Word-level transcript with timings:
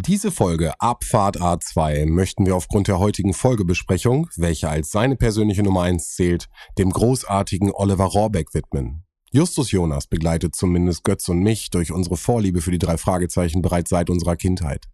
Diese 0.00 0.30
Folge 0.30 0.80
Abfahrt 0.80 1.40
A2 1.40 2.06
möchten 2.06 2.46
wir 2.46 2.54
aufgrund 2.54 2.86
der 2.86 3.00
heutigen 3.00 3.34
Folgebesprechung, 3.34 4.28
welche 4.36 4.68
als 4.68 4.92
seine 4.92 5.16
persönliche 5.16 5.64
Nummer 5.64 5.82
1 5.82 6.14
zählt, 6.14 6.48
dem 6.78 6.90
großartigen 6.90 7.72
Oliver 7.72 8.04
Rohrbeck 8.04 8.54
widmen. 8.54 9.02
Justus 9.32 9.72
Jonas 9.72 10.06
begleitet 10.06 10.54
zumindest 10.54 11.02
Götz 11.02 11.28
und 11.28 11.40
mich 11.40 11.70
durch 11.70 11.90
unsere 11.90 12.16
Vorliebe 12.16 12.60
für 12.60 12.70
die 12.70 12.78
drei 12.78 12.96
Fragezeichen 12.96 13.60
bereits 13.60 13.90
seit 13.90 14.08
unserer 14.08 14.36
Kindheit. 14.36 14.84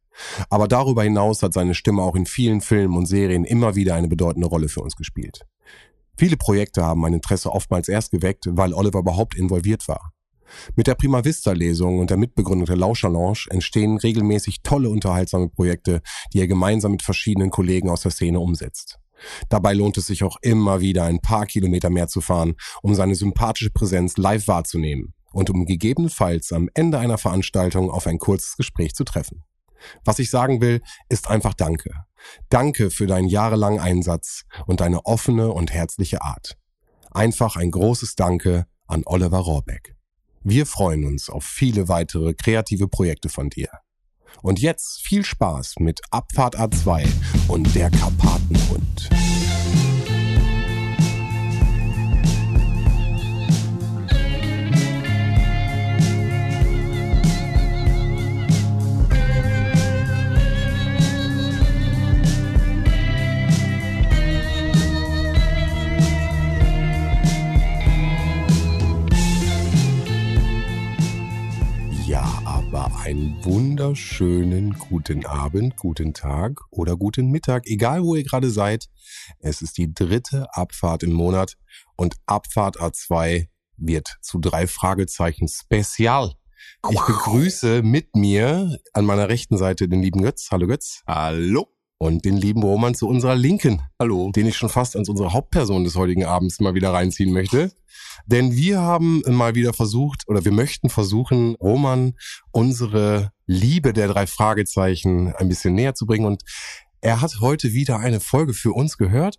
Aber 0.49 0.69
darüber 0.69 1.03
hinaus 1.03 1.43
hat 1.43 1.53
seine 1.53 1.75
Stimme 1.75 2.01
auch 2.01 2.17
in 2.17 2.25
vielen 2.25 2.63
Filmen 2.63 2.97
und 2.97 3.05
Serien 3.05 3.45
immer 3.45 3.75
wieder 3.75 3.97
eine 3.97 4.09
bedeutende 4.09 4.49
Rolle 4.49 4.71
für 4.71 4.81
uns 4.81 4.97
gespielt. 4.97 5.45
Viele 6.17 6.39
Projekte 6.39 6.83
haben 6.83 7.03
mein 7.03 7.13
Interesse 7.13 7.53
oftmals 7.53 7.89
erst 7.89 8.11
geweckt, 8.11 8.47
weil 8.49 8.73
Oliver 8.73 9.01
überhaupt 9.01 9.35
involviert 9.35 9.87
war. 9.87 10.14
Mit 10.77 10.87
der 10.87 10.95
Prima 10.95 11.25
Vista 11.25 11.53
Lesung 11.53 11.99
und 11.99 12.11
der 12.11 12.17
Mitbegründung 12.17 12.67
der 12.67 12.77
Lauscherlounge 12.77 13.47
entstehen 13.51 13.97
regelmäßig 13.99 14.63
tolle 14.63 14.89
unterhaltsame 14.89 15.49
Projekte, 15.49 16.03
die 16.33 16.41
er 16.41 16.47
gemeinsam 16.47 16.93
mit 16.93 17.03
verschiedenen 17.03 17.51
Kollegen 17.51 17.91
aus 17.91 18.03
der 18.03 18.11
Szene 18.11 18.41
umsetzt. 18.41 18.99
Dabei 19.49 19.75
lohnt 19.75 19.97
es 19.97 20.07
sich 20.07 20.25
auch 20.25 20.37
immer 20.43 20.81
wieder 20.81 21.05
ein 21.05 21.21
paar 21.21 21.47
Kilometer 21.47 21.91
mehr 21.91 22.09
zu 22.09 22.21
fahren, 22.21 22.55
um 22.83 22.95
seine 22.95 23.15
sympathische 23.15 23.71
Präsenz 23.71 24.17
live 24.17 24.49
wahrzunehmen 24.49 25.15
und 25.33 25.51
um 25.51 25.67
gegebenenfalls 25.67 26.53
am 26.53 26.69
Ende 26.75 26.99
einer 26.99 27.19
Veranstaltung 27.19 27.91
auf 27.91 28.07
ein 28.07 28.19
kurzes 28.19 28.57
Gespräch 28.57 28.95
zu 28.95 29.05
treffen. 29.05 29.43
Was 30.05 30.19
ich 30.19 30.31
sagen 30.31 30.61
will, 30.61 30.81
ist 31.09 31.29
einfach 31.29 31.55
Danke. 31.55 31.91
Danke 32.49 32.91
für 32.91 33.07
deinen 33.07 33.29
jahrelangen 33.29 33.81
Einsatz 33.81 34.45
und 34.67 34.81
deine 34.81 35.05
offene 35.05 35.53
und 35.53 35.73
herzliche 35.73 36.23
Art. 36.23 36.57
Einfach 37.11 37.57
ein 37.57 37.71
großes 37.71 38.17
Danke 38.17 38.67
an 38.87 39.03
Oliver 39.05 39.39
Rohrbeck. 39.39 39.94
Wir 40.47 40.67
freuen 40.67 41.07
uns 41.07 41.31
auf 41.31 41.43
viele 41.43 41.89
weitere 41.89 42.35
kreative 42.35 42.87
Projekte 42.87 43.31
von 43.31 43.49
dir. 43.49 43.71
Und 44.43 44.61
jetzt 44.61 45.01
viel 45.01 45.25
Spaß 45.25 45.77
mit 45.79 46.03
Abfahrt 46.11 46.59
A2 46.59 47.07
und 47.49 47.75
der 47.75 47.91
Karpatenhund. 47.91 49.09
Ja, 72.07 72.43
aber 72.45 73.01
einen 73.01 73.43
wunderschönen 73.43 74.75
guten 74.79 75.25
Abend, 75.25 75.79
guten 75.79 76.13
Tag 76.13 76.61
oder 76.71 76.99
guten 76.99 77.31
Mittag, 77.31 77.67
egal 77.67 78.03
wo 78.03 78.15
ihr 78.15 78.25
gerade 78.25 78.51
seid. 78.51 78.91
Es 79.39 79.63
ist 79.63 79.79
die 79.79 79.95
dritte 79.95 80.47
Abfahrt 80.53 81.03
im 81.03 81.15
Monat 81.15 81.57
und 81.97 82.17
Abfahrt 82.27 82.79
A2 82.79 83.49
wird 83.79 84.19
zu 84.21 84.39
drei 84.39 84.67
Fragezeichen 84.67 85.49
Spezial. 85.49 86.35
Ich 86.91 87.01
begrüße 87.01 87.83
mit 87.83 88.15
mir 88.15 88.79
an 88.93 89.07
meiner 89.07 89.31
rechten 89.31 89.57
Seite 89.57 89.89
den 89.89 90.03
lieben 90.03 90.21
Götz. 90.21 90.49
Hallo 90.51 90.67
Götz. 90.67 91.03
Hallo. 91.07 91.74
Und 91.99 92.25
den 92.25 92.37
lieben 92.37 92.63
Roman 92.63 92.95
zu 92.95 93.09
unserer 93.09 93.35
Linken. 93.35 93.83
Hallo. 93.99 94.31
Den 94.35 94.47
ich 94.47 94.57
schon 94.57 94.69
fast 94.69 94.97
als 94.97 95.09
unsere 95.09 95.33
Hauptperson 95.33 95.85
des 95.85 95.95
heutigen 95.97 96.25
Abends 96.25 96.61
mal 96.61 96.75
wieder 96.75 96.93
reinziehen 96.93 97.33
möchte. 97.33 97.73
Denn 98.27 98.55
wir 98.57 98.81
haben 98.81 99.23
mal 99.29 99.55
wieder 99.55 99.73
versucht, 99.73 100.25
oder 100.27 100.45
wir 100.45 100.53
möchten 100.53 100.91
versuchen, 100.91 101.55
Roman 101.57 102.15
unsere 102.51 103.31
Liebe 103.47 103.93
der 103.93 104.09
drei 104.09 104.27
Fragezeichen 104.27 105.35
ein 105.35 105.49
bisschen 105.49 105.75
näher 105.75 105.95
zu 105.95 106.07
bringen. 106.07 106.27
Und 106.27 106.43
er 107.01 107.21
hat 107.21 107.41
heute 107.41 107.73
wieder 107.73 107.99
eine 107.99 108.21
Folge 108.21 108.55
für 108.55 108.73
uns 108.73 108.97
gehört. 108.97 109.39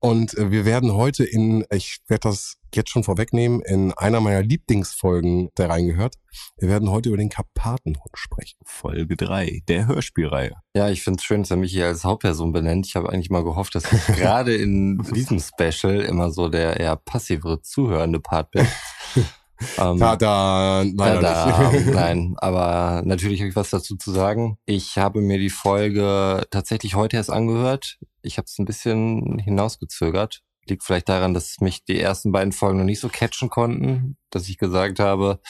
Und 0.00 0.36
äh, 0.36 0.50
wir 0.50 0.64
werden 0.64 0.92
heute 0.92 1.24
in, 1.24 1.64
ich 1.72 1.98
werde 2.06 2.28
das 2.28 2.56
jetzt 2.74 2.90
schon 2.90 3.04
vorwegnehmen, 3.04 3.62
in 3.62 3.92
einer 3.94 4.20
meiner 4.20 4.42
Lieblingsfolgen 4.42 5.48
da 5.54 5.66
reingehört. 5.66 6.16
Wir 6.58 6.68
werden 6.68 6.90
heute 6.90 7.08
über 7.08 7.18
den 7.18 7.30
Karpatenhund 7.30 8.12
sprechen. 8.14 8.58
Folge 8.64 9.16
3 9.16 9.62
der 9.66 9.86
Hörspielreihe. 9.86 10.54
Ja, 10.74 10.88
ich 10.88 11.02
finde 11.02 11.18
es 11.18 11.24
schön, 11.24 11.42
dass 11.42 11.50
er 11.50 11.56
mich 11.56 11.72
hier 11.72 11.86
als 11.86 12.04
Hauptperson 12.04 12.52
benennt. 12.52 12.86
Ich 12.86 12.96
habe 12.96 13.10
eigentlich 13.10 13.30
mal 13.30 13.44
gehofft, 13.44 13.74
dass 13.74 13.90
ich 13.92 14.06
gerade 14.16 14.54
in 14.54 14.98
diesem 15.14 15.40
Special 15.40 16.00
immer 16.00 16.30
so 16.30 16.48
der 16.48 16.78
eher 16.78 16.96
passivere, 16.96 17.62
zuhörende 17.62 18.20
Part 18.20 18.50
bin. 18.50 18.66
Ähm, 19.76 19.98
Tada, 19.98 20.82
leider 20.82 21.20
tada, 21.20 21.72
nicht. 21.72 21.86
nein, 21.92 22.34
aber 22.38 23.02
natürlich 23.04 23.40
habe 23.40 23.50
ich 23.50 23.56
was 23.56 23.70
dazu 23.70 23.96
zu 23.96 24.12
sagen. 24.12 24.58
Ich 24.66 24.98
habe 24.98 25.20
mir 25.20 25.38
die 25.38 25.50
Folge 25.50 26.46
tatsächlich 26.50 26.94
heute 26.94 27.16
erst 27.16 27.30
angehört. 27.30 27.98
Ich 28.22 28.38
habe 28.38 28.46
es 28.46 28.58
ein 28.58 28.64
bisschen 28.64 29.38
hinausgezögert. 29.38 30.42
Liegt 30.68 30.84
vielleicht 30.84 31.08
daran, 31.08 31.34
dass 31.34 31.56
mich 31.60 31.84
die 31.84 31.98
ersten 31.98 32.30
beiden 32.30 32.52
Folgen 32.52 32.78
noch 32.78 32.84
nicht 32.84 33.00
so 33.00 33.08
catchen 33.08 33.48
konnten, 33.48 34.16
dass 34.30 34.48
ich 34.48 34.58
gesagt 34.58 35.00
habe, 35.00 35.40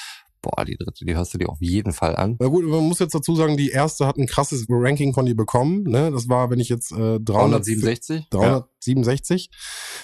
boah, 0.48 0.64
die 0.64 0.76
dritte, 0.76 1.04
die 1.04 1.14
hörst 1.14 1.34
du 1.34 1.38
dir 1.38 1.48
auf 1.48 1.60
jeden 1.60 1.92
Fall 1.92 2.16
an. 2.16 2.36
Na 2.38 2.46
gut, 2.48 2.64
man 2.64 2.84
muss 2.84 2.98
jetzt 2.98 3.14
dazu 3.14 3.34
sagen, 3.36 3.56
die 3.56 3.70
erste 3.70 4.06
hat 4.06 4.16
ein 4.16 4.26
krasses 4.26 4.66
Ranking 4.68 5.12
von 5.14 5.26
dir 5.26 5.36
bekommen. 5.36 5.82
Ne? 5.84 6.10
Das 6.10 6.28
war, 6.28 6.50
wenn 6.50 6.60
ich 6.60 6.68
jetzt 6.68 6.92
äh, 6.92 7.18
300, 7.20 7.26
367? 7.66 8.26
367. 8.30 9.50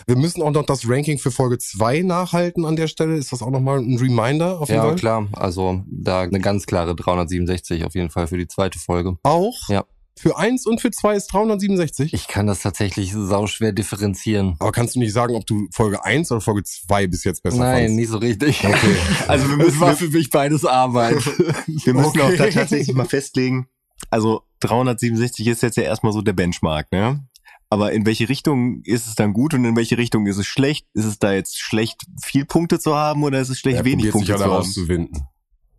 Wir 0.07 0.17
müssen 0.17 0.43
auch 0.43 0.51
noch 0.51 0.67
das 0.67 0.89
Ranking 0.89 1.19
für 1.19 1.31
Folge 1.31 1.59
2 1.59 2.03
nachhalten 2.03 2.65
an 2.65 2.77
der 2.77 2.89
Stelle. 2.89 3.17
Ist 3.17 3.33
das 3.33 3.43
auch 3.43 3.51
nochmal 3.51 3.79
ein 3.79 3.97
Reminder 3.99 4.61
auf 4.61 4.69
jeden 4.69 4.81
Ja, 4.83 4.89
Fall? 4.89 4.97
klar. 4.97 5.29
Also 5.33 5.83
da 5.87 6.23
eine 6.23 6.41
ganz 6.41 6.67
klare 6.67 6.95
367 6.95 7.85
auf 7.85 7.95
jeden 7.95 8.11
Fall 8.11 8.27
für 8.27 8.39
die 8.39 8.49
zweite 8.49 8.79
Folge. 8.79 9.17
Auch? 9.23 9.69
Ja. 9.69 9.85
Für 10.17 10.37
1 10.39 10.67
und 10.67 10.81
für 10.81 10.91
2 10.93 11.17
ist 11.17 11.27
367? 11.33 12.15
Ich 12.15 12.29
kann 12.29 12.47
das 12.47 12.61
tatsächlich 12.63 13.13
sauschwer 13.13 13.73
differenzieren. 13.73 14.55
Aber 14.61 14.71
kannst 14.71 14.95
du 14.95 15.01
nicht 15.01 15.13
sagen, 15.13 15.35
ob 15.35 15.45
du 15.47 15.67
Folge 15.73 16.05
1 16.05 16.31
oder 16.31 16.41
Folge 16.41 16.63
2 16.63 17.09
bis 17.09 17.25
jetzt 17.25 17.43
besser 17.43 17.59
Nein, 17.59 17.83
fandst? 17.85 17.97
nicht 17.97 18.09
so 18.09 18.19
richtig. 18.19 18.65
Okay. 18.65 18.97
Also 19.29 19.49
wir 19.51 19.57
müssen, 19.59 19.81
war 19.81 19.97
für 19.97 20.09
mich 20.09 20.31
beides 20.31 20.65
Arbeit. 20.65 21.17
wir 21.67 21.95
müssen 21.95 22.21
auch 22.21 22.29
da 22.37 22.45
Okay. 22.45 22.51
tatsächlich 22.51 22.95
mal 22.95 23.07
festlegen. 23.07 23.67
Also 24.11 24.43
367 24.61 25.47
ist 25.49 25.63
jetzt 25.63 25.77
ja 25.77 25.83
erstmal 25.83 26.13
so 26.13 26.21
der 26.23 26.33
Benchmark, 26.33 26.91
ne? 26.93 27.27
Aber 27.71 27.93
in 27.93 28.07
welche 28.07 28.29
Richtung 28.29 28.83
ist 28.85 29.09
es 29.09 29.17
dann 29.17 29.33
gut 29.33 29.53
und 29.55 29.65
in 29.65 29.75
welche 29.75 29.99
Richtung 29.99 30.27
ist 30.27 30.37
es 30.37 30.47
schlecht? 30.47 30.87
Ist 30.95 31.07
es 31.07 31.19
da 31.19 31.33
jetzt 31.33 31.59
schlecht, 31.59 32.03
viel 32.23 32.45
Punkte 32.45 32.79
zu 32.79 32.95
haben 32.95 33.25
oder 33.25 33.41
ist 33.41 33.49
es 33.49 33.59
schlecht, 33.59 33.79
Er 33.79 33.85
wenig 33.85 34.11
Punkte 34.13 34.31
ja 34.33 34.37
zu 34.37 34.45
haben? 34.45 34.53
rauszuwinden. 34.53 35.27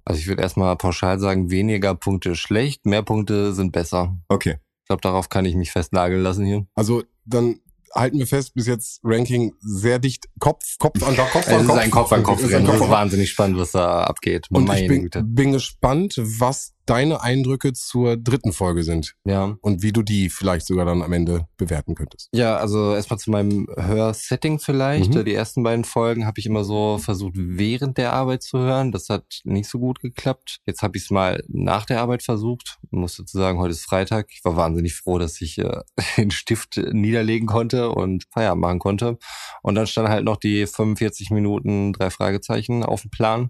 Also 0.06 0.20
ich 0.20 0.28
würde 0.28 0.44
erstmal 0.44 0.76
pauschal 0.78 1.20
sagen, 1.20 1.50
weniger 1.50 1.96
Punkte 1.96 2.36
schlecht, 2.36 2.86
mehr 2.86 3.02
Punkte 3.04 3.54
sind 3.54 3.72
besser. 3.72 4.16
Okay. 4.30 4.58
Ich 4.84 4.88
glaube, 4.88 5.02
darauf 5.02 5.30
kann 5.30 5.46
ich 5.46 5.56
mich 5.56 5.72
festnageln 5.72 6.22
lassen 6.22 6.46
hier. 6.46 6.68
Also 6.76 7.04
dann 7.26 7.60
halten 7.94 8.20
wir 8.20 8.28
fest, 8.28 8.54
bis 8.54 8.68
jetzt 8.68 9.00
Ranking 9.04 9.54
sehr 9.62 9.98
dicht, 9.98 10.26
Kopf, 10.40 10.78
Kopf 10.78 11.02
an 11.02 11.16
Kopf 11.16 11.36
Es 11.36 11.48
an 11.48 11.62
ist 11.62 11.68
Kopf. 11.68 11.78
ein 11.80 11.92
Kopf 11.92 12.12
an 12.12 12.24
Kopf 12.24 12.44
ist 12.44 12.52
rennen. 12.52 12.66
Das 12.66 12.76
Kopf 12.76 12.82
ist 12.82 12.86
an- 12.86 12.92
wahnsinnig 12.92 13.30
spannend, 13.32 13.58
was 13.58 13.72
da 13.72 14.04
abgeht. 14.04 14.48
Und 14.52 14.64
ich 14.64 14.68
Meine 14.68 14.88
bin, 14.88 15.02
Güte. 15.04 15.24
bin 15.24 15.54
gespannt, 15.54 16.14
was 16.18 16.75
deine 16.86 17.22
Eindrücke 17.22 17.74
zur 17.74 18.18
dritten 18.18 18.54
Folge 18.54 18.84
sind 18.84 19.14
Ja. 19.26 19.56
und 19.62 19.82
wie 19.82 19.92
du 19.92 20.02
die 20.04 20.30
vielleicht 20.30 20.68
sogar 20.68 20.86
dann 20.86 21.02
am 21.02 21.12
Ende 21.14 21.48
bewerten 21.58 21.96
könntest. 21.96 22.30
Ja, 22.34 22.58
also 22.58 22.94
erstmal 22.94 23.20
zu 23.20 23.32
meinem 23.32 23.68
Hörsetting 23.76 24.60
vielleicht. 24.60 25.14
Mhm. 25.14 25.26
Die 25.26 25.34
ersten 25.34 25.64
beiden 25.64 25.84
Folgen 25.86 26.26
habe 26.26 26.40
ich 26.40 26.46
immer 26.46 26.64
so 26.64 26.98
versucht, 26.98 27.34
während 27.36 27.98
der 27.98 28.14
Arbeit 28.14 28.44
zu 28.44 28.60
hören. 28.60 28.92
Das 28.92 29.10
hat 29.10 29.42
nicht 29.44 29.70
so 29.70 29.80
gut 29.80 30.00
geklappt. 30.00 30.60
Jetzt 30.66 30.82
habe 30.82 30.98
ich 30.98 31.06
es 31.06 31.12
mal 31.12 31.44
nach 31.48 31.86
der 31.86 32.02
Arbeit 32.02 32.24
versucht. 32.24 32.78
Ich 32.84 32.92
muss 32.92 33.18
dazu 33.18 33.38
sagen, 33.38 33.60
heute 33.60 33.72
ist 33.72 33.86
Freitag. 33.86 34.28
Ich 34.32 34.44
war 34.46 34.56
wahnsinnig 34.56 34.96
froh, 34.96 35.18
dass 35.18 35.42
ich 35.42 35.58
äh, 35.58 35.82
den 36.18 36.32
Stift 36.32 36.78
niederlegen 36.92 37.48
konnte 37.48 37.90
und 37.90 38.26
Feierabend 38.32 38.62
machen 38.62 38.80
konnte. 38.80 39.18
Und 39.62 39.76
dann 39.76 39.88
stand 39.88 40.10
halt 40.10 40.24
noch 40.26 40.38
die 40.38 40.66
45 40.68 41.32
Minuten 41.32 41.94
drei 41.94 42.10
Fragezeichen 42.10 42.84
auf 42.84 43.02
dem 43.02 43.12
Plan. 43.12 43.50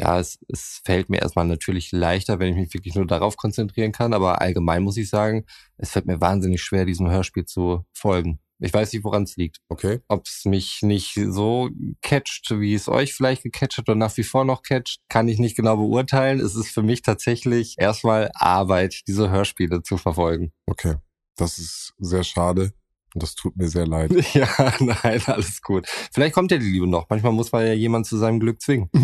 Ja, 0.00 0.18
es, 0.18 0.38
es 0.48 0.80
fällt 0.82 1.10
mir 1.10 1.20
erstmal 1.20 1.46
natürlich 1.46 1.92
leichter, 1.92 2.38
wenn 2.38 2.48
ich 2.48 2.56
mich 2.56 2.72
wirklich 2.72 2.94
nur 2.94 3.06
darauf 3.06 3.36
konzentrieren 3.36 3.92
kann. 3.92 4.14
Aber 4.14 4.40
allgemein 4.40 4.82
muss 4.82 4.96
ich 4.96 5.10
sagen, 5.10 5.44
es 5.76 5.90
fällt 5.90 6.06
mir 6.06 6.22
wahnsinnig 6.22 6.62
schwer, 6.62 6.86
diesem 6.86 7.10
Hörspiel 7.10 7.44
zu 7.44 7.84
folgen. 7.92 8.40
Ich 8.60 8.72
weiß 8.72 8.92
nicht, 8.92 9.04
woran 9.04 9.24
es 9.24 9.36
liegt. 9.36 9.58
Okay. 9.68 10.00
Ob 10.08 10.26
es 10.26 10.46
mich 10.46 10.80
nicht 10.80 11.14
so 11.14 11.68
catcht, 12.00 12.50
wie 12.50 12.74
es 12.74 12.88
euch 12.88 13.12
vielleicht 13.12 13.42
gecatcht 13.42 13.76
hat 13.76 13.88
oder 13.90 13.96
nach 13.96 14.16
wie 14.16 14.22
vor 14.22 14.46
noch 14.46 14.62
catcht, 14.62 15.00
kann 15.10 15.28
ich 15.28 15.38
nicht 15.38 15.56
genau 15.56 15.76
beurteilen. 15.76 16.40
Es 16.40 16.56
ist 16.56 16.70
für 16.70 16.82
mich 16.82 17.02
tatsächlich 17.02 17.74
erstmal 17.76 18.30
Arbeit, 18.34 19.02
diese 19.06 19.30
Hörspiele 19.30 19.82
zu 19.82 19.98
verfolgen. 19.98 20.52
Okay. 20.66 20.96
Das 21.36 21.58
ist 21.58 21.94
sehr 21.98 22.24
schade. 22.24 22.72
Das 23.14 23.34
tut 23.34 23.56
mir 23.56 23.68
sehr 23.68 23.86
leid. 23.86 24.10
Ja, 24.34 24.46
nein, 24.78 25.20
alles 25.26 25.60
gut. 25.60 25.88
Vielleicht 26.12 26.34
kommt 26.34 26.52
ja 26.52 26.58
die 26.58 26.70
Liebe 26.70 26.86
noch. 26.86 27.06
Manchmal 27.08 27.32
muss 27.32 27.50
man 27.50 27.66
ja 27.66 27.72
jemand 27.72 28.06
zu 28.06 28.16
seinem 28.16 28.38
Glück 28.38 28.62
zwingen. 28.62 28.88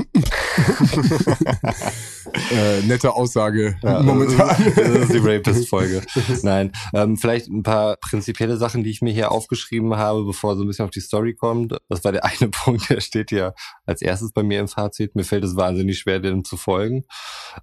äh, 2.52 2.82
nette 2.82 3.12
Aussage 3.12 3.76
Ja, 3.82 4.00
momentan. 4.02 4.56
Das 4.76 4.88
ist 4.88 5.12
die 5.12 5.18
Rapist-Folge. 5.18 6.02
Nein, 6.42 6.70
ähm, 6.94 7.16
vielleicht 7.16 7.48
ein 7.48 7.64
paar 7.64 7.96
prinzipielle 7.96 8.56
Sachen, 8.56 8.84
die 8.84 8.90
ich 8.90 9.02
mir 9.02 9.12
hier 9.12 9.32
aufgeschrieben 9.32 9.96
habe, 9.96 10.24
bevor 10.24 10.56
so 10.56 10.62
ein 10.62 10.68
bisschen 10.68 10.84
auf 10.84 10.90
die 10.92 11.00
Story 11.00 11.34
kommt. 11.34 11.76
Das 11.88 12.04
war 12.04 12.12
der 12.12 12.24
eine 12.24 12.48
Punkt, 12.50 12.88
der 12.88 13.00
steht 13.00 13.32
ja 13.32 13.52
als 13.84 14.00
erstes 14.02 14.32
bei 14.32 14.42
mir 14.44 14.60
im 14.60 14.68
Fazit. 14.68 15.16
Mir 15.16 15.24
fällt 15.24 15.44
es 15.44 15.56
wahnsinnig 15.56 15.98
schwer, 15.98 16.20
dem 16.20 16.44
zu 16.44 16.56
folgen. 16.56 17.04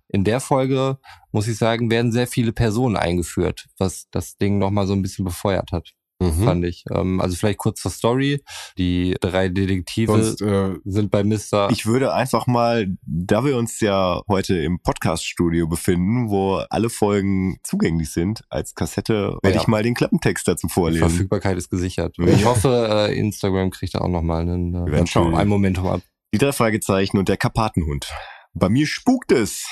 In 0.10 0.24
der 0.24 0.40
Folge, 0.40 0.98
muss 1.32 1.48
ich 1.48 1.58
sagen, 1.58 1.90
werden 1.90 2.12
sehr 2.12 2.28
viele 2.28 2.52
Personen 2.52 2.98
eingeführt, 2.98 3.68
was 3.78 4.08
das 4.12 4.38
Ding 4.38 4.58
nochmal 4.58 4.88
so 4.88 4.94
ein 4.94 5.02
bisschen 5.02 5.26
befeuert 5.26 5.72
hat. 5.72 5.94
Mhm. 6.22 6.44
fand 6.46 6.66
ich. 6.66 6.86
Ähm, 6.94 7.20
also 7.20 7.36
vielleicht 7.36 7.58
kurz 7.58 7.82
zur 7.82 7.92
Story. 7.92 8.42
Die 8.78 9.16
drei 9.20 9.50
Detektive 9.50 10.12
Sonst, 10.12 10.42
äh, 10.42 10.76
sind 10.86 11.12
bei 11.12 11.24
Mr. 11.24 11.70
Ich 11.72 11.86
würde 11.86 12.14
einfach 12.14 12.48
mal, 12.48 12.88
da 13.06 13.44
wir 13.44 13.58
uns 13.58 13.80
ja 13.82 14.22
heute 14.30 14.58
im 14.58 14.80
Podcast-Studio 14.80 15.68
befinden, 15.68 16.30
wo 16.30 16.62
alle 16.70 16.90
Folgen 16.90 17.58
zugänglich 17.64 18.12
sind, 18.12 18.42
als 18.50 18.74
Kassette, 18.76 19.38
werde 19.42 19.56
Ja. 19.56 19.62
ich 19.62 19.68
mal 19.68 19.84
den 19.84 19.96
Klappentext 19.96 20.48
dazu 20.48 20.68
vorlesen. 20.68 21.10
Verfügbarkeit 21.10 21.58
ist 21.58 21.70
gesichert. 21.70 22.16
Ich 22.44 22.46
hoffe, 22.46 22.88
äh, 23.10 23.18
Instagram 23.18 23.70
kriegt 23.72 23.96
da 23.96 24.00
auch 24.00 24.08
nochmal 24.10 24.42
einen, 24.42 24.74
äh, 24.76 24.92
werden 24.92 25.08
schauen. 25.08 25.36
ein 25.36 25.48
Momentum 25.48 25.88
ab. 25.88 26.02
Die 26.34 26.38
drei 26.38 26.52
Fragezeichen 26.52 27.18
und 27.18 27.30
der 27.30 27.38
Karpatenhund. 27.38 28.10
Bei 28.54 28.70
mir 28.70 28.88
spukt 28.88 29.32
es. 29.32 29.66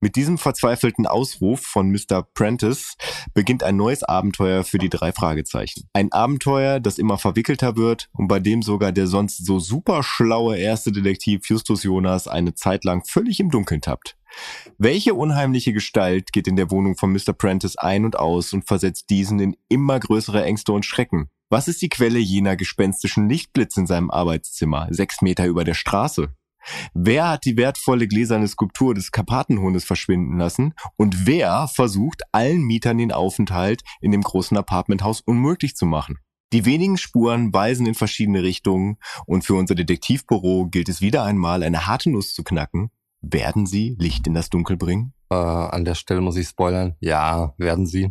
Mit 0.00 0.14
diesem 0.14 0.38
verzweifelten 0.38 1.06
Ausruf 1.06 1.60
von 1.60 1.90
Mr. 1.90 2.22
Prentice 2.22 2.96
beginnt 3.34 3.64
ein 3.64 3.76
neues 3.76 4.04
Abenteuer 4.04 4.62
für 4.62 4.78
die 4.78 4.90
drei 4.90 5.10
Fragezeichen. 5.10 5.88
Ein 5.92 6.12
Abenteuer, 6.12 6.78
das 6.78 6.98
immer 6.98 7.18
verwickelter 7.18 7.76
wird 7.76 8.08
und 8.12 8.28
bei 8.28 8.38
dem 8.38 8.62
sogar 8.62 8.92
der 8.92 9.08
sonst 9.08 9.44
so 9.44 9.58
super 9.58 10.04
schlaue 10.04 10.56
erste 10.56 10.92
Detektiv 10.92 11.48
Justus 11.48 11.82
Jonas 11.82 12.28
eine 12.28 12.54
Zeit 12.54 12.84
lang 12.84 13.04
völlig 13.04 13.40
im 13.40 13.50
Dunkeln 13.50 13.80
tappt. 13.80 14.16
Welche 14.78 15.14
unheimliche 15.14 15.72
Gestalt 15.72 16.32
geht 16.32 16.46
in 16.46 16.54
der 16.54 16.70
Wohnung 16.70 16.96
von 16.96 17.12
Mr. 17.12 17.32
Prentice 17.32 17.76
ein 17.76 18.04
und 18.04 18.16
aus 18.16 18.52
und 18.52 18.68
versetzt 18.68 19.10
diesen 19.10 19.40
in 19.40 19.56
immer 19.68 19.98
größere 19.98 20.44
Ängste 20.44 20.72
und 20.72 20.84
Schrecken? 20.84 21.28
Was 21.50 21.66
ist 21.66 21.82
die 21.82 21.88
Quelle 21.88 22.20
jener 22.20 22.54
gespenstischen 22.54 23.28
Lichtblitze 23.28 23.80
in 23.80 23.86
seinem 23.88 24.10
Arbeitszimmer, 24.12 24.86
sechs 24.90 25.22
Meter 25.22 25.46
über 25.46 25.64
der 25.64 25.74
Straße? 25.74 26.28
Wer 26.94 27.28
hat 27.28 27.44
die 27.44 27.56
wertvolle 27.56 28.08
gläserne 28.08 28.48
Skulptur 28.48 28.94
des 28.94 29.12
Karpatenhundes 29.12 29.84
verschwinden 29.84 30.38
lassen? 30.38 30.74
Und 30.96 31.26
wer 31.26 31.68
versucht, 31.68 32.22
allen 32.32 32.62
Mietern 32.62 32.98
den 32.98 33.12
Aufenthalt 33.12 33.82
in 34.00 34.12
dem 34.12 34.22
großen 34.22 34.56
Apartmenthaus 34.56 35.20
unmöglich 35.20 35.76
zu 35.76 35.86
machen? 35.86 36.18
Die 36.52 36.64
wenigen 36.64 36.96
Spuren 36.96 37.52
weisen 37.52 37.86
in 37.86 37.94
verschiedene 37.94 38.42
Richtungen 38.42 38.96
und 39.26 39.44
für 39.44 39.54
unser 39.54 39.74
Detektivbüro 39.74 40.68
gilt 40.68 40.88
es 40.88 41.02
wieder 41.02 41.24
einmal, 41.24 41.62
eine 41.62 41.86
harte 41.86 42.10
Nuss 42.10 42.32
zu 42.32 42.42
knacken. 42.42 42.90
Werden 43.20 43.66
sie 43.66 43.96
Licht 43.98 44.26
in 44.26 44.34
das 44.34 44.48
Dunkel 44.48 44.76
bringen? 44.76 45.12
Äh, 45.30 45.34
an 45.34 45.84
der 45.84 45.94
Stelle 45.94 46.22
muss 46.22 46.36
ich 46.36 46.48
spoilern. 46.48 46.96
Ja, 47.00 47.52
werden 47.58 47.86
sie. 47.86 48.10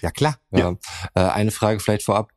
ja 0.00 0.10
klar. 0.10 0.36
Ja. 0.52 0.76
Äh, 1.14 1.20
eine 1.20 1.50
Frage 1.50 1.80
vielleicht 1.80 2.04
vorab. 2.04 2.30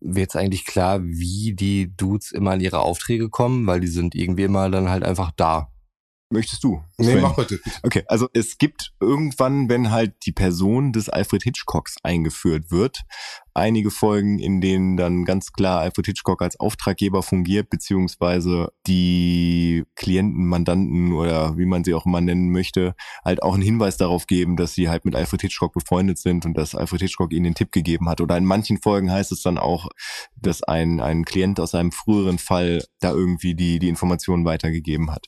Wird 0.00 0.18
jetzt 0.18 0.36
eigentlich 0.36 0.66
klar, 0.66 1.02
wie 1.02 1.54
die 1.54 1.94
Dudes 1.96 2.32
immer 2.32 2.52
an 2.52 2.60
ihre 2.60 2.80
Aufträge 2.80 3.28
kommen? 3.28 3.66
Weil 3.66 3.80
die 3.80 3.88
sind 3.88 4.14
irgendwie 4.14 4.44
immer 4.44 4.70
dann 4.70 4.88
halt 4.88 5.04
einfach 5.04 5.32
da. 5.36 5.70
Möchtest 6.30 6.64
du? 6.64 6.82
Nee, 6.98 7.20
mach 7.20 7.36
bitte. 7.36 7.60
Okay, 7.84 8.02
also 8.08 8.28
es 8.32 8.58
gibt 8.58 8.92
irgendwann, 9.00 9.68
wenn 9.68 9.90
halt 9.90 10.14
die 10.26 10.32
Person 10.32 10.92
des 10.92 11.08
Alfred 11.08 11.44
Hitchcocks 11.44 11.96
eingeführt 12.02 12.70
wird, 12.70 13.04
einige 13.58 13.90
Folgen, 13.90 14.38
in 14.38 14.60
denen 14.60 14.96
dann 14.96 15.24
ganz 15.24 15.52
klar 15.52 15.80
Alfred 15.80 16.06
Hitchcock 16.06 16.40
als 16.40 16.58
Auftraggeber 16.58 17.22
fungiert, 17.22 17.68
beziehungsweise 17.68 18.72
die 18.86 19.84
Klienten, 19.96 20.46
Mandanten 20.46 21.12
oder 21.12 21.58
wie 21.58 21.66
man 21.66 21.84
sie 21.84 21.94
auch 21.94 22.06
immer 22.06 22.20
nennen 22.20 22.50
möchte, 22.50 22.94
halt 23.24 23.42
auch 23.42 23.54
einen 23.54 23.62
Hinweis 23.62 23.96
darauf 23.96 24.26
geben, 24.26 24.56
dass 24.56 24.74
sie 24.74 24.88
halt 24.88 25.04
mit 25.04 25.14
Alfred 25.14 25.42
Hitchcock 25.42 25.74
befreundet 25.74 26.18
sind 26.18 26.46
und 26.46 26.54
dass 26.56 26.74
Alfred 26.74 27.02
Hitchcock 27.02 27.32
ihnen 27.32 27.44
den 27.44 27.54
Tipp 27.54 27.72
gegeben 27.72 28.08
hat. 28.08 28.20
Oder 28.20 28.36
in 28.36 28.44
manchen 28.44 28.80
Folgen 28.80 29.10
heißt 29.10 29.32
es 29.32 29.42
dann 29.42 29.58
auch, 29.58 29.88
dass 30.36 30.62
ein, 30.62 31.00
ein 31.00 31.24
Klient 31.24 31.60
aus 31.60 31.74
einem 31.74 31.92
früheren 31.92 32.38
Fall 32.38 32.84
da 33.00 33.10
irgendwie 33.10 33.54
die, 33.54 33.78
die 33.78 33.88
Informationen 33.88 34.44
weitergegeben 34.44 35.10
hat. 35.10 35.26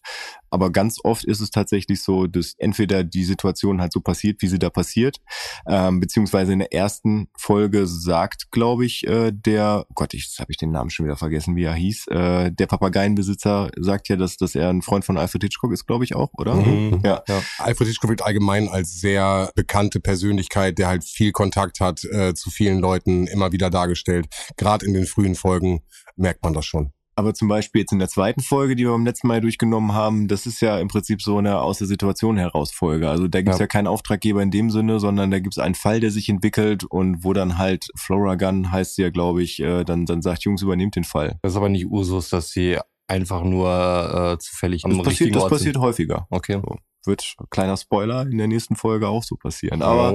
Aber 0.51 0.71
ganz 0.71 0.99
oft 1.03 1.25
ist 1.25 1.41
es 1.41 1.51
tatsächlich 1.61 2.03
so, 2.03 2.27
dass 2.27 2.55
entweder 2.59 3.05
die 3.05 3.25
Situation 3.25 3.81
halt 3.81 3.93
so 3.93 4.01
passiert, 4.01 4.41
wie 4.41 4.47
sie 4.47 4.59
da 4.59 4.71
passiert, 4.71 5.19
ähm, 5.67 6.01
beziehungsweise 6.01 6.53
in 6.53 6.61
der 6.61 6.73
ersten 6.73 7.29
Folge 7.37 7.87
sagt, 7.87 8.51
glaube 8.51 8.87
ich, 8.87 9.07
äh, 9.07 9.31
der, 9.33 9.85
oh 9.89 9.93
Gott, 9.95 10.15
ich, 10.15 10.25
jetzt 10.25 10.39
habe 10.41 10.51
ich 10.51 10.57
den 10.57 10.71
Namen 10.71 10.91
schon 10.91 11.07
wieder 11.07 11.17
vergessen, 11.17 11.57
wie 11.57 11.65
er 11.65 11.75
hieß, 11.75 12.09
äh, 12.09 12.51
der 12.51 12.67
Papageienbesitzer 12.67 13.71
sagt 13.77 14.09
ja, 14.09 14.17
dass, 14.17 14.37
dass 14.37 14.55
er 14.55 14.71
ein 14.71 14.83
Freund 14.83 15.05
von 15.05 15.19
Alfred 15.19 15.43
Hitchcock 15.43 15.73
ist, 15.73 15.87
glaube 15.87 16.05
ich 16.05 16.15
auch, 16.15 16.31
oder? 16.39 16.55
Mhm. 16.55 17.01
Ja. 17.05 17.23
ja. 17.29 17.43
Alfred 17.59 17.89
Hitchcock 17.89 18.11
wird 18.11 18.23
allgemein 18.23 18.69
als 18.69 19.01
sehr 19.01 19.51
bekannte 19.55 20.01
Persönlichkeit, 20.01 20.79
der 20.79 20.89
halt 20.89 21.05
viel 21.05 21.33
Kontakt 21.33 21.81
hat 21.81 22.05
äh, 22.05 22.35
zu 22.35 22.51
vielen 22.51 22.79
Leuten, 22.79 23.27
immer 23.27 23.53
wieder 23.53 23.71
dargestellt. 23.71 24.27
Gerade 24.57 24.87
in 24.87 24.95
den 24.95 25.07
frühen 25.07 25.35
Folgen 25.35 25.83
merkt 26.17 26.43
man 26.43 26.55
das 26.55 26.67
schon. 26.67 26.93
Aber 27.21 27.35
zum 27.35 27.49
Beispiel 27.49 27.83
jetzt 27.83 27.93
in 27.93 27.99
der 27.99 28.09
zweiten 28.09 28.41
Folge, 28.41 28.75
die 28.75 28.85
wir 28.85 28.93
beim 28.93 29.05
letzten 29.05 29.29
Mal 29.29 29.43
durchgenommen 29.43 29.93
haben, 29.93 30.27
das 30.27 30.47
ist 30.47 30.63
ja 30.63 30.79
im 30.79 30.89
Prinzip 30.89 31.21
so 31.21 31.37
eine 31.37 31.61
aus 31.61 31.77
der 31.77 31.87
Situation 31.87 32.39
heraus 32.39 32.73
Folge. 32.73 33.11
Also 33.11 33.29
da 33.29 33.43
gibt's 33.43 33.59
ja. 33.59 33.65
Ja. 33.65 33.67
keinen 33.67 33.89
Auftraggeber 33.89 34.43
in 34.43 34.51
dem 34.51 34.71
Sinne, 34.71 34.99
sondern 35.01 35.31
da 35.31 35.39
gibt's 35.39 35.59
einen 35.59 35.75
Fall, 35.75 36.01
der 36.01 36.11
sich 36.11 36.31
entwickelt 36.31 36.85
und 36.85 37.23
wo 37.23 37.35
dann 37.35 37.59
halt 37.59 37.89
Flora 37.95 38.37
Gunn 38.37 38.73
heißt 38.73 38.95
sie 38.95 39.03
ja, 39.03 39.11
glaube 39.11 39.43
ich, 39.43 39.61
äh, 39.61 39.85
dann, 39.85 40.07
dann 40.07 40.23
sagt, 40.23 40.45
Jungs, 40.45 40.63
übernehmt 40.63 40.97
den 40.97 41.05
Fall. 41.05 41.39
Das 41.43 41.53
ist 41.53 41.57
aber 41.59 41.69
nicht 41.69 41.91
Usus, 41.91 42.31
dass 42.31 42.53
sie 42.53 42.79
einfach 43.07 43.45
nur 43.45 43.69
äh, 43.69 44.39
zufällig 44.39 44.87
am 44.87 44.93
Das 44.93 44.99
passiert, 45.01 45.11
richtigen 45.11 45.35
das 45.35 45.43
Ort 45.43 45.53
passiert 45.53 45.75
sind. 45.75 45.83
häufiger. 45.83 46.27
Okay. 46.31 46.59
Wird, 47.07 47.35
kleiner 47.51 47.77
Spoiler, 47.77 48.23
in 48.23 48.39
der 48.39 48.47
nächsten 48.47 48.77
Folge 48.77 49.09
auch 49.09 49.23
so 49.23 49.37
passieren. 49.37 49.83
Aber 49.83 50.15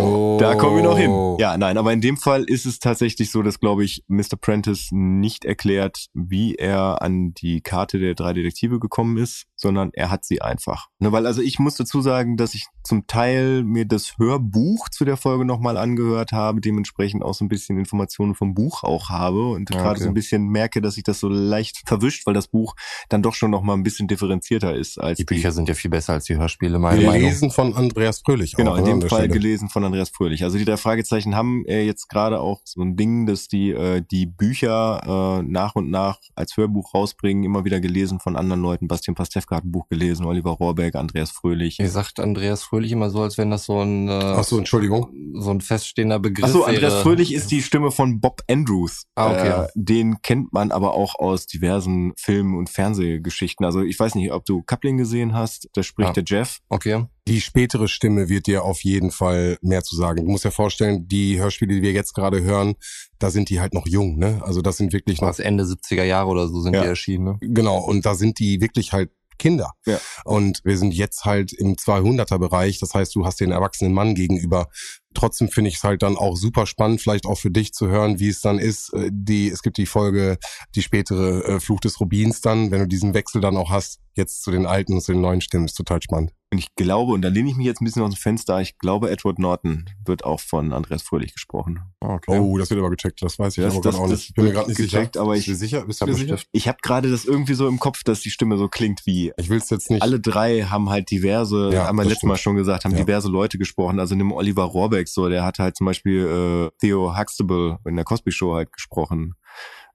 oh. 0.00 0.36
Da 0.40 0.54
kommen 0.54 0.76
wir 0.76 0.82
noch 0.82 0.98
hin. 0.98 1.36
Ja, 1.38 1.56
nein, 1.56 1.78
aber 1.78 1.92
in 1.92 2.00
dem 2.00 2.16
Fall 2.16 2.44
ist 2.44 2.66
es 2.66 2.78
tatsächlich 2.78 3.30
so, 3.30 3.42
dass, 3.42 3.60
glaube 3.60 3.84
ich, 3.84 4.04
Mr. 4.08 4.36
Prentice 4.40 4.88
nicht 4.90 5.44
erklärt, 5.44 6.06
wie 6.14 6.54
er 6.54 7.02
an 7.02 7.32
die 7.34 7.60
Karte 7.60 7.98
der 7.98 8.14
drei 8.14 8.32
Detektive 8.32 8.80
gekommen 8.80 9.16
ist, 9.16 9.46
sondern 9.60 9.90
er 9.92 10.10
hat 10.10 10.24
sie 10.24 10.42
einfach. 10.42 10.88
Ne, 10.98 11.12
weil 11.12 11.26
also 11.26 11.42
ich 11.42 11.58
muss 11.58 11.76
dazu 11.76 12.00
sagen, 12.00 12.36
dass 12.36 12.54
ich 12.54 12.66
zum 12.82 13.06
Teil 13.06 13.62
mir 13.62 13.84
das 13.84 14.18
Hörbuch 14.18 14.88
zu 14.88 15.04
der 15.04 15.16
Folge 15.16 15.44
nochmal 15.44 15.76
angehört 15.76 16.32
habe, 16.32 16.60
dementsprechend 16.60 17.22
auch 17.22 17.34
so 17.34 17.44
ein 17.44 17.48
bisschen 17.48 17.78
Informationen 17.78 18.34
vom 18.34 18.54
Buch 18.54 18.82
auch 18.82 19.08
habe 19.10 19.50
und 19.50 19.70
Ja, 19.70 19.76
gerade 19.76 19.90
okay. 19.96 20.02
so 20.04 20.08
ein 20.08 20.14
bisschen 20.14 20.46
merke, 20.48 20.80
dass 20.80 20.94
sich 20.94 21.04
das 21.04 21.20
so 21.20 21.28
leicht 21.28 21.82
verwischt, 21.86 22.26
weil 22.26 22.34
das 22.34 22.48
Buch 22.48 22.74
dann 23.08 23.22
doch 23.22 23.34
schon 23.34 23.50
nochmal 23.50 23.76
ein 23.76 23.82
bisschen 23.82 24.08
differenzierter 24.08 24.74
ist 24.74 24.98
als 24.98 25.18
Die 25.18 25.24
Bücher 25.24 25.52
sind 25.52 25.68
ja 25.68 25.74
viel 25.74 25.90
besser 25.90 26.14
als 26.14 26.24
die 26.24 26.36
Hörspiele, 26.36 26.78
meine 26.78 27.00
Wir 27.00 27.08
Meinung. 27.08 27.50
von 27.50 27.74
Andreas 27.74 28.20
Fröhlich. 28.24 28.54
Genau, 28.56 28.72
auch, 28.72 28.78
in 28.78 28.84
ne, 28.84 28.90
dem 28.90 29.00
Fall 29.02 29.20
Stelle. 29.24 29.28
gelesen 29.28 29.68
von 29.68 29.84
Andreas 29.84 30.10
Fröhlich. 30.10 30.42
Also 30.44 30.58
die 30.58 30.64
drei 30.64 30.76
Fragezeichen 30.76 31.34
haben 31.36 31.64
äh, 31.66 31.84
jetzt 31.84 32.08
gerade 32.08 32.40
auch 32.40 32.60
so 32.64 32.80
ein 32.82 32.96
Ding, 32.96 33.26
dass 33.26 33.48
die 33.48 33.70
äh, 33.70 34.02
die 34.10 34.26
Bücher 34.26 35.38
äh, 35.40 35.42
nach 35.42 35.74
und 35.74 35.90
nach 35.90 36.18
als 36.34 36.56
Hörbuch 36.56 36.94
rausbringen, 36.94 37.44
immer 37.44 37.64
wieder 37.64 37.80
gelesen 37.80 38.20
von 38.20 38.36
anderen 38.36 38.62
Leuten. 38.62 38.88
Bastian 38.88 39.14
Pastewka 39.14 39.49
hat 39.50 39.64
ein 39.64 39.72
Buch 39.72 39.88
gelesen, 39.88 40.24
Oliver 40.26 40.50
Rohrbeck, 40.50 40.94
Andreas 40.94 41.30
Fröhlich. 41.30 41.78
Ihr 41.80 41.90
sagt 41.90 42.20
Andreas 42.20 42.62
Fröhlich 42.62 42.92
immer 42.92 43.10
so, 43.10 43.22
als 43.22 43.38
wenn 43.38 43.50
das 43.50 43.64
so 43.66 43.80
ein, 43.80 44.08
äh, 44.08 44.12
Ach 44.12 44.44
so, 44.44 44.58
Entschuldigung. 44.58 45.08
so 45.34 45.50
ein 45.50 45.60
feststehender 45.60 46.18
Begriff 46.18 46.44
Achso, 46.46 46.62
Andreas 46.64 46.92
wäre. 46.92 47.02
Fröhlich 47.02 47.32
ist 47.34 47.50
die 47.50 47.62
Stimme 47.62 47.90
von 47.90 48.20
Bob 48.20 48.42
Andrews. 48.48 49.04
Ah, 49.14 49.30
okay. 49.32 49.64
Äh, 49.64 49.68
den 49.74 50.22
kennt 50.22 50.52
man 50.52 50.70
aber 50.72 50.94
auch 50.94 51.14
aus 51.18 51.46
diversen 51.46 52.12
Filmen 52.16 52.56
und 52.56 52.70
Fernsehgeschichten. 52.70 53.64
Also 53.64 53.82
ich 53.82 53.98
weiß 53.98 54.14
nicht, 54.14 54.32
ob 54.32 54.44
du 54.44 54.62
Coupling 54.62 54.96
gesehen 54.98 55.34
hast. 55.34 55.68
Da 55.74 55.82
spricht 55.82 56.16
Ja. 56.16 56.22
der 56.22 56.24
Jeff. 56.26 56.58
Okay. 56.68 57.04
Die 57.28 57.40
spätere 57.40 57.86
Stimme 57.86 58.28
wird 58.28 58.46
dir 58.46 58.64
auf 58.64 58.82
jeden 58.82 59.10
Fall 59.10 59.56
mehr 59.62 59.84
zu 59.84 59.94
sagen. 59.94 60.24
Du 60.24 60.30
musst 60.30 60.44
dir 60.44 60.50
vorstellen, 60.50 61.06
die 61.06 61.38
Hörspiele, 61.38 61.74
die 61.76 61.82
wir 61.82 61.92
jetzt 61.92 62.14
gerade 62.14 62.42
hören, 62.42 62.74
da 63.18 63.30
sind 63.30 63.50
die 63.50 63.60
halt 63.60 63.74
noch 63.74 63.86
jung, 63.86 64.16
ne? 64.18 64.40
Also 64.42 64.62
das 64.62 64.78
sind 64.78 64.92
wirklich 64.92 65.20
noch 65.20 65.28
Was 65.28 65.38
Ende 65.38 65.64
70er 65.64 66.02
Jahre 66.04 66.28
oder 66.28 66.48
so 66.48 66.60
sind 66.60 66.74
Ja. 66.74 66.80
die 66.82 66.88
erschienen, 66.88 67.24
ne? 67.24 67.36
Genau, 67.40 67.78
und 67.78 68.04
da 68.06 68.14
sind 68.14 68.38
die 68.40 68.60
wirklich 68.60 68.92
halt 68.92 69.10
Kinder. 69.40 69.72
Ja. 69.86 69.98
Und 70.24 70.60
wir 70.62 70.78
sind 70.78 70.94
jetzt 70.94 71.24
halt 71.24 71.52
im 71.52 71.74
200er 71.74 72.38
Bereich, 72.38 72.78
das 72.78 72.94
heißt, 72.94 73.14
du 73.16 73.24
hast 73.24 73.40
den 73.40 73.50
erwachsenen 73.50 73.92
Mann 73.92 74.14
gegenüber. 74.14 74.68
Trotzdem 75.14 75.48
finde 75.48 75.70
ich 75.70 75.76
es 75.76 75.82
halt 75.82 76.02
dann 76.02 76.16
auch 76.16 76.36
super 76.36 76.66
spannend, 76.66 77.00
vielleicht 77.00 77.26
auch 77.26 77.38
für 77.38 77.50
dich 77.50 77.72
zu 77.72 77.88
hören, 77.88 78.20
wie 78.20 78.28
es 78.28 78.40
dann 78.40 78.60
ist. 78.60 78.92
Äh, 78.94 79.10
Die, 79.12 79.48
es 79.48 79.62
gibt 79.62 79.78
die 79.78 79.86
Folge, 79.86 80.38
die 80.76 80.82
spätere 80.82 81.44
äh, 81.44 81.60
Fluch 81.60 81.80
des 81.80 81.98
Rubins 82.00 82.40
dann, 82.40 82.70
wenn 82.70 82.80
du 82.80 82.86
diesen 82.86 83.14
Wechsel 83.14 83.40
dann 83.40 83.56
auch 83.56 83.70
hast, 83.70 83.98
jetzt 84.14 84.42
zu 84.42 84.52
den 84.52 84.66
alten 84.66 84.94
und 84.94 85.00
zu 85.00 85.12
den 85.12 85.20
neuen 85.20 85.40
Stimmen, 85.40 85.64
ist 85.64 85.74
total 85.74 86.00
spannend. 86.00 86.32
Und 86.52 86.58
ich 86.58 86.74
glaube, 86.74 87.12
und 87.12 87.22
da 87.22 87.28
lehne 87.28 87.48
ich 87.48 87.54
mich 87.56 87.66
jetzt 87.66 87.80
ein 87.80 87.84
bisschen 87.84 88.02
aus 88.02 88.10
dem 88.12 88.16
Fenster, 88.16 88.60
ich 88.60 88.76
glaube, 88.78 89.08
Edward 89.08 89.38
Norton 89.38 89.88
wird 90.04 90.24
auch 90.24 90.40
von 90.40 90.72
Andreas 90.72 91.00
Fröhlich 91.02 91.32
gesprochen. 91.32 91.78
Okay. 92.00 92.40
Oh, 92.40 92.58
das 92.58 92.70
wird 92.70 92.80
aber 92.80 92.90
gecheckt, 92.90 93.22
das 93.22 93.38
weiß 93.38 93.56
ich 93.56 93.62
das, 93.62 93.74
aber 93.74 93.82
das, 93.84 93.94
auch 93.94 94.02
das 94.08 94.10
nicht. 94.10 94.28
Ich 94.30 94.34
bin 94.34 94.46
mir 94.46 94.52
gerade 94.52 94.68
nicht 94.68 94.76
gecheckt, 94.78 95.14
sicher. 95.14 95.22
aber 95.22 95.34
Bist 95.34 95.46
ich, 95.46 95.52
du 95.52 95.58
sicher? 95.58 95.86
Bist 95.86 96.00
du 96.02 96.12
sicher? 96.12 96.38
ich 96.50 96.66
habe 96.66 96.78
gerade 96.82 97.08
das 97.08 97.24
irgendwie 97.24 97.54
so 97.54 97.68
im 97.68 97.78
Kopf, 97.78 98.02
dass 98.02 98.20
die 98.22 98.30
Stimme 98.30 98.58
so 98.58 98.66
klingt 98.68 99.06
wie 99.06 99.32
Ich 99.36 99.48
will 99.48 99.58
es 99.58 99.70
jetzt 99.70 99.90
nicht. 99.90 100.02
alle 100.02 100.18
drei 100.18 100.62
haben 100.62 100.90
halt 100.90 101.08
diverse, 101.12 101.70
Ja, 101.72 101.86
haben 101.86 101.96
wir 101.98 102.04
letztes 102.04 102.24
Mal 102.24 102.34
stimmt. 102.34 102.42
schon 102.42 102.56
gesagt, 102.56 102.84
haben 102.84 102.92
Ja. 102.92 102.98
diverse 103.04 103.28
Leute 103.28 103.56
gesprochen. 103.56 104.00
Also 104.00 104.16
nimm 104.16 104.32
Oliver 104.32 104.64
Rohrbeck 104.64 105.06
so, 105.06 105.28
der 105.28 105.44
hat 105.44 105.60
halt 105.60 105.76
zum 105.76 105.84
Beispiel 105.86 106.70
äh, 106.72 106.76
Theo 106.80 107.16
Huxtable 107.16 107.78
in 107.86 107.94
der 107.94 108.04
Cosby 108.04 108.32
Show 108.32 108.54
halt 108.54 108.72
gesprochen. 108.72 109.34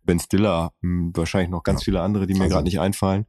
Ben 0.04 0.20
Stiller, 0.22 0.72
hm, 0.82 1.12
wahrscheinlich 1.16 1.50
noch 1.50 1.64
ganz 1.64 1.82
Ja. 1.82 1.86
viele 1.86 2.02
andere, 2.02 2.28
die 2.28 2.34
mir 2.36 2.44
Also- 2.44 2.54
gerade 2.54 2.64
nicht 2.66 2.80
einfallen. 2.80 3.26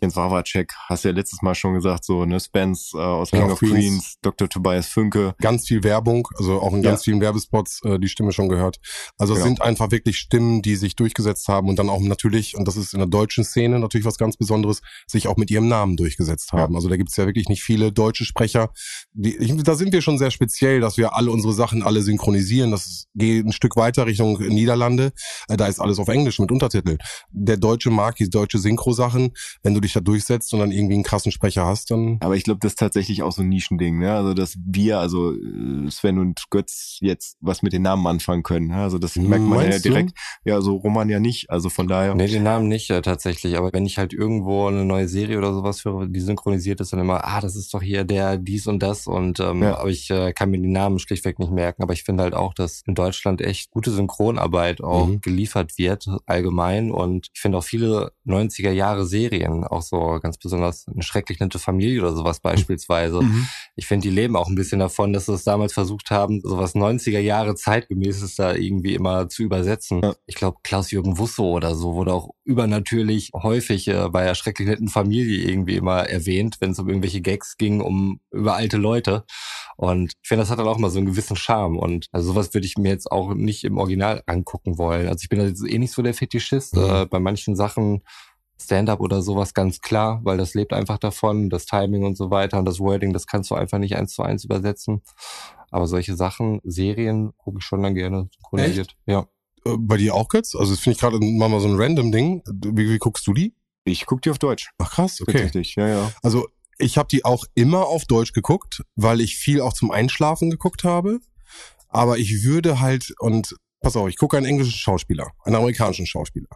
Jens 0.00 0.14
Wawacek, 0.14 0.72
hast 0.88 1.04
du 1.04 1.08
ja 1.08 1.14
letztes 1.14 1.42
Mal 1.42 1.54
schon 1.56 1.74
gesagt, 1.74 2.04
so, 2.04 2.24
ne, 2.24 2.38
Spence 2.38 2.92
äh, 2.94 2.98
aus 2.98 3.30
King 3.30 3.40
King 3.42 3.50
of 3.50 3.58
Queens, 3.58 3.72
Queens. 3.74 4.14
Dr. 4.22 4.48
Tobias 4.48 4.86
Fünke. 4.86 5.34
ganz 5.40 5.66
viel 5.66 5.82
Werbung, 5.82 6.28
also 6.38 6.60
auch 6.60 6.72
in 6.72 6.82
ganz 6.82 7.00
Ja. 7.00 7.04
vielen 7.10 7.20
Werbespots 7.20 7.80
äh, 7.84 7.98
die 7.98 8.08
Stimme 8.08 8.30
schon 8.32 8.48
gehört. 8.48 8.78
Also 9.18 9.32
es 9.34 9.38
Genau. 9.40 9.48
sind 9.48 9.62
einfach 9.62 9.90
wirklich 9.90 10.18
Stimmen, 10.18 10.62
die 10.62 10.76
sich 10.76 10.94
durchgesetzt 10.94 11.48
haben 11.48 11.68
und 11.68 11.78
dann 11.80 11.88
auch 11.90 12.00
natürlich, 12.00 12.56
und 12.56 12.68
das 12.68 12.76
ist 12.76 12.92
in 12.92 13.00
der 13.00 13.08
deutschen 13.08 13.42
Szene 13.44 13.78
natürlich 13.80 14.04
was 14.04 14.18
ganz 14.18 14.36
Besonderes, 14.36 14.82
sich 15.08 15.26
auch 15.26 15.36
mit 15.36 15.50
ihrem 15.50 15.66
Namen 15.68 15.96
durchgesetzt 15.96 16.52
haben. 16.52 16.76
Also 16.76 16.88
da 16.88 16.96
gibt's 16.96 17.16
ja 17.16 17.26
wirklich 17.26 17.48
nicht 17.48 17.62
viele 17.64 17.90
deutsche 17.92 18.24
Sprecher. 18.24 18.70
Die, 19.14 19.36
ich, 19.36 19.52
da 19.64 19.74
sind 19.74 19.92
wir 19.92 20.00
schon 20.02 20.18
sehr 20.18 20.30
speziell, 20.30 20.80
dass 20.80 20.96
wir 20.96 21.16
alle 21.16 21.30
unsere 21.32 21.52
Sachen 21.52 21.82
alle 21.82 22.02
synchronisieren. 22.02 22.70
Das 22.70 23.06
geht 23.16 23.44
ein 23.46 23.52
Stück 23.52 23.74
weiter 23.76 24.06
Richtung 24.06 24.38
Niederlande. 24.40 25.12
Äh, 25.48 25.56
da 25.56 25.66
ist 25.66 25.80
alles 25.80 25.98
auf 25.98 26.06
Englisch 26.08 26.38
mit 26.38 26.52
Untertitel. 26.52 26.98
Der 27.30 27.56
deutsche 27.56 27.90
mag 27.90 28.14
die 28.16 28.30
deutsche 28.30 28.58
Synchro-Sachen. 28.58 29.32
Wenn 29.64 29.74
du 29.74 29.80
dich 29.80 29.87
da 29.92 30.00
durchsetzt 30.00 30.52
und 30.54 30.60
dann 30.60 30.72
irgendwie 30.72 30.94
einen 30.94 31.02
krassen 31.04 31.32
Sprecher 31.32 31.66
hast, 31.66 31.90
dann 31.90 32.18
Aber 32.20 32.36
ich 32.36 32.44
glaube, 32.44 32.60
das 32.60 32.72
ist 32.72 32.78
tatsächlich 32.78 33.22
auch 33.22 33.32
so 33.32 33.42
ein 33.42 33.48
Nischending, 33.48 33.98
ne? 33.98 34.12
Also, 34.12 34.34
dass 34.34 34.56
wir, 34.64 34.98
also 34.98 35.32
äh, 35.32 35.90
Sven 35.90 36.18
und 36.18 36.44
Götz 36.50 36.98
jetzt 37.00 37.36
was 37.40 37.62
mit 37.62 37.72
den 37.72 37.82
Namen 37.82 38.06
anfangen 38.06 38.42
können. 38.42 38.68
ne? 38.68 38.76
Also 38.76 38.98
das 38.98 39.16
merkt 39.16 39.44
man 39.46 39.60
ja 39.60 39.68
Meinst 39.68 39.84
du? 39.84 39.90
direkt. 39.90 40.12
Ja, 40.44 40.54
also 40.54 40.76
Roman 40.76 41.08
ja 41.08 41.20
nicht. 41.20 41.50
Also 41.50 41.68
von 41.70 41.88
daher. 41.88 42.14
Nee, 42.14 42.26
den 42.28 42.42
Namen 42.42 42.68
nicht 42.68 42.90
äh, 42.90 43.02
tatsächlich, 43.02 43.56
aber 43.56 43.72
wenn 43.72 43.86
ich 43.86 43.98
halt 43.98 44.12
irgendwo 44.12 44.66
eine 44.66 44.84
neue 44.84 45.08
Serie 45.08 45.38
oder 45.38 45.52
sowas 45.52 45.84
höre, 45.84 46.06
die 46.06 46.20
synchronisiert 46.20 46.80
ist, 46.80 46.92
dann 46.92 47.00
immer, 47.00 47.24
ah, 47.24 47.40
das 47.40 47.56
ist 47.56 47.72
doch 47.74 47.82
hier 47.82 48.04
der 48.04 48.36
dies 48.38 48.66
und 48.66 48.82
das 48.82 49.06
und 49.06 49.40
ähm, 49.40 49.62
Ja. 49.62 49.78
aber 49.78 49.88
ich 49.90 50.10
äh, 50.10 50.32
kann 50.32 50.50
mir 50.50 50.60
die 50.60 50.68
Namen 50.68 50.98
schlichtweg 50.98 51.38
nicht 51.38 51.52
merken, 51.52 51.82
aber 51.82 51.92
ich 51.92 52.04
finde 52.04 52.22
halt 52.24 52.34
auch, 52.34 52.54
dass 52.54 52.82
in 52.86 52.94
Deutschland 52.94 53.40
echt 53.40 53.70
gute 53.70 53.90
Synchronarbeit 53.90 54.82
auch 54.82 55.06
Mhm. 55.06 55.20
geliefert 55.20 55.78
wird 55.78 56.08
allgemein 56.26 56.90
und 56.90 57.28
ich 57.34 57.40
finde 57.40 57.58
auch 57.58 57.64
viele 57.64 58.12
90er 58.26 58.70
Jahre 58.70 59.06
Serien, 59.06 59.64
auch 59.64 59.77
so 59.82 60.18
ganz 60.22 60.38
besonders 60.38 60.86
eine 60.88 61.02
schrecklich 61.02 61.40
nette 61.40 61.58
Familie 61.58 62.00
oder 62.00 62.14
sowas 62.14 62.40
beispielsweise, 62.40 63.20
Mhm. 63.22 63.46
ich 63.76 63.86
finde, 63.86 64.08
die 64.08 64.14
leben 64.14 64.36
auch 64.36 64.48
ein 64.48 64.54
bisschen 64.54 64.78
davon, 64.80 65.12
dass 65.12 65.26
sie 65.26 65.32
es 65.34 65.44
damals 65.44 65.72
versucht 65.72 66.10
haben, 66.10 66.40
sowas 66.42 66.74
90er 66.74 67.20
Jahre 67.20 67.54
zeitgemäßes 67.54 68.36
da 68.36 68.54
irgendwie 68.54 68.94
immer 68.94 69.28
zu 69.28 69.42
übersetzen. 69.42 70.00
Ja. 70.02 70.14
Ich 70.26 70.34
glaube, 70.34 70.58
Klaus-Jürgen 70.62 71.18
Wusso 71.18 71.44
oder 71.44 71.74
so 71.74 71.94
wurde 71.94 72.12
auch 72.12 72.30
übernatürlich 72.44 73.30
häufig 73.34 73.88
äh, 73.88 74.08
bei 74.10 74.24
der 74.24 74.34
schrecklich 74.34 74.68
netten 74.68 74.88
Familie 74.88 75.48
irgendwie 75.48 75.76
immer 75.76 76.08
erwähnt, 76.08 76.56
wenn 76.60 76.72
es 76.72 76.78
um 76.78 76.88
irgendwelche 76.88 77.20
Gags 77.20 77.56
ging, 77.56 77.80
um 77.80 78.20
über 78.30 78.54
alte 78.54 78.76
Leute. 78.76 79.24
Und 79.76 80.12
ich 80.22 80.28
finde, 80.28 80.42
das 80.42 80.50
hat 80.50 80.58
dann 80.58 80.66
auch 80.66 80.78
mal 80.78 80.90
so 80.90 80.98
einen 80.98 81.06
gewissen 81.06 81.36
Charme. 81.36 81.78
Und 81.78 82.06
also 82.10 82.32
sowas 82.32 82.52
würde 82.52 82.66
ich 82.66 82.76
mir 82.76 82.88
jetzt 82.90 83.10
auch 83.12 83.34
nicht 83.34 83.64
im 83.64 83.78
Original 83.78 84.22
angucken 84.26 84.76
wollen. 84.76 85.06
Also 85.06 85.22
ich 85.22 85.28
bin 85.28 85.38
da 85.38 85.46
jetzt 85.46 85.64
eh 85.64 85.78
nicht 85.78 85.92
so 85.92 86.02
der 86.02 86.14
Fetischist. 86.14 86.74
Mhm. 86.76 86.82
Äh, 86.82 87.06
bei 87.06 87.20
manchen 87.20 87.54
Sachen 87.54 88.02
Stand-up 88.60 89.00
oder 89.00 89.22
sowas 89.22 89.54
ganz 89.54 89.80
klar, 89.80 90.20
weil 90.24 90.36
das 90.36 90.54
lebt 90.54 90.72
einfach 90.72 90.98
davon, 90.98 91.48
das 91.48 91.66
Timing 91.66 92.04
und 92.04 92.16
so 92.16 92.30
weiter 92.30 92.58
und 92.58 92.64
das 92.64 92.80
Wording, 92.80 93.12
das 93.12 93.26
kannst 93.26 93.50
du 93.50 93.54
einfach 93.54 93.78
nicht 93.78 93.96
eins 93.96 94.14
zu 94.14 94.22
eins 94.22 94.44
übersetzen. 94.44 95.02
Aber 95.70 95.86
solche 95.86 96.16
Sachen, 96.16 96.60
Serien, 96.64 97.32
gucke 97.36 97.58
ich 97.60 97.64
schon 97.64 97.82
dann 97.82 97.94
gerne 97.94 98.28
synchronisiert. 98.34 98.96
Ja. 99.06 99.28
äh, 99.64 99.76
bei 99.78 99.96
dir 99.96 100.14
auch 100.14 100.28
Götz? 100.28 100.54
Also 100.54 100.72
das 100.72 100.80
finde 100.80 100.94
ich 100.94 101.00
gerade 101.00 101.18
mal 101.20 101.60
so 101.60 101.68
ein 101.68 101.76
random 101.76 102.10
Ding. 102.10 102.42
Wie, 102.46 102.90
wie 102.90 102.98
guckst 102.98 103.26
du 103.26 103.34
die? 103.34 103.54
Ich 103.84 104.06
guck 104.06 104.22
die 104.22 104.30
auf 104.30 104.38
Deutsch. 104.38 104.70
Ach 104.78 104.90
krass, 104.90 105.20
okay. 105.20 105.32
Tatsächlich, 105.32 105.76
ja, 105.76 105.88
ja. 105.88 106.12
Also 106.22 106.48
ich 106.78 106.98
habe 106.98 107.08
die 107.08 107.24
auch 107.24 107.44
immer 107.54 107.86
auf 107.86 108.04
Deutsch 108.04 108.32
geguckt, 108.32 108.82
weil 108.96 109.20
ich 109.20 109.36
viel 109.36 109.60
auch 109.60 109.72
zum 109.72 109.90
Einschlafen 109.90 110.50
geguckt 110.50 110.84
habe. 110.84 111.20
Aber 111.88 112.18
ich 112.18 112.44
würde 112.44 112.80
halt, 112.80 113.14
und 113.18 113.56
pass 113.80 113.96
auf, 113.96 114.08
ich 114.08 114.16
gucke 114.16 114.36
einen 114.36 114.46
englischen 114.46 114.72
Schauspieler, 114.72 115.28
einen 115.44 115.56
amerikanischen 115.56 116.06
Schauspieler. 116.06 116.48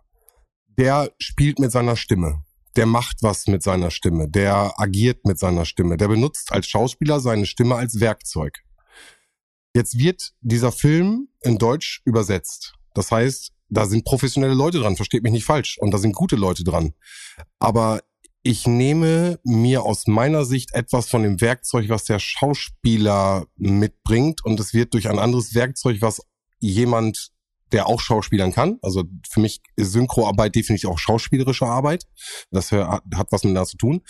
Der 0.79 1.13
spielt 1.19 1.59
mit 1.59 1.73
seiner 1.73 1.97
Stimme. 1.97 2.45
Der 2.77 2.87
macht 2.87 3.19
was 3.23 3.47
mit 3.47 3.63
seiner 3.63 3.91
Stimme. 3.91 4.29
Der 4.29 4.73
agiert 4.79 5.25
mit 5.27 5.39
seiner 5.39 5.65
Stimme. 5.65 5.97
Der 5.97 6.09
benutzt 6.09 6.53
als 6.53 6.67
Schauspieler 6.67 7.21
seine 7.21 7.47
Stimme 7.47 7.77
als 7.77 8.01
Werkzeug. 8.01 8.61
Jetzt 9.75 9.99
wird 9.99 10.33
dieser 10.41 10.73
Film 10.73 11.29
in 11.41 11.59
Deutsch 11.59 12.03
übersetzt. 12.05 12.75
Das 12.95 13.11
heißt, 13.11 13.53
da 13.69 13.87
sind 13.87 14.05
professionelle 14.05 14.55
Leute 14.55 14.81
dran, 14.81 14.97
versteht 14.97 15.23
mich 15.23 15.33
nicht 15.33 15.45
falsch. 15.45 15.79
Und 15.79 15.93
da 15.93 15.99
sind 15.99 16.15
gute 16.15 16.37
Leute 16.37 16.63
dran. 16.65 16.93
Aber 17.59 18.03
ich 18.43 18.67
nehme 18.67 19.39
mir 19.45 19.83
aus 19.83 20.07
meiner 20.07 20.45
Sicht 20.45 20.75
etwas 20.75 21.09
von 21.09 21.23
dem 21.23 21.41
Werkzeug, 21.41 21.89
was 21.89 22.05
der 22.05 22.19
Schauspieler 22.19 23.47
mitbringt 23.57 24.45
und 24.45 24.59
es 24.59 24.75
wird 24.75 24.95
durch 24.95 25.09
ein 25.09 25.19
anderes 25.19 25.55
Werkzeug, 25.55 25.99
was 26.01 26.23
jemand, 26.59 27.31
der 27.73 27.87
auch 27.87 28.01
Schauspielern 28.01 28.53
kann, 28.53 28.79
also 28.83 29.05
für 29.29 29.41
mich 29.41 29.61
ist 29.77 29.93
Synchroarbeit 29.93 30.55
definitiv 30.55 30.89
auch 30.89 30.99
schauspielerische 30.99 31.67
Arbeit, 31.67 32.05
das 32.51 32.73
hat 32.73 33.03
hat 33.15 33.29
was 33.31 33.45
miteinander 33.45 33.69
zu 33.69 33.77
tun, 33.77 34.03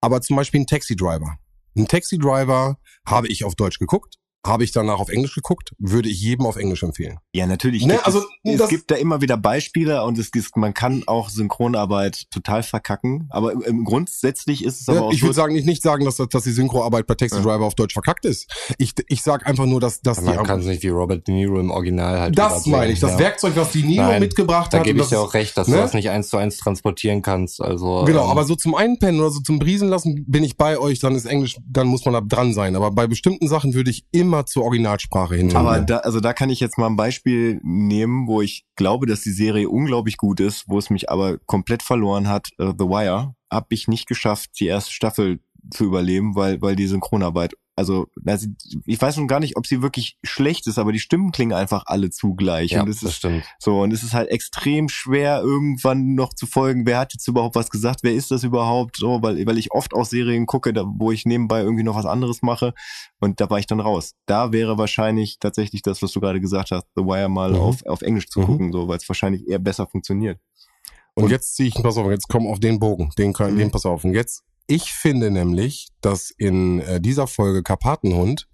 aber 0.00 0.20
zum 0.20 0.36
Beispiel 0.36 0.60
ein 0.60 0.66
Taxi-Driver. 0.66 1.36
Ein 1.76 1.88
Taxi-Driver 1.88 2.78
habe 3.06 3.28
ich 3.28 3.44
auf 3.44 3.54
Deutsch 3.54 3.78
geguckt, 3.78 4.16
habe 4.44 4.64
ich 4.64 4.72
danach 4.72 4.98
auf 4.98 5.08
Englisch 5.08 5.34
geguckt, 5.34 5.72
würde 5.78 6.08
ich 6.08 6.20
jedem 6.20 6.46
auf 6.46 6.56
Englisch 6.56 6.82
empfehlen. 6.82 7.18
Ja, 7.32 7.46
natürlich. 7.46 7.86
Ne, 7.86 7.94
gibt 7.94 8.06
also, 8.06 8.24
es, 8.42 8.60
es 8.60 8.68
gibt 8.68 8.90
da 8.90 8.96
immer 8.96 9.20
wieder 9.20 9.36
Beispiele 9.36 10.02
und 10.04 10.18
es 10.18 10.30
ist, 10.34 10.56
man 10.56 10.74
kann 10.74 11.04
auch 11.06 11.28
Synchronarbeit 11.28 12.24
total 12.30 12.62
verkacken. 12.62 13.28
Aber 13.30 13.52
im, 13.52 13.62
im 13.62 13.84
grundsätzlich 13.84 14.64
ist 14.64 14.80
es 14.80 14.88
aber 14.88 14.98
Ja, 14.98 15.04
auch 15.04 15.12
ich 15.12 15.22
würde 15.22 15.34
sagen, 15.34 15.54
nicht, 15.54 15.66
nicht 15.66 15.82
sagen, 15.82 16.04
dass, 16.04 16.16
dass 16.16 16.42
die 16.42 16.50
Synchroarbeit 16.50 17.06
bei 17.06 17.14
Taxi 17.14 17.40
Driver 17.40 17.64
auf 17.64 17.74
Deutsch 17.74 17.92
verkackt 17.92 18.24
ist. 18.24 18.50
Ich, 18.78 18.94
ich 19.08 19.22
sag 19.22 19.46
einfach 19.46 19.66
nur, 19.66 19.80
dass, 19.80 20.00
dass 20.00 20.20
Man 20.20 20.36
die 20.38 20.42
kann 20.42 20.60
es 20.60 20.66
nicht 20.66 20.82
wie 20.82 20.88
Robert 20.88 21.26
De 21.28 21.34
Niro 21.34 21.60
im 21.60 21.70
Original 21.70 22.18
halt 22.18 22.38
Das 22.38 22.66
meine 22.66 22.92
ich, 22.92 23.00
das 23.00 23.12
ja. 23.12 23.18
Werkzeug, 23.20 23.52
was 23.54 23.70
die 23.70 23.84
Nino 23.84 24.02
Nein, 24.02 24.20
mitgebracht 24.20 24.72
Da 24.72 24.78
hat. 24.78 24.84
gebe 24.84 24.98
und 24.98 25.04
ich 25.04 25.10
dir 25.10 25.20
auch 25.20 25.34
recht, 25.34 25.56
dass 25.56 25.68
ne? 25.68 25.76
du 25.76 25.82
das 25.82 25.94
nicht 25.94 26.10
eins 26.10 26.28
zu 26.28 26.36
eins 26.36 26.56
transportieren 26.56 27.22
kannst. 27.22 27.60
Also 27.60 28.04
Genau, 28.06 28.24
ähm, 28.24 28.30
aber 28.30 28.44
so 28.44 28.56
zum 28.56 28.74
Einpennen 28.74 29.20
oder 29.20 29.30
so 29.30 29.40
zum 29.40 29.60
Briesen 29.60 29.88
lassen 29.88 30.24
bin 30.26 30.42
ich 30.42 30.56
bei 30.56 30.78
euch, 30.78 30.98
dann 30.98 31.14
ist 31.14 31.26
Englisch, 31.26 31.58
dann 31.64 31.86
muss 31.86 32.04
man 32.04 32.14
da 32.14 32.20
dran 32.20 32.54
sein. 32.54 32.74
Aber 32.74 32.90
bei 32.90 33.06
bestimmten 33.06 33.46
Sachen 33.46 33.74
würde 33.74 33.90
ich 33.90 34.04
immer 34.10 34.31
zur 34.46 34.64
Originalsprache 34.64 35.36
hin. 35.36 35.54
Aber 35.54 35.80
da, 35.80 35.98
also 35.98 36.20
da 36.20 36.32
kann 36.32 36.50
ich 36.50 36.60
jetzt 36.60 36.78
mal 36.78 36.86
ein 36.86 36.96
Beispiel 36.96 37.60
nehmen, 37.62 38.26
wo 38.26 38.40
ich 38.40 38.64
glaube, 38.76 39.06
dass 39.06 39.20
die 39.20 39.30
Serie 39.30 39.68
unglaublich 39.68 40.16
gut 40.16 40.40
ist, 40.40 40.64
wo 40.68 40.78
es 40.78 40.90
mich 40.90 41.10
aber 41.10 41.38
komplett 41.46 41.82
verloren 41.82 42.28
hat. 42.28 42.48
Äh, 42.58 42.72
The 42.78 42.86
Wire 42.86 43.34
habe 43.50 43.66
ich 43.70 43.86
nicht 43.86 44.08
geschafft, 44.08 44.50
die 44.58 44.66
erste 44.66 44.92
Staffel 44.92 45.40
zu 45.70 45.84
überleben, 45.84 46.34
weil 46.34 46.60
weil 46.62 46.76
die 46.76 46.86
Synchronarbeit, 46.86 47.54
also, 47.76 48.06
also 48.26 48.46
ich 48.84 49.00
weiß 49.00 49.14
schon 49.14 49.28
gar 49.28 49.40
nicht, 49.40 49.56
ob 49.56 49.66
sie 49.66 49.80
wirklich 49.80 50.18
schlecht 50.22 50.66
ist, 50.66 50.78
aber 50.78 50.92
die 50.92 50.98
Stimmen 50.98 51.32
klingen 51.32 51.52
einfach 51.54 51.84
alle 51.86 52.10
zugleich 52.10 52.72
ja, 52.72 52.82
und 52.82 52.88
es 52.88 53.00
das 53.00 53.10
ist 53.10 53.16
stimmt. 53.16 53.44
so 53.58 53.80
und 53.80 53.92
es 53.92 54.02
ist 54.02 54.12
halt 54.12 54.28
extrem 54.30 54.88
schwer 54.90 55.40
irgendwann 55.40 56.14
noch 56.14 56.34
zu 56.34 56.46
folgen, 56.46 56.84
wer 56.86 56.98
hat 56.98 57.14
jetzt 57.14 57.26
überhaupt 57.28 57.54
was 57.54 57.70
gesagt, 57.70 58.00
wer 58.02 58.12
ist 58.12 58.30
das 58.30 58.44
überhaupt, 58.44 58.96
so, 58.96 59.22
weil 59.22 59.46
weil 59.46 59.56
ich 59.58 59.72
oft 59.72 59.94
auch 59.94 60.04
Serien 60.04 60.46
gucke, 60.46 60.72
da, 60.72 60.84
wo 60.86 61.12
ich 61.12 61.24
nebenbei 61.24 61.60
irgendwie 61.62 61.84
noch 61.84 61.96
was 61.96 62.06
anderes 62.06 62.42
mache 62.42 62.74
und 63.20 63.40
da 63.40 63.48
war 63.48 63.58
ich 63.58 63.66
dann 63.66 63.80
raus. 63.80 64.12
Da 64.26 64.52
wäre 64.52 64.76
wahrscheinlich 64.78 65.38
tatsächlich 65.38 65.80
das, 65.82 66.02
was 66.02 66.12
du 66.12 66.20
gerade 66.20 66.40
gesagt 66.40 66.72
hast, 66.72 66.86
The 66.96 67.02
Wire 67.04 67.28
mal 67.30 67.52
Mhm. 67.52 67.56
auf, 67.58 67.86
auf 67.86 68.02
Englisch 68.02 68.28
zu 68.28 68.40
Mhm. 68.40 68.44
gucken, 68.46 68.72
so, 68.72 68.88
weil 68.88 68.98
es 68.98 69.08
wahrscheinlich 69.08 69.46
eher 69.48 69.58
besser 69.58 69.86
funktioniert. 69.86 70.38
Und 71.14 71.30
jetzt 71.30 71.56
ziehe 71.56 71.68
ich, 71.68 71.74
pass 71.74 71.96
auf, 71.98 72.10
jetzt 72.10 72.26
komm 72.28 72.46
auf 72.46 72.58
den 72.58 72.78
Bogen, 72.78 73.10
den, 73.18 73.32
kann, 73.34 73.52
Mhm. 73.54 73.58
den 73.58 73.70
pass 73.70 73.84
auf. 73.86 74.02
Und 74.04 74.14
jetzt, 74.14 74.42
ich 74.66 74.92
finde 74.92 75.30
nämlich, 75.30 75.88
dass 76.00 76.30
in 76.30 76.80
äh, 76.80 77.00
dieser 77.00 77.26
Folge 77.26 77.62
Karpatenhund, 77.62 78.48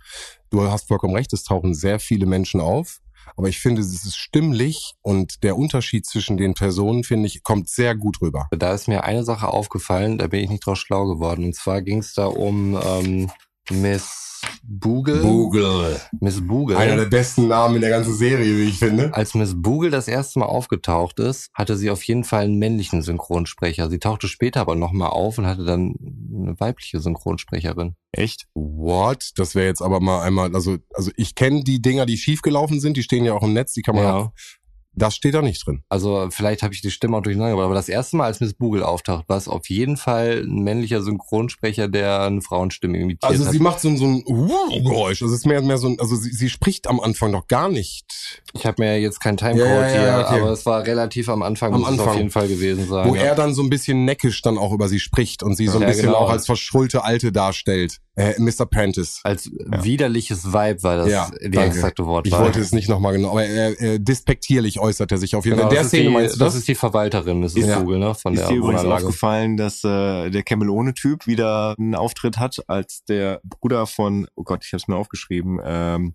du 0.50 0.62
hast 0.62 0.88
vollkommen 0.88 1.14
recht, 1.14 1.32
es 1.32 1.44
tauchen 1.44 1.74
sehr 1.74 1.98
viele 2.00 2.26
Menschen 2.26 2.60
auf, 2.60 3.00
aber 3.36 3.48
ich 3.48 3.60
finde, 3.60 3.82
es 3.82 4.04
ist 4.04 4.16
stimmlich 4.16 4.94
und 5.02 5.42
der 5.42 5.56
Unterschied 5.56 6.06
zwischen 6.06 6.36
den 6.36 6.54
Personen, 6.54 7.04
finde 7.04 7.26
ich, 7.26 7.42
kommt 7.42 7.68
sehr 7.68 7.94
gut 7.94 8.20
rüber. 8.20 8.48
Da 8.50 8.72
ist 8.72 8.88
mir 8.88 9.04
eine 9.04 9.24
Sache 9.24 9.48
aufgefallen, 9.48 10.18
da 10.18 10.26
bin 10.26 10.40
ich 10.40 10.50
nicht 10.50 10.64
drauf 10.64 10.78
schlau 10.78 11.06
geworden. 11.06 11.44
Und 11.44 11.54
zwar 11.54 11.82
ging 11.82 11.98
es 11.98 12.14
da 12.14 12.26
um 12.26 12.78
ähm, 12.82 13.30
Miss 13.70 14.40
Boogle. 14.62 15.20
Boogle. 15.20 16.00
Miss 16.20 16.46
Boogle. 16.46 16.76
Einer 16.76 16.96
der 16.96 17.06
besten 17.06 17.48
Namen 17.48 17.76
in 17.76 17.80
der 17.80 17.90
ganzen 17.90 18.14
Serie, 18.14 18.56
wie 18.56 18.68
ich 18.68 18.78
finde. 18.78 19.12
Als 19.14 19.34
Miss 19.34 19.60
Boogle 19.60 19.90
das 19.90 20.08
erste 20.08 20.38
Mal 20.38 20.46
aufgetaucht 20.46 21.18
ist, 21.18 21.50
hatte 21.54 21.76
sie 21.76 21.90
auf 21.90 22.02
jeden 22.04 22.24
Fall 22.24 22.44
einen 22.44 22.58
männlichen 22.58 23.02
Synchronsprecher. 23.02 23.90
Sie 23.90 23.98
tauchte 23.98 24.28
später 24.28 24.60
aber 24.60 24.74
nochmal 24.74 25.10
auf 25.10 25.38
und 25.38 25.46
hatte 25.46 25.64
dann 25.64 25.94
eine 26.32 26.58
weibliche 26.60 27.00
Synchronsprecherin. 27.00 27.94
Echt? 28.12 28.46
What? 28.54 29.32
Das 29.36 29.54
wäre 29.54 29.66
jetzt 29.66 29.82
aber 29.82 30.00
mal 30.00 30.22
einmal, 30.22 30.54
also, 30.54 30.78
also 30.94 31.10
ich 31.16 31.34
kenne 31.34 31.62
die 31.62 31.82
Dinger, 31.82 32.06
die 32.06 32.16
schiefgelaufen 32.16 32.80
sind, 32.80 32.96
die 32.96 33.02
stehen 33.02 33.24
ja 33.24 33.34
auch 33.34 33.42
im 33.42 33.52
Netz, 33.52 33.72
die 33.72 33.82
kann 33.82 33.96
man 33.96 34.06
auch 34.06 34.32
Das 34.98 35.14
steht 35.14 35.34
da 35.34 35.42
nicht 35.42 35.66
drin. 35.66 35.82
Also 35.88 36.28
vielleicht 36.30 36.62
habe 36.62 36.74
ich 36.74 36.82
die 36.82 36.90
Stimme 36.90 37.16
auch 37.16 37.22
durcheinander 37.22 37.52
gebracht, 37.52 37.66
aber 37.66 37.74
das 37.74 37.88
erste 37.88 38.16
Mal, 38.16 38.24
als 38.26 38.40
Miss 38.40 38.54
Bugel 38.54 38.82
auftaucht, 38.82 39.28
war 39.28 39.36
es 39.36 39.48
auf 39.48 39.68
jeden 39.68 39.96
Fall 39.96 40.42
ein 40.46 40.62
männlicher 40.64 41.02
Synchronsprecher, 41.02 41.88
der 41.88 42.22
eine 42.22 42.40
Frauenstimme 42.42 42.98
imitiert 42.98 43.24
Also 43.24 43.44
hat. 43.46 43.52
sie 43.52 43.58
macht 43.60 43.80
so, 43.80 43.88
ein- 43.88 43.96
so 43.96 44.04
ein 44.06 44.24
Uh-Geräusch. 44.26 45.20
Das 45.20 45.30
ist 45.30 45.46
mehr, 45.46 45.62
mehr 45.62 45.78
so 45.78 45.88
ein, 45.88 46.00
also 46.00 46.16
sie, 46.16 46.30
sie 46.30 46.48
spricht 46.48 46.86
am 46.88 47.00
Anfang 47.00 47.32
doch 47.32 47.46
gar 47.46 47.68
nicht. 47.68 48.04
Ich 48.52 48.66
habe 48.66 48.82
mir 48.82 49.00
jetzt 49.00 49.20
keinen 49.20 49.36
Timecode 49.36 49.66
Ja, 49.66 49.88
ja, 49.88 49.94
ja, 49.94 50.16
hier, 50.18 50.26
okay. 50.26 50.40
aber 50.40 50.50
es 50.50 50.66
war 50.66 50.84
relativ 50.86 51.28
am 51.28 51.42
Anfang, 51.42 51.72
Am 51.72 51.80
muss 51.80 51.88
es 51.90 51.98
Anfang. 51.98 52.08
auf 52.08 52.16
jeden 52.16 52.30
Fall 52.30 52.48
gewesen 52.48 52.86
sein. 52.88 53.08
Wo 53.08 53.14
er 53.14 53.34
dann 53.34 53.54
so 53.54 53.62
ein 53.62 53.70
bisschen 53.70 54.04
neckisch 54.04 54.42
dann 54.42 54.58
auch 54.58 54.72
über 54.72 54.88
sie 54.88 54.98
spricht 55.00 55.42
und 55.42 55.54
sie 55.56 55.66
so 55.68 55.78
ein 55.78 55.86
bisschen 55.86 56.06
genau. 56.06 56.18
auch 56.18 56.30
als 56.30 56.46
verschrullte 56.46 57.04
Alte 57.04 57.32
darstellt. 57.32 57.98
Äh, 58.16 58.34
Mr. 58.40 58.66
Prentice. 58.66 59.20
Als 59.22 59.48
widerliches 59.82 60.46
Vibe 60.52 60.82
war 60.82 60.96
das 60.96 61.08
Ja, 61.08 61.30
die 61.40 61.50
danke. 61.50 61.76
exakte 61.76 62.02
Ich 62.02 62.08
Wortwahl. 62.08 62.40
wollte 62.40 62.58
es 62.60 62.72
nicht 62.72 62.88
nochmal 62.88 63.12
genau, 63.12 63.30
aber 63.30 63.44
er, 63.44 63.80
äh, 63.80 64.00
despektierlich 64.00 64.80
äußert 64.88 65.12
er 65.12 65.18
sich 65.18 65.36
auf 65.36 65.44
jeden 65.44 65.56
Genau, 65.58 65.68
Fall. 65.68 65.76
In 65.76 65.76
der 65.76 65.82
das, 65.82 65.88
Szene 65.88 66.02
ist 66.02 66.08
die, 66.08 66.14
meinst 66.14 66.34
du 66.34 66.38
das 66.38 66.52
das? 66.52 66.60
ist 66.60 66.68
die 66.68 66.74
Verwalterin, 66.74 67.40
Mrs. 67.40 67.54
Ja. 67.56 67.78
Vogel, 67.78 67.98
ne, 67.98 68.14
von 68.14 68.34
Ist 68.34 68.40
der 68.40 68.48
dir 68.48 68.56
übrigens 68.56 68.84
aufgefallen, 68.84 69.56
dass 69.56 69.84
äh, 69.84 70.30
der 70.30 70.42
Camelone-Typ 70.42 71.26
wieder 71.26 71.74
einen 71.78 71.94
Auftritt 71.94 72.38
hat, 72.38 72.62
als 72.66 73.04
der 73.04 73.40
Bruder 73.44 73.86
von, 73.86 74.26
oh 74.34 74.42
Gott, 74.42 74.64
ich 74.64 74.72
habe 74.72 74.78
es 74.78 74.88
mir 74.88 74.96
aufgeschrieben, 74.96 75.60
ähm, 75.62 76.14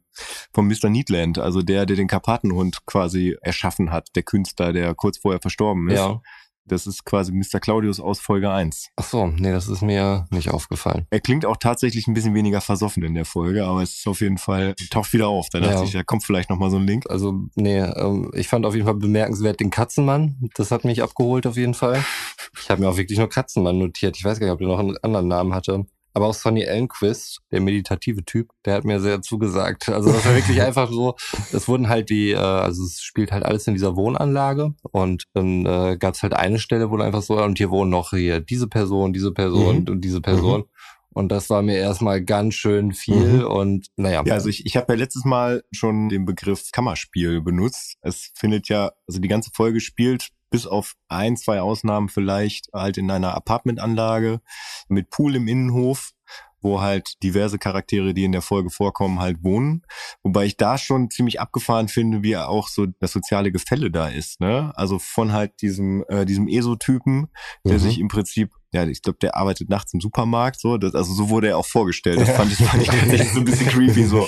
von 0.54 0.68
Mr. 0.68 0.90
Neatland, 0.90 1.40
also 1.40 1.62
der, 1.62 1.86
der 1.86 1.96
den 1.96 2.08
Karpatenhund 2.08 2.86
quasi 2.86 3.38
erschaffen 3.42 3.92
hat, 3.92 4.10
der 4.16 4.24
Künstler, 4.24 4.74
der 4.74 4.94
kurz 4.96 5.18
vorher 5.18 5.42
verstorben 5.42 5.90
ist. 5.90 5.98
Ja. 5.98 6.22
Das 6.66 6.88
ist 6.88 7.04
quasi 7.06 7.32
Mr. 7.34 7.60
Claudius 7.60 8.00
aus 8.00 8.20
Folge 8.20 8.50
1. 8.50 8.90
Ach 8.96 9.04
so, 9.04 9.28
nee, 9.28 9.52
das 9.52 9.68
ist 9.68 9.82
mir 9.82 10.26
nicht 10.32 10.50
aufgefallen. 10.50 11.06
Er 11.10 11.20
klingt 11.20 11.46
auch 11.46 11.58
tatsächlich 11.58 12.08
ein 12.08 12.14
bisschen 12.14 12.34
weniger 12.34 12.62
versoffen 12.62 13.04
in 13.04 13.14
der 13.16 13.26
Folge, 13.26 13.66
aber 13.66 13.82
es 13.84 13.96
ist 13.96 14.08
auf 14.08 14.22
jeden 14.22 14.38
Fall, 14.38 14.74
taucht 14.90 15.12
wieder 15.12 15.28
auf. 15.28 15.50
Da 15.50 15.60
dachte 15.60 15.76
Ja. 15.76 15.84
ich, 15.84 15.92
da 15.92 16.04
kommt 16.04 16.24
vielleicht 16.24 16.50
nochmal 16.50 16.70
so 16.70 16.78
ein 16.78 16.88
Link. 16.88 17.10
Also, 17.10 17.34
nee, 17.56 17.80
ähm, 17.80 18.32
ich 18.34 18.48
fand 18.48 18.66
auf 18.66 18.76
jeden 18.76 18.86
Fall 18.86 18.96
bemerkenswert 18.96 19.60
den 19.60 19.72
Katzenmann. 19.72 20.50
Das 20.56 20.72
hat 20.72 20.86
mich 20.86 21.04
abgeholt 21.04 21.46
auf 21.48 21.58
jeden 21.58 21.74
Fall. 21.74 22.04
Ich 22.62 22.70
habe 22.70 22.82
mir 22.82 22.90
auch 22.90 22.98
wirklich 22.98 23.18
nur 23.20 23.28
Katzenmann 23.30 23.78
notiert. 23.78 24.16
Ich 24.18 24.24
weiß 24.24 24.40
gar 24.40 24.46
nicht, 24.48 24.54
ob 24.54 24.60
der 24.60 24.68
noch 24.70 24.80
einen 24.80 24.96
anderen 25.02 25.28
Namen 25.28 25.54
hatte. 25.54 25.86
Aber 26.14 26.28
auch 26.28 26.34
Sonny 26.34 26.62
Ellenquist, 26.62 27.40
der 27.52 27.60
meditative 27.62 28.24
Typ, 28.24 28.50
der 28.66 28.76
hat 28.76 28.84
mir 28.86 29.00
sehr 29.00 29.22
zugesagt. 29.22 29.90
Also 29.90 30.12
das 30.12 30.26
war 30.26 30.36
wirklich 30.36 30.62
einfach 30.62 30.92
so, 30.92 31.16
es 31.52 31.68
wurden 31.68 31.90
halt 31.90 32.10
die, 32.10 32.32
äh, 32.32 32.38
also 32.38 32.84
es 32.84 33.02
spielt 33.02 33.32
halt 33.32 33.44
alles 33.44 33.66
in 33.68 33.74
dieser 33.74 33.96
Wohnanlage 33.96 34.74
und 34.92 35.26
dann 35.34 35.66
äh, 35.66 35.98
gab 35.98 36.14
es 36.14 36.22
halt 36.24 36.34
eine 36.34 36.60
Stelle, 36.60 36.92
wo 36.92 36.98
einfach 36.98 37.22
so, 37.24 37.42
und 37.42 37.58
hier 37.58 37.72
wohnen 37.72 37.90
noch 37.90 38.12
hier 38.12 38.40
diese 38.40 38.68
Person, 38.68 39.14
diese 39.14 39.32
Person 39.32 39.82
Mhm. 39.82 39.88
und 39.90 40.02
diese 40.02 40.22
Person. 40.22 40.66
Und 41.16 41.32
das 41.32 41.50
war 41.52 41.62
mir 41.62 41.78
erstmal 41.78 42.24
ganz 42.24 42.56
schön 42.56 42.92
viel 42.92 43.40
Mhm. 43.42 43.46
und 43.46 43.88
naja. 43.98 44.24
Ja, 44.26 44.34
also 44.34 44.50
ich, 44.50 44.66
ich 44.66 44.76
habe 44.78 44.94
ja 44.94 44.98
letztes 45.00 45.26
Mal 45.26 45.64
schon 45.72 46.10
den 46.10 46.26
Begriff 46.26 46.72
Kammerspiel 46.72 47.40
benutzt. 47.42 47.98
Es 48.02 48.32
findet 48.36 48.68
ja, 48.68 48.92
also 49.08 49.20
die 49.20 49.28
ganze 49.28 49.52
Folge 49.54 49.80
spielt 49.80 50.30
bis 50.54 50.68
auf 50.68 50.94
ein, 51.08 51.36
zwei 51.36 51.62
Ausnahmen 51.62 52.10
vielleicht 52.10 52.68
halt 52.74 53.00
in 53.00 53.10
einer 53.10 53.34
Apartmentanlage 53.34 54.40
mit 54.88 55.10
Pool 55.10 55.36
im 55.36 55.48
Innenhof, 55.48 56.12
wo 56.62 56.80
halt 56.80 57.16
diverse 57.24 57.58
Charaktere, 57.58 58.14
die 58.14 58.24
in 58.24 58.32
der 58.32 58.44
Folge 58.44 58.70
vorkommen, 58.70 59.20
halt 59.20 59.44
wohnen. 59.44 59.82
Wobei 60.22 60.46
ich 60.46 60.56
da 60.56 60.78
schon 60.78 61.10
ziemlich 61.10 61.42
abgefahren 61.42 61.88
finde, 61.88 62.22
wie 62.22 62.38
auch 62.38 62.68
so 62.68 62.86
das 63.00 63.12
soziale 63.14 63.52
Gefälle 63.52 63.90
da 63.90 64.10
ist. 64.10 64.40
Ne? 64.40 64.72
Also 64.76 65.00
von 65.00 65.34
halt 65.34 65.60
diesem, 65.62 66.06
äh, 66.08 66.24
diesem 66.24 66.48
ESO-Typen, 66.48 67.30
der 67.66 67.74
Mhm. 67.74 67.80
sich 67.80 68.00
im 68.00 68.08
Prinzip, 68.08 68.52
ja, 68.74 68.86
ich 68.86 69.02
glaube, 69.02 69.20
der 69.22 69.36
arbeitet 69.38 69.70
nachts 69.70 69.94
im 69.94 70.02
Supermarkt, 70.02 70.60
so, 70.60 70.78
das, 70.78 70.94
also 70.96 71.14
so 71.14 71.30
wurde 71.30 71.48
er 71.50 71.58
auch 71.58 71.66
vorgestellt. 71.66 72.20
Das 72.20 72.28
Ja. 72.30 72.34
fand 72.34 72.52
ich, 72.52 72.58
fand 72.58 72.82
ich 72.84 72.90
tatsächlich 72.90 73.32
so 73.32 73.40
ein 73.40 73.46
bisschen 73.46 73.68
creepy, 73.68 74.04
so. 74.06 74.28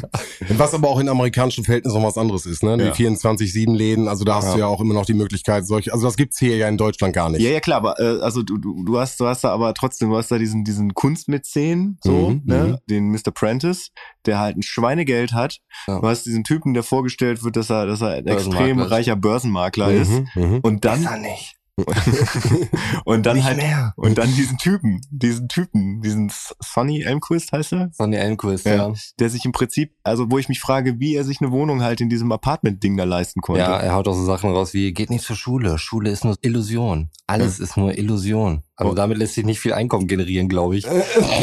Was 0.56 0.74
aber 0.74 0.88
auch 0.88 0.98
in 1.00 1.08
amerikanischen 1.08 1.64
Verhältnissen 1.64 1.98
noch 2.00 2.06
was 2.06 2.16
anderes 2.18 2.46
ist, 2.46 2.62
ne? 2.62 2.76
Die 2.78 2.84
Ja. 2.84 2.92
24-7-Läden, 2.92 4.08
also 4.08 4.24
da 4.24 4.36
hast 4.36 4.46
Ja. 4.46 4.52
du 4.54 4.58
ja 4.60 4.66
auch 4.66 4.80
immer 4.80 4.94
noch 4.94 5.04
die 5.06 5.14
Möglichkeit, 5.14 5.66
solche, 5.66 5.92
also 5.92 6.06
das 6.06 6.16
gibt's 6.16 6.38
hier 6.38 6.56
ja 6.56 6.68
in 6.68 6.76
Deutschland 6.76 7.14
gar 7.14 7.28
nicht. 7.28 7.42
Ja, 7.42 7.50
ja, 7.50 7.60
klar, 7.60 7.78
aber 7.78 7.98
äh, 8.00 8.20
also 8.22 8.42
du, 8.42 8.58
du, 8.58 8.84
du 8.84 8.98
hast, 8.98 9.18
du 9.20 9.26
hast 9.26 9.44
da 9.44 9.50
aber 9.50 9.74
trotzdem, 9.74 10.10
du 10.10 10.16
hast 10.16 10.30
da 10.30 10.38
diesen, 10.38 10.64
diesen 10.64 10.94
Kunstmäzen, 10.94 11.98
so, 12.02 12.30
Mhm, 12.30 12.42
ne, 12.44 12.64
mhm. 12.64 12.76
den 12.88 13.10
Mr. 13.10 13.30
Prentice, 13.34 13.90
der 14.26 14.38
halt 14.38 14.56
ein 14.56 14.62
Schweinegeld 14.62 15.32
hat. 15.32 15.58
Ja. 15.86 16.00
Du 16.00 16.06
hast 16.06 16.24
diesen 16.26 16.44
Typen, 16.44 16.74
der 16.74 16.82
vorgestellt 16.82 17.42
wird, 17.42 17.56
dass 17.56 17.70
er, 17.70 17.86
dass 17.86 18.00
er 18.00 18.10
ein 18.10 18.26
extrem 18.26 18.80
reicher 18.80 19.16
Börsenmakler 19.16 19.90
ist. 19.92 20.10
Mhm, 20.10 20.28
mhm. 20.34 20.58
Und 20.62 20.84
dann, 20.84 21.06
nicht. 21.22 21.56
und 23.04 23.26
dann 23.26 23.36
nicht 23.36 23.46
halt, 23.46 23.56
mehr. 23.56 23.92
und 23.96 24.18
dann 24.18 24.32
diesen 24.34 24.58
Typen, 24.58 25.00
diesen 25.10 25.48
Typen, 25.48 26.02
diesen 26.02 26.30
Sonny 26.62 27.02
Elmquist 27.02 27.52
heißt 27.52 27.72
er? 27.72 27.90
Sonny 27.92 28.16
Ellenquist, 28.16 28.66
Ja. 28.66 28.88
ja. 28.88 28.92
Der 29.18 29.30
sich 29.30 29.44
im 29.44 29.52
Prinzip, 29.52 29.94
also 30.02 30.30
wo 30.30 30.38
ich 30.38 30.48
mich 30.48 30.60
frage, 30.60 31.00
wie 31.00 31.14
er 31.14 31.24
sich 31.24 31.40
eine 31.40 31.50
Wohnung 31.52 31.82
halt 31.82 32.00
in 32.00 32.08
diesem 32.08 32.30
Apartment-Ding 32.32 32.96
da 32.96 33.04
leisten 33.04 33.40
konnte. 33.40 33.62
Ja, 33.62 33.78
er 33.78 33.94
haut 33.94 34.08
auch 34.08 34.14
so 34.14 34.24
Sachen 34.24 34.50
raus 34.50 34.74
wie, 34.74 34.92
geht 34.92 35.10
nicht 35.10 35.24
zur 35.24 35.36
Schule. 35.36 35.78
Schule 35.78 36.10
ist 36.10 36.24
nur 36.24 36.36
Illusion. 36.42 37.10
Alles 37.26 37.60
ist 37.60 37.76
nur 37.76 37.96
Illusion. 37.96 38.62
Also 38.80 38.94
damit 38.94 39.18
lässt 39.18 39.34
sich 39.34 39.44
nicht 39.44 39.60
viel 39.60 39.72
Einkommen 39.72 40.06
generieren, 40.06 40.48
glaube 40.48 40.76
ich. 40.76 40.86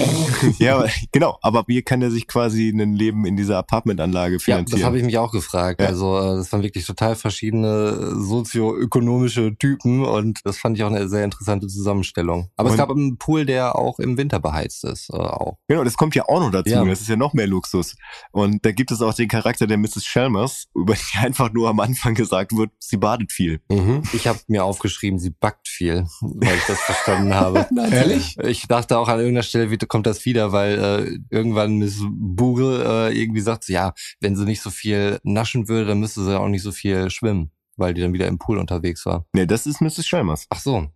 ja, 0.60 0.86
genau. 1.12 1.38
Aber 1.42 1.64
wie 1.68 1.82
kann 1.82 2.02
er 2.02 2.12
sich 2.12 2.28
quasi 2.28 2.70
ein 2.70 2.94
Leben 2.94 3.26
in 3.26 3.36
dieser 3.38 3.58
Apartmentanlage 3.58 4.36
Ja, 4.36 4.40
finanzieren? 4.40 4.80
das 4.80 4.86
habe 4.86 4.98
ich 4.98 5.04
mich 5.04 5.18
auch 5.18 5.32
gefragt. 5.32 5.82
Ja. 5.82 5.88
Also 5.88 6.18
äh, 6.18 6.36
das 6.38 6.52
waren 6.52 6.64
wirklich 6.64 6.86
total 6.86 7.16
verschiedene 7.16 8.16
sozioökonomische 8.22 9.56
Typen 9.58 10.04
und 10.06 10.40
das 10.44 10.58
fand 10.58 10.78
ich 10.78 10.84
auch 10.84 10.92
eine 10.92 11.08
sehr 11.08 11.24
interessante 11.24 11.68
Zusammenstellung. 11.68 12.50
Aber 12.56 12.70
es 12.70 12.74
Und- 12.74 12.78
gab 12.78 12.90
einen 12.90 13.18
Pool, 13.18 13.46
der 13.46 13.76
auch 13.76 14.00
im 14.00 14.18
Winter 14.18 14.40
beheizt 14.40 14.84
ist. 14.84 15.10
Äh, 15.12 15.18
auch. 15.18 15.58
Genau, 15.68 15.84
das 15.84 15.96
kommt 15.98 16.16
ja 16.16 16.24
auch 16.28 16.40
noch 16.40 16.52
dazu. 16.52 16.70
Ja. 16.72 16.84
Das 16.86 17.02
ist 17.02 17.10
ja 17.10 17.16
noch 17.16 17.34
mehr 17.34 17.48
Luxus. 17.48 17.96
Und 18.32 18.66
da 18.66 18.72
gibt 18.72 18.92
es 18.92 19.02
auch 19.02 19.14
den 19.14 19.28
Charakter 19.28 19.68
der 19.68 19.78
Mrs. 19.78 20.06
Chalmers, 20.06 20.68
über 20.76 20.94
die 20.96 21.18
einfach 21.26 21.52
nur 21.54 21.70
am 21.70 21.80
Anfang 21.80 22.14
gesagt 22.16 22.56
wird, 22.56 22.72
sie 22.80 22.98
badet 22.98 23.32
viel. 23.32 23.60
Mhm. 23.70 24.04
Ich 24.14 24.28
habe 24.28 24.40
mir 24.48 24.64
aufgeschrieben, 24.64 25.20
sie 25.20 25.30
backt 25.32 25.68
viel, 25.68 26.06
weil 26.22 26.56
ich 26.56 26.64
das 26.68 26.80
verstanden 26.80 27.27
habe. 27.34 27.66
Ehrlich? 27.92 28.36
Ich 28.44 28.68
dachte 28.68 28.98
auch 28.98 29.08
an 29.08 29.20
irgendeiner 29.20 29.44
Stelle 29.44 29.72
wie- 29.72 29.78
kommt 29.78 30.06
das 30.08 30.26
wieder, 30.26 30.52
weil 30.52 30.78
äh, 30.80 31.36
irgendwann 31.36 31.78
Miss 31.78 31.98
Bugel 32.10 32.82
äh, 32.86 33.20
irgendwie 33.20 33.42
sagt, 33.42 33.68
ja, 33.70 33.94
wenn 34.20 34.36
sie 34.36 34.46
nicht 34.46 34.62
so 34.62 34.70
viel 34.70 35.20
naschen 35.24 35.68
würde, 35.68 35.86
dann 35.88 36.00
müsste 36.00 36.24
sie 36.24 36.40
auch 36.40 36.48
nicht 36.48 36.64
so 36.64 36.72
viel 36.72 37.10
schwimmen, 37.10 37.52
weil 37.76 37.94
die 37.94 38.02
dann 38.02 38.14
wieder 38.14 38.28
im 38.28 38.38
Pool 38.38 38.58
unterwegs 38.58 39.06
war. 39.06 39.26
Nee, 39.34 39.46
das 39.46 39.66
ist 39.66 39.82
Mrs. 39.82 40.06
Chalmers. 40.08 40.46
Ach 40.50 40.60
so. 40.60 40.88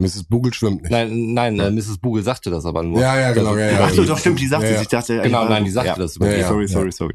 Mrs. 0.00 0.24
Bugel 0.24 0.52
schwimmt 0.52 0.82
nicht. 0.82 0.90
Nein, 0.90 1.34
nein, 1.34 1.58
äh, 1.60 1.70
Mrs. 1.70 1.98
Bugel 1.98 2.24
sagte 2.24 2.50
das 2.50 2.64
aber 2.66 2.82
nur. 2.82 3.00
Ja, 3.00 3.18
ja, 3.18 3.32
genau, 3.32 3.56
ja, 3.56 3.70
ja. 3.70 3.78
Ach 3.84 3.90
so, 3.90 4.04
doch, 4.04 4.18
stimmt, 4.18 4.40
die 4.40 4.48
sagte 4.48 4.66
Ja, 4.66 4.72
es. 4.72 4.76
ja. 4.78 4.82
Ich 4.82 4.88
dachte, 4.88 5.20
Genau, 5.22 5.44
ja, 5.44 5.48
nein, 5.48 5.64
die 5.64 5.70
sagte 5.70 5.90
ja. 5.90 5.96
das 5.96 6.16
Ja, 6.18 6.26
ja. 6.32 6.48
Sorry, 6.48 6.66
sorry, 6.66 6.90
sorry. 6.90 7.14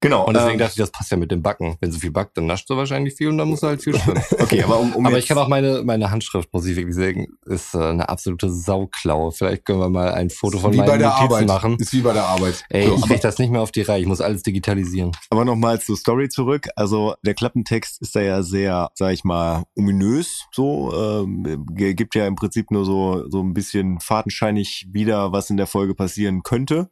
Genau. 0.00 0.26
Und 0.26 0.34
deswegen 0.34 0.52
ähm, 0.52 0.58
dachte 0.58 0.72
ich, 0.72 0.78
das 0.78 0.90
passt 0.92 1.10
ja 1.10 1.16
mit 1.16 1.30
dem 1.32 1.42
Backen. 1.42 1.76
Wenn 1.80 1.90
sie 1.90 1.98
viel 1.98 2.12
backt, 2.12 2.36
dann 2.36 2.46
nascht 2.46 2.68
sie 2.68 2.76
wahrscheinlich 2.76 3.14
viel 3.14 3.28
und 3.28 3.38
dann 3.38 3.48
muss 3.48 3.60
sie 3.60 3.66
halt 3.66 3.82
viel 3.82 3.98
schwimmen. 3.98 4.22
okay, 4.38 4.62
aber 4.62 4.78
um, 4.78 4.94
um 4.94 5.06
aber 5.06 5.18
ich 5.18 5.26
kann 5.26 5.36
auch 5.38 5.48
meine, 5.48 5.82
meine 5.82 6.10
Handschrift, 6.10 6.52
muss 6.52 6.66
ich 6.66 6.76
wirklich 6.76 6.94
sagen, 6.94 7.26
ist 7.46 7.74
äh, 7.74 7.78
eine 7.78 8.08
absolute 8.08 8.48
Sauklaue. 8.50 9.32
Vielleicht 9.32 9.64
können 9.64 9.80
wir 9.80 9.88
mal 9.88 10.12
ein 10.12 10.30
Foto 10.30 10.58
von 10.58 10.72
wie 10.72 10.76
meinen 10.78 10.86
bei 10.86 10.98
der 10.98 11.08
Notizen 11.08 11.24
Arbeit. 11.32 11.48
machen. 11.48 11.76
Ist 11.78 11.92
wie 11.92 12.00
bei 12.00 12.12
der 12.12 12.24
Arbeit. 12.26 12.64
Ey, 12.68 12.86
So, 12.86 12.94
ich 12.96 13.02
krieg 13.02 13.20
das 13.20 13.38
nicht 13.38 13.50
mehr 13.50 13.60
auf 13.60 13.72
die 13.72 13.82
Reihe. 13.82 14.00
Ich 14.00 14.06
muss 14.06 14.20
alles 14.20 14.42
digitalisieren. 14.42 15.12
aber 15.30 15.44
nochmal 15.44 15.80
zur 15.80 15.96
Story 15.96 16.28
zurück. 16.28 16.68
Also 16.76 17.14
der 17.24 17.34
Klappentext 17.34 18.00
ist 18.00 18.14
da 18.14 18.20
ja 18.20 18.42
sehr, 18.42 18.90
sag 18.94 19.12
ich 19.12 19.24
mal, 19.24 19.64
ominös. 19.76 20.44
So 20.52 20.92
ähm, 20.94 21.66
gibt 21.74 22.14
ja 22.14 22.26
im 22.26 22.36
Prinzip 22.36 22.70
nur 22.70 22.84
so 22.84 23.28
so 23.28 23.42
ein 23.42 23.54
bisschen 23.54 24.00
fadenscheinig 24.00 24.88
wieder, 24.92 25.32
was 25.32 25.50
in 25.50 25.56
der 25.56 25.66
Folge 25.66 25.94
passieren 25.94 26.42
könnte. 26.42 26.90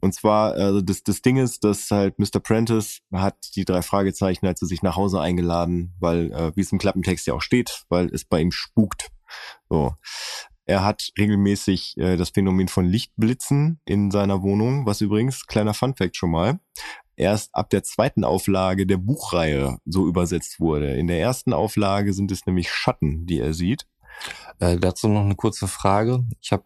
Und 0.00 0.14
zwar, 0.14 0.52
also 0.52 0.80
das, 0.80 1.02
das 1.02 1.22
Ding 1.22 1.36
ist, 1.36 1.64
dass 1.64 1.90
halt 1.90 2.18
Mr. 2.18 2.40
Prentice 2.40 3.00
hat 3.12 3.36
die 3.56 3.64
drei 3.64 3.82
Fragezeichen 3.82 4.46
halt 4.46 4.58
zu 4.58 4.66
sich 4.66 4.82
nach 4.82 4.96
Hause 4.96 5.20
eingeladen, 5.20 5.94
weil, 5.98 6.32
äh, 6.32 6.56
wie 6.56 6.60
es 6.60 6.72
im 6.72 6.78
Klappentext 6.78 7.26
ja 7.26 7.34
auch 7.34 7.42
steht, 7.42 7.84
weil 7.88 8.06
es 8.12 8.24
bei 8.24 8.40
ihm 8.40 8.52
spukt. 8.52 9.10
So. 9.68 9.94
Er 10.66 10.84
hat 10.84 11.10
regelmäßig 11.18 11.96
äh, 11.96 12.16
das 12.16 12.30
Phänomen 12.30 12.68
von 12.68 12.84
Lichtblitzen 12.84 13.80
in 13.86 14.10
seiner 14.10 14.42
Wohnung, 14.42 14.84
was 14.86 15.00
übrigens, 15.00 15.46
kleiner 15.46 15.74
Funfact 15.74 16.16
schon 16.16 16.30
mal, 16.30 16.60
erst 17.16 17.54
ab 17.54 17.70
der 17.70 17.82
zweiten 17.82 18.22
Auflage 18.22 18.86
der 18.86 18.98
Buchreihe 18.98 19.78
so 19.84 20.06
übersetzt 20.06 20.60
wurde. 20.60 20.94
In 20.94 21.06
der 21.06 21.20
ersten 21.20 21.52
Auflage 21.52 22.12
sind 22.12 22.30
es 22.30 22.46
nämlich 22.46 22.70
Schatten, 22.70 23.26
die 23.26 23.40
er 23.40 23.54
sieht. 23.54 23.86
Äh, 24.60 24.76
dazu 24.76 25.08
noch 25.08 25.24
eine 25.24 25.36
kurze 25.36 25.68
Frage. 25.68 26.24
Ich 26.40 26.52
habe 26.52 26.64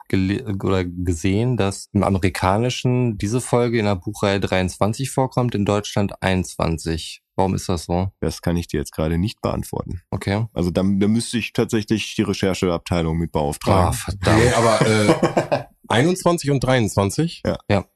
oder 0.65 0.85
gesehen, 0.85 1.57
dass 1.57 1.89
im 1.93 2.03
Amerikanischen 2.03 3.19
diese 3.19 3.41
Folge 3.41 3.79
in 3.79 3.85
der 3.85 3.97
Buchreihe 3.97 4.41
23 4.41 5.11
vorkommt, 5.11 5.55
in 5.55 5.65
Deutschland 5.65 6.23
21. 6.23 7.23
Warum 7.43 7.55
ist 7.57 7.69
das 7.69 7.87
so? 7.87 8.13
Das 8.21 8.41
kann 8.41 8.57
ich 8.57 8.69
dir 8.69 8.79
jetzt 8.79 8.93
gerade 8.93 9.19
nicht 9.19 9.41
beantworten. 9.41 10.01
Okay. 10.11 10.47
Also 10.53 10.71
da, 10.71 10.83
da 10.85 11.09
müsste 11.09 11.39
ich 11.39 11.53
tatsächlich 11.53 12.15
die 12.15 12.23
Rechercheabteilung 12.23 13.17
mit 13.19 13.31
Ah, 13.35 13.39
beauftragen. 13.41 13.93
verdammt. 13.95 14.39
Nee, 14.39 14.51
aber 14.53 14.87
äh, 14.87 15.65
21 15.89 16.53
und 16.53 16.63
23? 16.63 17.43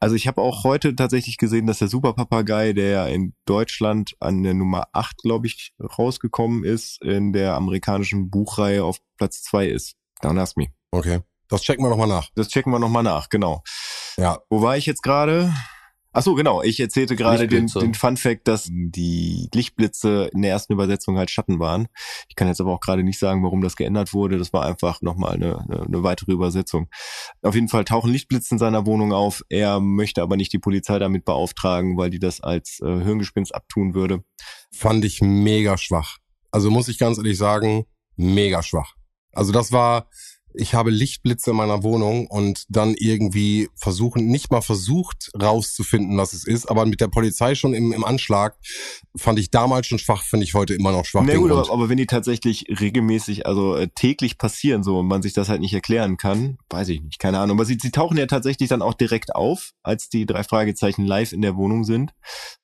Also 0.01 0.15
ich 0.15 0.27
habe 0.27 0.41
auch 0.41 0.65
heute 0.65 0.95
tatsächlich 0.97 1.37
gesehen, 1.37 1.65
dass 1.65 1.79
der 1.79 1.87
Superpapagei, 1.87 2.73
der 2.73 2.89
ja 2.89 3.07
in 3.07 3.33
Deutschland 3.45 4.15
an 4.19 4.43
der 4.43 4.53
Nummer 4.53 4.87
8, 4.91 5.17
glaube 5.23 5.47
ich, 5.47 5.71
rausgekommen 5.81 6.65
ist, 6.65 7.01
in 7.01 7.31
der 7.31 7.55
amerikanischen 7.55 8.29
Buchreihe 8.29 8.83
auf 8.83 8.97
Platz 9.17 9.41
2 9.43 9.67
ist. 9.67 9.95
Don't 10.21 10.39
ask 10.39 10.57
me. 10.57 10.67
Okay. 10.91 11.21
Das 11.47 11.61
checken 11.61 11.85
wir 11.85 11.89
nochmal 11.89 12.09
nach. 12.09 12.29
Das 12.35 12.49
checken 12.49 12.73
wir 12.73 12.79
nochmal 12.79 13.03
nach, 13.03 13.29
genau. 13.29 13.63
Ja. 14.17 14.39
Wo 14.49 14.61
war 14.61 14.75
ich 14.75 14.85
jetzt 14.85 15.01
gerade? 15.01 15.53
Ach 16.13 16.23
so, 16.23 16.33
genau. 16.35 16.63
Ich 16.63 16.79
erzählte 16.79 17.15
gerade 17.15 17.47
den, 17.47 17.67
den 17.67 17.93
Fun 17.93 18.17
Fact, 18.17 18.47
dass 18.47 18.69
die 18.71 19.49
Lichtblitze 19.53 20.29
in 20.33 20.41
der 20.41 20.51
ersten 20.51 20.73
Übersetzung 20.73 21.17
halt 21.17 21.29
Schatten 21.29 21.59
waren. 21.59 21.87
Ich 22.29 22.35
kann 22.35 22.47
jetzt 22.47 22.61
aber 22.61 22.73
auch 22.73 22.79
gerade 22.79 23.03
nicht 23.03 23.19
sagen, 23.19 23.43
warum 23.43 23.61
das 23.61 23.75
geändert 23.75 24.13
wurde. 24.13 24.37
Das 24.37 24.53
war 24.53 24.65
einfach 24.65 25.01
nochmal 25.01 25.33
eine, 25.33 25.59
eine, 25.59 25.81
eine 25.83 26.03
weitere 26.03 26.31
Übersetzung. 26.31 26.89
Auf 27.41 27.55
jeden 27.55 27.67
Fall 27.67 27.85
tauchen 27.85 28.11
Lichtblitze 28.11 28.55
in 28.55 28.59
seiner 28.59 28.85
Wohnung 28.85 29.13
auf. 29.13 29.43
Er 29.49 29.79
möchte 29.79 30.21
aber 30.21 30.37
nicht 30.37 30.53
die 30.53 30.59
Polizei 30.59 30.97
damit 30.97 31.25
beauftragen, 31.25 31.97
weil 31.97 32.09
die 32.09 32.19
das 32.19 32.41
als 32.41 32.79
äh, 32.79 32.85
Hirngespinst 33.03 33.53
abtun 33.53 33.93
würde. 33.93 34.23
Fand 34.71 35.05
ich 35.05 35.21
mega 35.21 35.77
schwach. 35.77 36.17
Also 36.51 36.71
muss 36.71 36.87
ich 36.87 36.97
ganz 36.97 37.17
ehrlich 37.17 37.37
sagen, 37.37 37.85
mega 38.15 38.63
schwach. 38.63 38.95
Also 39.33 39.51
das 39.51 39.71
war, 39.71 40.09
ich 40.59 40.73
habe 40.73 40.89
Lichtblitze 40.89 41.51
in 41.51 41.57
meiner 41.57 41.83
Wohnung 41.83 42.27
und 42.27 42.65
dann 42.69 42.95
irgendwie 42.95 43.69
versuchen, 43.75 44.27
nicht 44.27 44.51
mal 44.51 44.61
versucht 44.61 45.31
rauszufinden, 45.39 46.17
was 46.17 46.33
es 46.33 46.45
ist, 46.45 46.69
aber 46.69 46.85
mit 46.85 47.01
der 47.01 47.07
Polizei 47.07 47.55
schon 47.55 47.73
im, 47.73 47.93
im 47.93 48.03
Anschlag 48.03 48.57
fand 49.15 49.39
ich 49.39 49.51
damals 49.51 49.87
schon 49.87 49.99
schwach, 49.99 50.23
finde 50.23 50.43
ich 50.45 50.53
heute 50.53 50.73
immer 50.73 50.91
noch 50.91 51.05
schwach. 51.05 51.23
Na 51.25 51.33
den 51.33 51.41
gut, 51.41 51.51
aber, 51.51 51.71
aber 51.71 51.89
wenn 51.89 51.97
die 51.97 52.07
tatsächlich 52.07 52.65
regelmäßig, 52.79 53.45
also 53.45 53.75
äh, 53.75 53.87
täglich 53.93 54.37
passieren 54.37 54.83
so 54.83 54.99
und 54.99 55.07
man 55.07 55.21
sich 55.21 55.33
das 55.33 55.49
halt 55.49 55.61
nicht 55.61 55.73
erklären 55.73 56.17
kann, 56.17 56.57
weiß 56.69 56.89
ich 56.89 57.01
nicht, 57.01 57.19
keine 57.19 57.39
Ahnung. 57.39 57.57
Aber 57.57 57.65
sie, 57.65 57.77
sie 57.81 57.91
tauchen 57.91 58.17
ja 58.17 58.25
tatsächlich 58.25 58.69
dann 58.69 58.81
auch 58.81 58.93
direkt 58.93 59.35
auf, 59.35 59.71
als 59.83 60.09
die 60.09 60.25
drei 60.25 60.43
Fragezeichen 60.43 61.05
live 61.05 61.33
in 61.33 61.41
der 61.41 61.55
Wohnung 61.55 61.83
sind. 61.83 62.13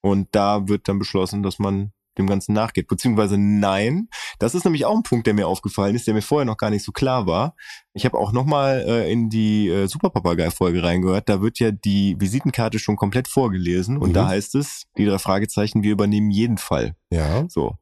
Und 0.02 0.30
da 0.32 0.68
wird 0.68 0.88
dann 0.88 1.00
beschlossen, 1.00 1.44
dass 1.44 1.60
man 1.60 1.92
dem 2.18 2.28
Ganzen 2.28 2.54
nachgeht. 2.54 2.88
Beziehungsweise 2.88 3.38
nein, 3.38 4.08
das 4.40 4.56
ist 4.56 4.64
nämlich 4.66 4.86
auch 4.86 4.96
ein 4.96 5.04
Punkt, 5.04 5.28
der 5.28 5.34
mir 5.34 5.48
aufgefallen 5.48 5.96
ist, 5.96 6.08
der 6.08 6.14
mir 6.14 6.22
vorher 6.22 6.46
noch 6.46 6.58
gar 6.58 6.70
nicht 6.70 6.84
so 6.84 6.92
klar 6.92 7.26
war. 7.28 7.56
Ich 7.96 8.06
habe 8.06 8.18
auch 8.18 8.32
nochmal 8.32 8.84
äh, 8.88 9.12
in 9.12 9.30
die 9.30 9.68
äh, 9.70 9.88
Superpapagei-Folge 9.88 10.82
reingehört. 10.84 11.30
Da 11.30 11.42
wird 11.42 11.60
ja 11.60 11.72
die 11.72 12.16
Visitenkarte 12.20 12.80
schon 12.80 12.96
komplett 12.96 13.28
vorgelesen 13.28 13.98
und 13.98 14.10
Mhm. 14.10 14.14
da 14.14 14.28
heißt 14.28 14.56
es, 14.56 14.86
die 14.98 15.06
drei 15.06 15.20
Fragezeichen, 15.20 15.84
wir 15.84 15.92
übernehmen 15.92 16.32
jeden 16.32 16.58
Fall. 16.58 16.96
ja. 17.12 17.46
So. 17.50 17.76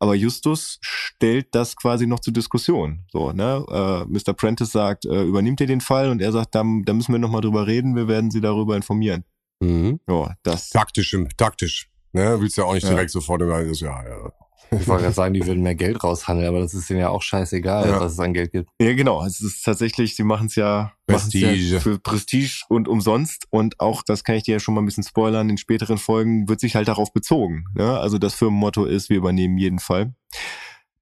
Aber 0.00 0.14
Justus 0.16 0.78
stellt 0.82 1.54
das 1.54 1.76
quasi 1.76 2.06
noch 2.08 2.18
zur 2.20 2.32
Diskussion. 2.32 3.04
So, 3.12 3.30
ne? 3.32 3.64
Äh, 3.70 4.04
Mr. 4.06 4.32
Prentice 4.34 4.72
sagt, 4.72 5.04
äh, 5.04 5.22
übernimmt 5.22 5.60
ihr 5.60 5.66
den 5.68 5.80
Fall? 5.80 6.10
Und 6.10 6.20
er 6.20 6.32
sagt, 6.32 6.54
da, 6.56 6.64
da 6.84 6.92
müssen 6.92 7.12
wir 7.12 7.20
nochmal 7.20 7.40
drüber 7.40 7.66
reden, 7.68 7.94
wir 7.94 8.08
werden 8.08 8.30
sie 8.32 8.40
darüber 8.40 8.74
informieren. 8.74 9.24
Mhm. 9.60 10.00
Ja, 10.08 10.34
das. 10.42 10.70
Taktisch, 10.70 11.14
im- 11.14 11.28
taktisch. 11.36 11.88
Ne? 12.12 12.40
Willst 12.40 12.56
ja 12.56 12.64
auch 12.64 12.74
nicht 12.74 12.84
Ja. 12.84 12.90
direkt 12.90 13.10
sofort 13.10 13.40
über 13.42 13.62
das, 13.64 13.80
ja, 13.80 14.02
ja. 14.06 14.32
Ich 14.70 14.88
wollte 14.88 15.02
gerade 15.02 15.14
sagen, 15.14 15.34
die 15.34 15.46
würden 15.46 15.62
mehr 15.62 15.74
Geld 15.74 16.02
raushandeln, 16.02 16.48
aber 16.48 16.60
das 16.60 16.72
ist 16.72 16.88
denen 16.88 17.00
ja 17.00 17.10
auch 17.10 17.20
scheißegal, 17.20 17.88
Ja. 17.90 18.00
was 18.00 18.12
es 18.12 18.18
an 18.18 18.32
Geld 18.32 18.52
gibt. 18.52 18.70
Ja, 18.80 18.94
genau. 18.94 19.22
Es 19.26 19.40
ist 19.42 19.62
tatsächlich, 19.62 20.16
sie 20.16 20.22
machen 20.22 20.46
es 20.46 20.54
ja, 20.54 20.92
Prestige. 21.06 21.52
ja 21.54 21.78
für 21.80 21.98
Prestige 21.98 22.62
und 22.70 22.88
umsonst. 22.88 23.46
Und 23.50 23.80
auch, 23.80 24.02
das 24.02 24.24
kann 24.24 24.36
ich 24.36 24.44
dir 24.44 24.52
ja 24.52 24.60
schon 24.60 24.74
mal 24.74 24.80
ein 24.80 24.86
bisschen 24.86 25.04
spoilern, 25.04 25.50
in 25.50 25.58
späteren 25.58 25.98
Folgen 25.98 26.48
wird 26.48 26.60
sich 26.60 26.74
halt 26.74 26.88
darauf 26.88 27.12
bezogen. 27.12 27.64
Ne? 27.74 27.98
Also 27.98 28.16
das 28.16 28.32
Firmenmotto 28.32 28.86
ist, 28.86 29.10
wir 29.10 29.18
übernehmen 29.18 29.58
jeden 29.58 29.78
Fall. 29.78 30.14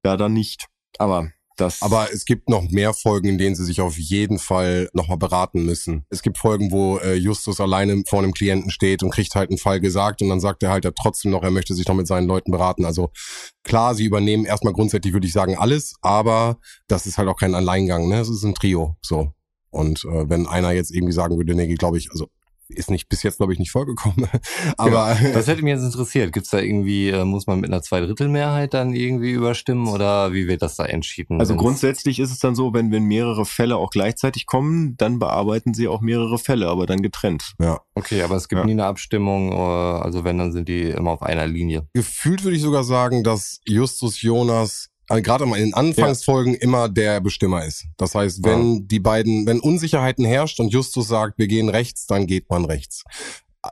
Ja, 0.05 0.16
dann 0.16 0.33
nicht. 0.33 0.66
Aber 0.99 1.31
das. 1.61 1.83
Aber 1.83 2.12
es 2.12 2.25
gibt 2.25 2.49
noch 2.49 2.68
mehr 2.70 2.94
Folgen, 2.94 3.29
in 3.29 3.38
denen 3.38 3.55
sie 3.55 3.64
sich 3.64 3.81
auf 3.81 3.99
jeden 3.99 4.38
Fall 4.38 4.88
nochmal 4.92 5.18
beraten 5.18 5.64
müssen. 5.64 6.05
Es 6.11 6.23
gibt 6.23 6.38
Folgen, 6.38 6.73
wo 6.73 6.99
äh, 6.99 7.14
Justus 7.14 7.61
alleine 7.61 8.03
vor 8.09 8.20
einem 8.20 8.33
Klienten 8.33 8.70
steht 8.70 9.03
und 9.03 9.11
kriegt 9.11 9.35
halt 9.35 9.51
einen 9.51 9.59
Fall 9.59 9.81
gesagt 9.81 10.23
und 10.23 10.29
dann 10.29 10.40
sagt 10.40 10.62
er 10.62 10.70
halt 10.70 10.85
ja 10.85 10.90
trotzdem 10.90 11.31
noch, 11.31 11.42
er 11.42 11.51
möchte 11.51 11.75
sich 11.75 11.87
noch 11.87 11.94
mit 11.94 12.07
seinen 12.07 12.27
Leuten 12.27 12.51
beraten. 12.51 12.85
Also 12.85 13.11
klar, 13.64 13.94
sie 13.94 14.05
übernehmen 14.05 14.44
erstmal 14.44 14.73
grundsätzlich, 14.73 15.12
würde 15.12 15.27
ich 15.27 15.33
sagen, 15.33 15.57
alles, 15.57 15.94
aber 16.01 16.59
das 16.88 17.07
ist 17.07 17.18
halt 17.18 17.29
auch 17.29 17.38
kein 17.38 17.55
Alleingang, 17.55 18.09
ne? 18.09 18.20
Es 18.20 18.29
ist 18.29 18.44
ein 18.44 18.55
Trio, 18.55 18.96
so. 19.03 19.33
Und 19.70 20.05
äh, 20.05 20.29
wenn 20.29 20.46
einer 20.46 20.73
jetzt 20.73 20.90
irgendwie 20.90 21.12
sagen 21.12 21.37
würde, 21.37 21.55
nee, 21.55 21.73
glaube 21.75 21.99
ich, 21.99 22.11
also 22.11 22.29
ist 22.74 22.90
nicht 22.90 23.09
bis 23.09 23.22
jetzt, 23.22 23.38
glaube 23.38 23.52
ich, 23.52 23.59
nicht 23.59 23.70
vorgekommen. 23.70 24.28
aber 24.76 25.16
Das 25.33 25.46
hätte 25.46 25.62
mich 25.62 25.72
jetzt 25.74 25.85
interessiert. 25.85 26.33
Gibt's 26.33 26.50
da 26.50 26.59
irgendwie, 26.59 27.11
äh, 27.11 27.24
muss 27.24 27.46
man 27.46 27.61
mit 27.61 27.70
einer 27.70 27.83
Zweidrittelmehrheit 27.83 28.74
dann 28.74 28.92
irgendwie 28.94 29.30
überstimmen 29.30 29.88
oder 29.88 30.33
wie 30.33 30.48
wird 30.48 30.62
das 30.62 30.76
da 30.76 30.85
entschieden? 30.85 31.40
Also 31.40 31.56
grundsätzlich 31.56 32.18
ist 32.20 32.30
es 32.30 32.38
dann 32.38 32.54
so, 32.54 32.72
wenn, 32.74 32.90
wenn 32.92 33.04
mehrere 33.04 33.44
Fälle 33.44 33.76
auch 33.76 33.90
gleichzeitig 33.90 34.46
kommen, 34.46 34.96
dann 34.96 35.18
bearbeiten 35.18 35.74
sie 35.74 35.88
auch 35.88 36.00
mehrere 36.00 36.38
Fälle, 36.38 36.68
aber 36.68 36.87
dann 36.87 37.02
getrennt. 37.02 37.54
ja. 37.61 37.80
Okay, 37.94 38.22
aber 38.22 38.37
es 38.37 38.48
gibt 38.48 38.61
Ja. 38.61 38.64
nie 38.64 38.72
eine 38.72 38.87
Abstimmung, 38.87 39.52
äh, 39.52 39.54
also 39.56 40.24
wenn, 40.24 40.38
dann 40.38 40.52
sind 40.52 40.68
die 40.68 40.85
immer 40.85 41.11
auf 41.11 41.22
einer 41.22 41.46
Linie. 41.46 41.87
gefühlt 41.92 42.44
würde 42.44 42.56
ich 42.56 42.62
sogar 42.62 42.85
sagen, 42.85 43.22
dass 43.24 43.61
Justus 43.66 44.22
Jonas 44.22 44.89
gerade 45.18 45.46
mal 45.46 45.57
in 45.57 45.66
den 45.66 45.75
Anfangsfolgen 45.75 46.55
immer 46.55 46.88
der 46.88 47.20
Bestimmer 47.20 47.64
ist. 47.64 47.87
Das 47.96 48.14
heißt, 48.14 48.44
wenn 48.44 48.87
die 48.87 49.01
beiden, 49.01 49.46
wenn 49.46 49.61
Unsicherheiten 49.61 50.25
herrscht 50.25 50.61
und 50.61 50.73
Justus 50.73 51.09
sagt, 51.09 51.38
wir 51.38 51.49
gehen 51.49 51.68
rechts, 51.68 52.07
dann 52.07 52.27
geht 52.27 52.49
man 52.49 52.64
rechts. 52.64 53.05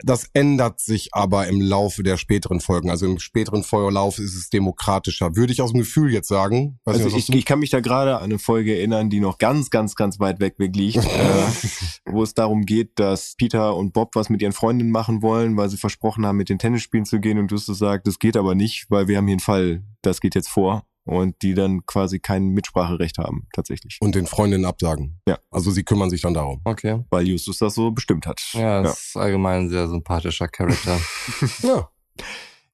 Das 0.04 0.28
ändert 0.34 0.80
sich 0.80 1.14
aber 1.14 1.46
im 1.46 1.62
Laufe 1.62 2.02
der 2.02 2.18
späteren 2.18 2.60
Folgen. 2.60 2.90
Also 2.90 3.06
im 3.06 3.18
späteren 3.18 3.62
Verlauf 3.62 4.18
ist 4.18 4.34
es 4.34 4.50
demokratischer. 4.50 5.34
Würde 5.34 5.52
ich 5.52 5.62
aus 5.62 5.72
dem 5.72 5.78
Gefühl 5.78 6.12
jetzt 6.12 6.28
sagen. 6.28 6.78
Weiß 6.84 6.96
Also 6.96 7.16
nicht, 7.16 7.30
ich, 7.30 7.34
ich 7.34 7.44
kann 7.46 7.58
mich 7.58 7.70
da 7.70 7.80
gerade 7.80 8.18
an 8.18 8.24
eine 8.24 8.38
Folge 8.38 8.76
erinnern, 8.76 9.08
die 9.08 9.20
noch 9.20 9.38
ganz, 9.38 9.70
ganz, 9.70 9.94
ganz 9.94 10.20
weit 10.20 10.40
weg 10.40 10.58
weg 10.58 10.76
liegt, 10.76 10.96
äh, 11.04 11.46
wo 12.04 12.22
es 12.22 12.34
darum 12.34 12.66
geht, 12.66 12.98
dass 12.98 13.34
Peter 13.36 13.76
und 13.76 13.94
Bob 13.94 14.14
was 14.14 14.28
mit 14.28 14.42
ihren 14.42 14.52
Freundinnen 14.52 14.90
machen 14.90 15.22
wollen, 15.22 15.56
weil 15.56 15.70
sie 15.70 15.78
versprochen 15.78 16.26
haben, 16.26 16.36
mit 16.36 16.50
den 16.50 16.58
Tennisspielen 16.58 17.06
zu 17.06 17.18
gehen 17.18 17.38
und 17.38 17.50
Justus 17.50 17.78
sagt, 17.78 18.06
das 18.06 18.18
geht 18.18 18.36
aber 18.36 18.54
nicht, 18.54 18.90
weil 18.90 19.08
wir 19.08 19.16
haben 19.16 19.26
hier 19.26 19.34
einen 19.34 19.40
Fall, 19.40 19.84
das 20.02 20.20
geht 20.20 20.34
jetzt 20.34 20.48
vor 20.48 20.84
und 21.08 21.42
die 21.42 21.54
dann 21.54 21.84
quasi 21.86 22.18
kein 22.18 22.48
Mitspracherecht 22.48 23.18
haben, 23.18 23.46
tatsächlich, 23.54 23.98
und 24.00 24.14
den 24.14 24.26
Freundinnen 24.26 24.64
absagen. 24.64 25.20
Ja. 25.26 25.38
Also 25.50 25.70
sie 25.70 25.84
kümmern 25.84 26.10
sich 26.10 26.20
dann 26.20 26.34
darum. 26.34 26.60
Okay. 26.64 27.04
weil 27.10 27.26
Justus 27.26 27.58
das 27.58 27.74
so 27.74 27.90
bestimmt 27.90 28.26
hat. 28.26 28.40
Ja, 28.52 28.82
das 28.82 29.08
ist 29.08 29.16
allgemein 29.16 29.62
ein 29.62 29.70
sehr 29.70 29.88
sympathischer 29.88 30.48
Charakter. 30.48 30.98
Ja. 31.62 31.88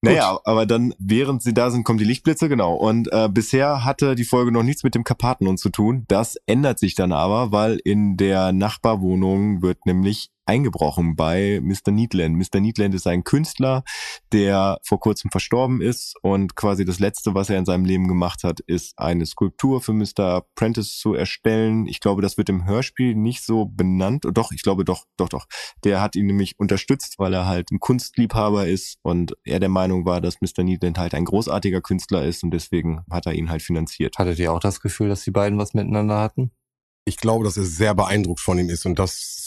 Naja, 0.05 0.38
aber 0.44 0.66
dann, 0.66 0.94
während 0.99 1.42
sie 1.42 1.55
da 1.55 1.70
sind, 1.70 1.85
kommen 1.85 1.99
die 1.99 2.05
Lichtblitze, 2.05 2.49
genau. 2.49 2.75
Und 2.75 3.11
äh, 3.12 3.29
bisher 3.31 3.85
hatte 3.85 4.14
die 4.14 4.25
Folge 4.25 4.53
noch 4.53 4.62
nichts 4.62 4.83
mit 4.85 4.94
dem 4.94 5.05
Karpatenhund 5.05 5.59
zu 5.59 5.70
tun. 5.70 6.05
Das 6.09 6.37
ändert 6.47 6.79
sich 6.79 6.94
dann 6.94 7.12
aber, 7.12 7.53
weil 7.53 7.79
in 7.85 8.16
der 8.16 8.53
Nachbarwohnung 8.53 9.62
wird 9.62 9.87
nämlich 9.87 10.31
eingebrochen 10.46 11.16
bei 11.16 11.61
Mr. 11.62 11.90
Neatland. 11.90 12.37
Mr. 12.37 12.61
Neatland 12.61 12.94
ist 12.94 13.07
ein 13.07 13.24
Künstler, 13.24 13.85
der 14.33 14.78
vor 14.85 15.00
kurzem 15.00 15.30
verstorben 15.30 15.80
ist 15.80 16.14
und 16.22 16.57
quasi 16.57 16.85
das 16.85 16.98
Letzte, 16.98 17.35
was 17.35 17.50
er 17.50 17.59
in 17.59 17.64
seinem 17.64 17.85
Leben 17.85 18.09
gemacht 18.09 18.44
hat, 18.44 18.61
ist 18.61 18.98
eine 18.98 19.26
Skulptur 19.26 19.80
für 19.80 19.92
Mr. 19.92 20.44
Prentice 20.54 20.98
zu 20.98 21.14
erstellen. 21.14 21.87
Ich 21.87 22.00
glaube, 22.00 22.22
das 22.22 22.37
wird 22.37 22.48
im 22.48 22.64
Hörspiel 22.64 23.14
nicht 23.14 23.44
so 23.44 23.66
benannt. 23.66 24.24
Doch, 24.33 24.52
ich 24.52 24.62
glaube 24.62 24.85
doch, 24.85 25.04
doch, 25.16 25.28
doch. 25.28 25.46
Der 25.85 26.00
hat 26.00 26.16
ihn 26.16 26.26
nämlich 26.26 26.59
unterstützt, 26.59 27.18
weil 27.18 27.35
er 27.35 27.46
halt 27.46 27.70
ein 27.70 27.80
Kunstliebhaber 27.80 28.66
ist 28.66 28.98
und 29.02 29.35
er 29.44 29.61
der 29.61 29.68
Meinung 29.68 30.04
war, 30.04 30.20
dass 30.20 30.40
Mr. 30.40 30.62
Needland 30.62 30.98
halt 30.98 31.14
ein 31.14 31.24
großartiger 31.24 31.80
Künstler 31.80 32.24
ist 32.24 32.42
und 32.44 32.50
deswegen 32.50 33.04
hat 33.11 33.26
er 33.26 33.33
ihn 33.33 33.50
halt 33.50 33.62
finanziert. 33.62 34.18
Hattet 34.18 34.38
ihr 34.38 34.52
auch 34.52 34.61
das 34.61 34.80
Gefühl, 34.80 35.09
dass 35.09 35.24
die 35.24 35.30
beiden 35.30 35.59
was 35.59 35.74
miteinander 35.74 36.20
hatten? 36.20 36.50
Ich 37.07 37.18
glaube, 37.18 37.44
dass 37.44 37.57
er 37.57 37.64
sehr 37.64 37.94
beeindruckt 37.94 38.40
von 38.40 38.59
ihm 38.59 38.70
ist 38.70 38.87
und 38.87 38.98
das 38.98 39.43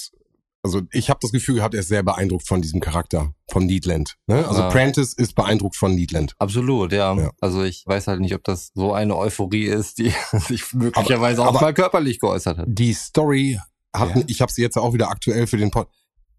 also 0.64 0.82
ich 0.92 1.10
habe 1.10 1.20
das 1.22 1.32
Gefühl 1.32 1.56
gehabt, 1.56 1.74
er 1.74 1.80
ist 1.82 1.88
sehr 1.88 2.04
beeindruckt 2.04 2.48
von 2.48 2.62
diesem 2.62 2.80
Charakter, 2.80 3.34
von 3.52 3.66
Needland. 3.66 4.16
Ne? 4.28 4.48
Also 4.48 4.64
Ah. 4.64 4.70
Prentice 4.70 5.14
ist 5.14 5.36
beeindruckt 5.36 5.76
von 5.76 5.96
Needland. 5.96 6.34
Absolut, 6.40 6.92
ja. 6.92 7.14
Ja. 7.16 7.32
Also 7.42 7.64
ich 7.64 7.84
weiß 7.86 8.08
halt 8.08 8.20
nicht, 8.20 8.34
ob 8.36 8.44
das 8.44 8.72
so 8.74 8.94
eine 8.94 9.16
Euphorie 9.16 9.66
ist, 9.66 9.98
die 10.00 10.12
sich 10.48 10.74
möglicherweise 10.74 11.44
Aber- 11.44 11.58
auch 11.58 11.62
mal 11.62 11.74
körperlich 11.74 12.20
geäußert 12.20 12.58
hat. 12.58 12.66
Die 12.70 12.94
Story 12.94 13.60
hat, 13.96 14.16
Ja. 14.16 14.24
ich 14.28 14.42
habe 14.42 14.52
sie 14.52 14.62
jetzt 14.62 14.78
auch 14.78 14.94
wieder 14.94 15.10
aktuell 15.10 15.48
für 15.48 15.58
den 15.58 15.72
Pod. 15.72 15.88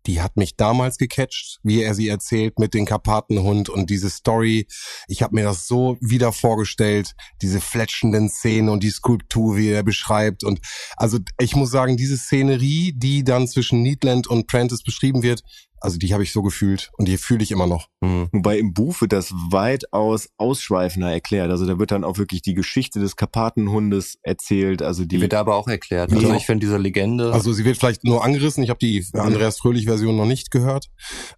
Die 0.08 0.22
hat 0.22 0.38
mich 0.38 0.56
damals 0.56 0.96
gecatcht, 0.96 1.60
wie 1.62 1.82
er 1.82 1.94
sie 1.94 2.08
erzählt 2.08 2.58
mit 2.58 2.72
dem 2.72 2.86
Karpatenhund 2.86 3.68
und 3.68 3.90
diese 3.90 4.08
Story. 4.08 4.66
Ich 5.06 5.22
habe 5.22 5.34
mir 5.34 5.44
das 5.44 5.68
so 5.68 5.98
wieder 6.00 6.32
vorgestellt, 6.32 7.14
diese 7.42 7.60
fletschenden 7.60 8.30
Szenen 8.30 8.70
und 8.70 8.82
die 8.82 8.90
Skulptur, 8.90 9.58
wie 9.58 9.68
er 9.68 9.82
beschreibt. 9.82 10.44
Und 10.44 10.60
also 10.96 11.18
ich 11.38 11.54
muss 11.54 11.70
sagen, 11.70 11.98
diese 11.98 12.16
Szenerie, 12.16 12.94
die 12.96 13.22
dann 13.22 13.46
zwischen 13.46 13.82
Needland 13.82 14.26
und 14.26 14.46
Prentice 14.46 14.82
beschrieben 14.82 15.22
wird, 15.22 15.42
also 15.80 15.98
die 15.98 16.12
habe 16.12 16.22
ich 16.22 16.32
so 16.32 16.42
gefühlt 16.42 16.90
und 16.98 17.08
die 17.08 17.16
fühle 17.16 17.42
ich 17.42 17.50
immer 17.50 17.66
noch. 17.66 17.88
Hm. 18.02 18.28
Wobei 18.32 18.58
im 18.58 18.72
Buch 18.74 19.00
wird 19.00 19.12
das 19.12 19.32
weitaus 19.32 20.28
ausschweifender 20.36 21.10
erklärt. 21.12 21.50
Also 21.50 21.66
da 21.66 21.78
wird 21.78 21.90
dann 21.90 22.04
auch 22.04 22.18
wirklich 22.18 22.42
die 22.42 22.54
Geschichte 22.54 23.00
des 23.00 23.16
Karpatenhundes 23.16 24.18
erzählt. 24.22 24.82
Also 24.82 25.02
die, 25.04 25.16
Die 25.16 25.20
wird 25.22 25.34
aber 25.34 25.56
auch 25.56 25.68
erklärt. 25.68 26.10
Ja. 26.10 26.16
Also 26.18 26.34
ich 26.34 26.46
finde 26.46 26.66
diese 26.66 26.76
Legende. 26.78 27.32
Also 27.32 27.52
sie 27.52 27.64
wird 27.64 27.76
vielleicht 27.78 28.04
nur 28.04 28.24
angerissen. 28.24 28.62
Ich 28.62 28.70
habe 28.70 28.78
die 28.78 29.04
Mhm. 29.12 29.20
Andreas 29.20 29.58
Fröhlich-Version 29.58 30.16
noch 30.16 30.26
nicht 30.26 30.50
gehört. 30.50 30.86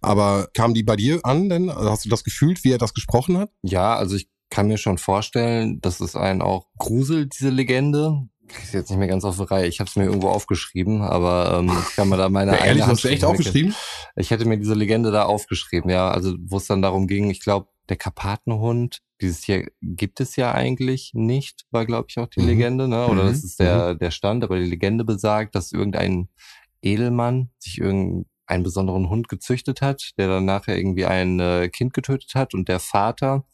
Aber 0.01 0.47
kam 0.53 0.73
die 0.73 0.83
bei 0.83 0.95
dir 0.95 1.19
an 1.23 1.49
denn? 1.49 1.69
Also 1.69 1.89
hast 1.89 2.05
du 2.05 2.09
das 2.09 2.23
gefühlt, 2.23 2.63
wie 2.63 2.71
er 2.71 2.77
das 2.77 2.93
gesprochen 2.93 3.37
hat? 3.37 3.49
ja, 3.63 3.95
also 3.95 4.15
ich 4.15 4.27
kann 4.49 4.67
mir 4.67 4.77
schon 4.77 4.97
vorstellen, 4.97 5.79
dass 5.79 6.01
es 6.01 6.15
einen 6.17 6.41
auch 6.41 6.65
gruselt, 6.77 7.33
diese 7.39 7.49
Legende. 7.49 8.27
Ich 8.57 8.63
ist 8.63 8.73
jetzt 8.73 8.89
nicht 8.89 8.99
mehr 8.99 9.07
ganz 9.07 9.23
auf 9.25 9.37
die 9.37 9.43
Reihe. 9.43 9.67
Ich 9.67 9.79
habe 9.79 9.89
es 9.89 9.95
mir 9.95 10.05
irgendwo 10.05 10.29
aufgeschrieben, 10.29 11.01
aber 11.01 11.59
ähm, 11.59 11.77
ich 11.87 11.95
kann 11.95 12.09
mir 12.09 12.17
da 12.17 12.29
meine 12.29 12.51
Ja, 12.57 12.65
ehrlich, 12.65 12.85
hast 12.85 13.03
du 13.03 13.09
echt 13.09 13.23
aufgeschrieben? 13.23 13.75
Ich 14.15 14.31
hätte 14.31 14.45
mir 14.45 14.57
diese 14.57 14.73
Legende 14.73 15.11
da 15.11 15.23
aufgeschrieben, 15.23 15.89
ja. 15.89 16.09
Also 16.09 16.35
wo 16.39 16.57
es 16.57 16.67
dann 16.67 16.81
darum 16.81 17.07
ging, 17.07 17.29
ich 17.29 17.41
glaube, 17.41 17.67
der 17.89 17.97
Karpatenhund, 17.97 18.99
dieses 19.21 19.41
Tier 19.41 19.67
gibt 19.81 20.19
es 20.19 20.35
ja 20.35 20.53
eigentlich 20.53 21.11
nicht, 21.13 21.65
war 21.71 21.85
glaube 21.85 22.07
ich 22.09 22.17
auch 22.19 22.27
die 22.27 22.41
Mhm. 22.41 22.45
Legende, 22.47 22.87
ne? 22.87 23.07
Oder 23.07 23.23
Mhm. 23.23 23.27
das 23.27 23.43
ist 23.43 23.59
der 23.59 23.95
der 23.95 24.11
Stand, 24.11 24.43
aber 24.43 24.57
die 24.59 24.65
Legende 24.65 25.03
besagt, 25.03 25.55
dass 25.55 25.71
irgendein 25.71 26.29
Edelmann 26.81 27.49
sich 27.59 27.79
irgendein 27.79 28.25
einen 28.47 28.63
besonderen 28.63 29.09
Hund 29.09 29.29
gezüchtet 29.29 29.81
hat, 29.81 30.11
der 30.17 30.27
dann 30.27 30.43
nachher 30.45 30.77
irgendwie 30.77 31.05
ein 31.05 31.39
äh, 31.39 31.69
Kind 31.69 31.93
getötet 31.93 32.35
hat 32.35 32.53
und 32.53 32.67
der 32.67 32.79
Vater 32.81 33.45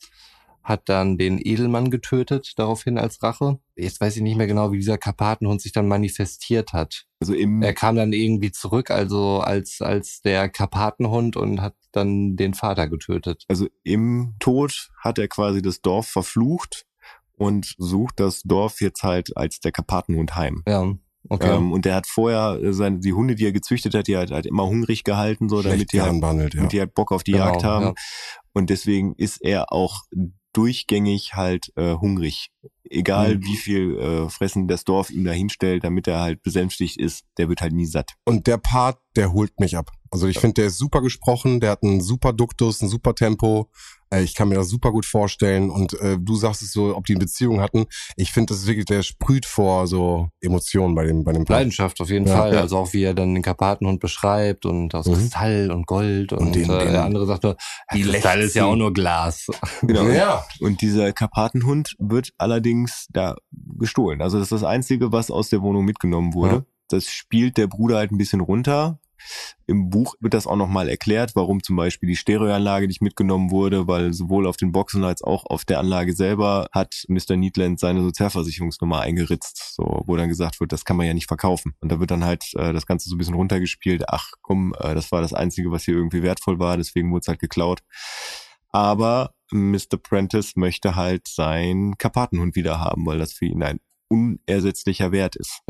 hat 0.68 0.90
dann 0.90 1.18
den 1.18 1.40
Edelmann 1.40 1.90
getötet, 1.90 2.54
daraufhin 2.58 2.98
als 2.98 3.24
Rache. 3.24 3.60
Jetzt 3.78 4.02
weiß 4.02 4.18
ich 4.18 4.22
nicht 4.22 4.36
mehr 4.36 4.48
genau, 4.48 4.74
wie 4.74 4.78
dieser 4.78 4.98
Karpatenhund 4.98 5.62
sich 5.62 5.72
dann 5.72 5.88
manifestiert 5.88 6.74
hat. 6.74 7.06
Also 7.22 7.34
im, 7.34 7.62
Er 7.62 7.74
kam 7.74 7.96
dann 7.96 8.12
irgendwie 8.12 8.52
zurück, 8.52 8.92
also 8.92 9.40
als, 9.40 9.82
als 9.82 10.22
der 10.22 10.50
Karpatenhund 10.50 11.38
und 11.38 11.62
hat 11.62 11.76
dann 11.94 12.36
den 12.36 12.54
Vater 12.54 12.90
getötet. 12.90 13.46
also 13.48 13.68
im 13.84 14.36
Tod 14.40 14.90
hat 15.00 15.18
er 15.20 15.30
quasi 15.30 15.62
das 15.62 15.82
Dorf 15.82 16.08
verflucht 16.08 16.86
und 17.38 17.74
sucht 17.78 18.20
das 18.20 18.42
Dorf 18.44 18.82
jetzt 18.82 19.04
halt 19.04 19.38
als 19.38 19.62
der 19.62 19.72
Karpatenhund 19.72 20.36
heim. 20.36 20.64
Ja, 20.68 20.94
okay. 21.30 21.56
Ähm, 21.56 21.72
und 21.72 21.86
der 21.86 21.96
hat 21.96 22.08
vorher 22.08 22.60
äh, 22.62 22.74
seine, 22.74 23.00
die 23.00 23.14
Hunde, 23.14 23.36
die 23.36 23.46
er 23.46 23.54
gezüchtet 23.54 23.94
hat, 23.96 24.08
die 24.08 24.18
hat 24.18 24.32
halt 24.32 24.46
immer 24.46 24.66
hungrig 24.66 25.06
gehalten, 25.06 25.48
so, 25.48 25.62
damit 25.62 25.92
Schlecht 25.92 25.94
die, 25.94 26.02
halt, 26.02 26.22
ja. 26.22 26.50
damit 26.60 26.74
die 26.74 26.80
halt 26.82 26.94
Bock 26.94 27.14
auf 27.14 27.24
die 27.24 27.32
Genau, 27.32 27.46
Jagd 27.46 27.64
haben. 27.64 27.86
ja. 27.86 27.94
Und 28.54 28.70
deswegen 28.70 29.14
ist 29.16 29.38
er 29.42 29.72
auch 29.72 30.02
durchgängig 30.58 31.36
halt 31.36 31.72
äh, 31.76 31.94
hungrig. 31.96 32.50
Egal 32.90 33.36
Mhm. 33.36 33.44
wie 33.46 33.58
viel 33.58 33.98
äh, 34.00 34.30
Fressen 34.30 34.68
das 34.68 34.84
Dorf 34.86 35.10
ihm 35.12 35.26
da 35.26 35.32
hinstellt, 35.32 35.84
damit 35.84 36.08
er 36.08 36.20
halt 36.20 36.42
besänftigt 36.42 36.98
ist, 36.98 37.26
der 37.38 37.50
wird 37.50 37.62
halt 37.62 37.74
nie 37.74 37.86
satt. 37.86 38.14
Und 38.26 38.48
der 38.48 38.58
Part, 38.58 38.98
der 39.16 39.34
holt 39.34 39.60
mich 39.60 39.78
ab. 39.78 39.92
Also 40.12 40.28
ich 40.28 40.40
finde, 40.40 40.56
der 40.56 40.66
ist 40.68 40.78
super 40.78 41.02
gesprochen, 41.02 41.60
der 41.60 41.72
hat 41.72 41.84
einen 41.84 42.02
super 42.02 42.34
Duktus, 42.34 42.82
ein 42.82 42.88
super 42.90 43.14
Tempo. 43.16 43.70
Äh, 44.10 44.22
Ich 44.24 44.36
kann 44.36 44.48
mir 44.48 44.56
das 44.56 44.70
super 44.70 44.92
gut 44.92 45.06
vorstellen. 45.06 45.70
Und 45.70 45.94
äh, 46.00 46.18
du 46.18 46.36
sagst 46.36 46.62
es 46.62 46.72
so, 46.72 46.96
ob 46.96 47.06
die 47.06 47.14
eine 47.14 47.20
Beziehung 47.20 47.60
hatten. 47.60 47.86
Ich 48.16 48.32
finde, 48.32 48.54
das 48.54 48.60
ist 48.62 48.68
wirklich, 48.68 48.86
der 48.86 49.04
sprüht 49.04 49.46
vor 49.46 49.86
so 49.88 50.30
Emotionen 50.42 50.96
bei 50.96 51.06
dem, 51.06 51.24
bei 51.26 51.34
dem 51.34 51.44
Part. 51.44 51.60
Leidenschaft 51.60 52.00
auf 52.00 52.10
jeden 52.10 52.26
Ja, 52.28 52.38
Fall. 52.38 52.54
ja. 52.54 52.62
Also 52.62 52.78
auch 52.78 52.94
wie 52.94 53.04
er 53.04 53.14
dann 53.14 53.34
den 53.34 53.44
Karpatenhund 53.44 54.00
beschreibt 54.00 54.66
und 54.66 54.96
aus 54.96 55.08
Mhm. 55.08 55.14
Kristall 55.16 55.72
und 55.72 55.88
Gold 55.88 56.32
und, 56.32 56.40
Und 56.40 56.56
den- 56.56 56.70
äh, 56.70 56.80
den- 56.86 56.92
der 56.94 57.04
andere 57.04 57.26
sagt 57.26 57.44
nur, 57.44 57.58
die 57.94 58.02
Kristall 58.04 58.40
ist 58.42 58.56
ja 58.56 58.66
auch 58.66 58.76
nur 58.78 58.94
Glas. 58.94 59.48
Genau. 59.82 60.08
Ja. 60.08 60.46
Und 60.62 60.82
dieser 60.82 61.12
Karpatenhund 61.12 61.96
wird 62.00 62.32
allerdings 62.38 63.08
da 63.12 63.36
gestohlen. 63.78 64.22
Also 64.22 64.38
das 64.40 64.46
ist 64.46 64.52
das 64.54 64.64
Einzige, 64.64 65.12
was 65.12 65.30
aus 65.32 65.50
der 65.50 65.62
Wohnung 65.62 65.84
mitgenommen 65.86 66.34
wurde. 66.34 66.56
Ja. 66.56 66.66
Das 66.90 67.08
spielt 67.08 67.58
der 67.58 67.68
Bruder 67.68 67.98
halt 67.98 68.12
ein 68.14 68.18
bisschen 68.18 68.40
runter. 68.40 69.00
Im 69.66 69.90
Buch 69.90 70.16
wird 70.20 70.34
das 70.34 70.48
auch 70.48 70.56
nochmal 70.56 70.90
erklärt, 70.90 71.36
warum 71.36 71.62
zum 71.62 71.76
Beispiel 71.76 72.08
die 72.08 72.16
Stereoanlage 72.16 72.88
nicht 72.88 73.02
mitgenommen 73.02 73.52
wurde, 73.52 73.88
weil 73.88 74.14
sowohl 74.14 74.48
auf 74.48 74.58
den 74.58 74.72
Boxen 74.72 75.04
als 75.04 75.22
auch 75.22 75.46
auf 75.46 75.66
der 75.66 75.80
Anlage 75.80 76.14
selber 76.14 76.68
hat 76.72 77.04
Mr. 77.08 77.36
Needland 77.36 77.80
seine 77.80 78.02
Sozialversicherungsnummer 78.02 79.02
eingeritzt, 79.02 79.74
so, 79.76 80.04
wo 80.06 80.16
dann 80.16 80.30
gesagt 80.30 80.60
wird, 80.60 80.72
das 80.72 80.86
kann 80.86 80.98
man 80.98 81.06
ja 81.06 81.14
nicht 81.14 81.28
verkaufen. 81.28 81.74
Und 81.82 81.92
da 81.92 82.00
wird 82.00 82.12
dann 82.12 82.24
halt 82.24 82.44
äh, 82.56 82.74
das 82.74 82.86
Ganze 82.86 83.10
so 83.10 83.16
ein 83.16 83.18
bisschen 83.18 83.36
runtergespielt. 83.36 84.06
Ach 84.08 84.32
komm, 84.42 84.74
äh, 84.80 84.96
das 84.96 85.12
war 85.12 85.22
das 85.22 85.34
Einzige, 85.34 85.72
was 85.72 85.84
hier 85.84 85.96
irgendwie 85.96 86.24
wertvoll 86.24 86.60
war, 86.60 86.78
deswegen 86.78 87.12
wurde 87.12 87.22
es 87.22 87.28
halt 87.28 87.40
geklaut. 87.40 87.82
Aber 88.70 89.32
Mr. 89.52 89.98
Prentice 90.02 90.56
möchte 90.56 90.96
halt 90.96 91.28
seinen 91.28 91.98
Karpatenhund 91.98 92.56
wieder 92.56 92.80
haben, 92.80 93.06
weil 93.06 93.18
das 93.18 93.34
für 93.34 93.46
ihn 93.46 93.64
ein 93.64 93.80
unersetzlicher 94.10 95.12
Wert 95.12 95.36
ist. 95.36 95.62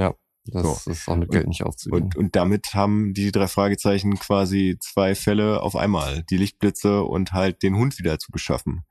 Das 0.51 0.87
ist 0.87 1.07
auch 1.07 1.15
mit 1.15 1.29
Geld 1.29 1.47
nicht 1.47 1.63
aufzuwiegen. 1.63 2.05
Und, 2.05 2.15
und 2.15 2.35
damit 2.35 2.73
haben 2.73 3.13
die 3.13 3.31
drei 3.31 3.47
Fragezeichen 3.47 4.17
quasi 4.19 4.77
zwei 4.79 5.15
Fälle 5.15 5.61
auf 5.61 5.75
einmal. 5.75 6.23
Die 6.29 6.37
Lichtblitze 6.37 7.03
und 7.03 7.33
halt 7.33 7.63
den 7.63 7.75
Hund 7.75 7.97
wieder 7.99 8.19
zu 8.19 8.31
beschaffen. 8.31 8.85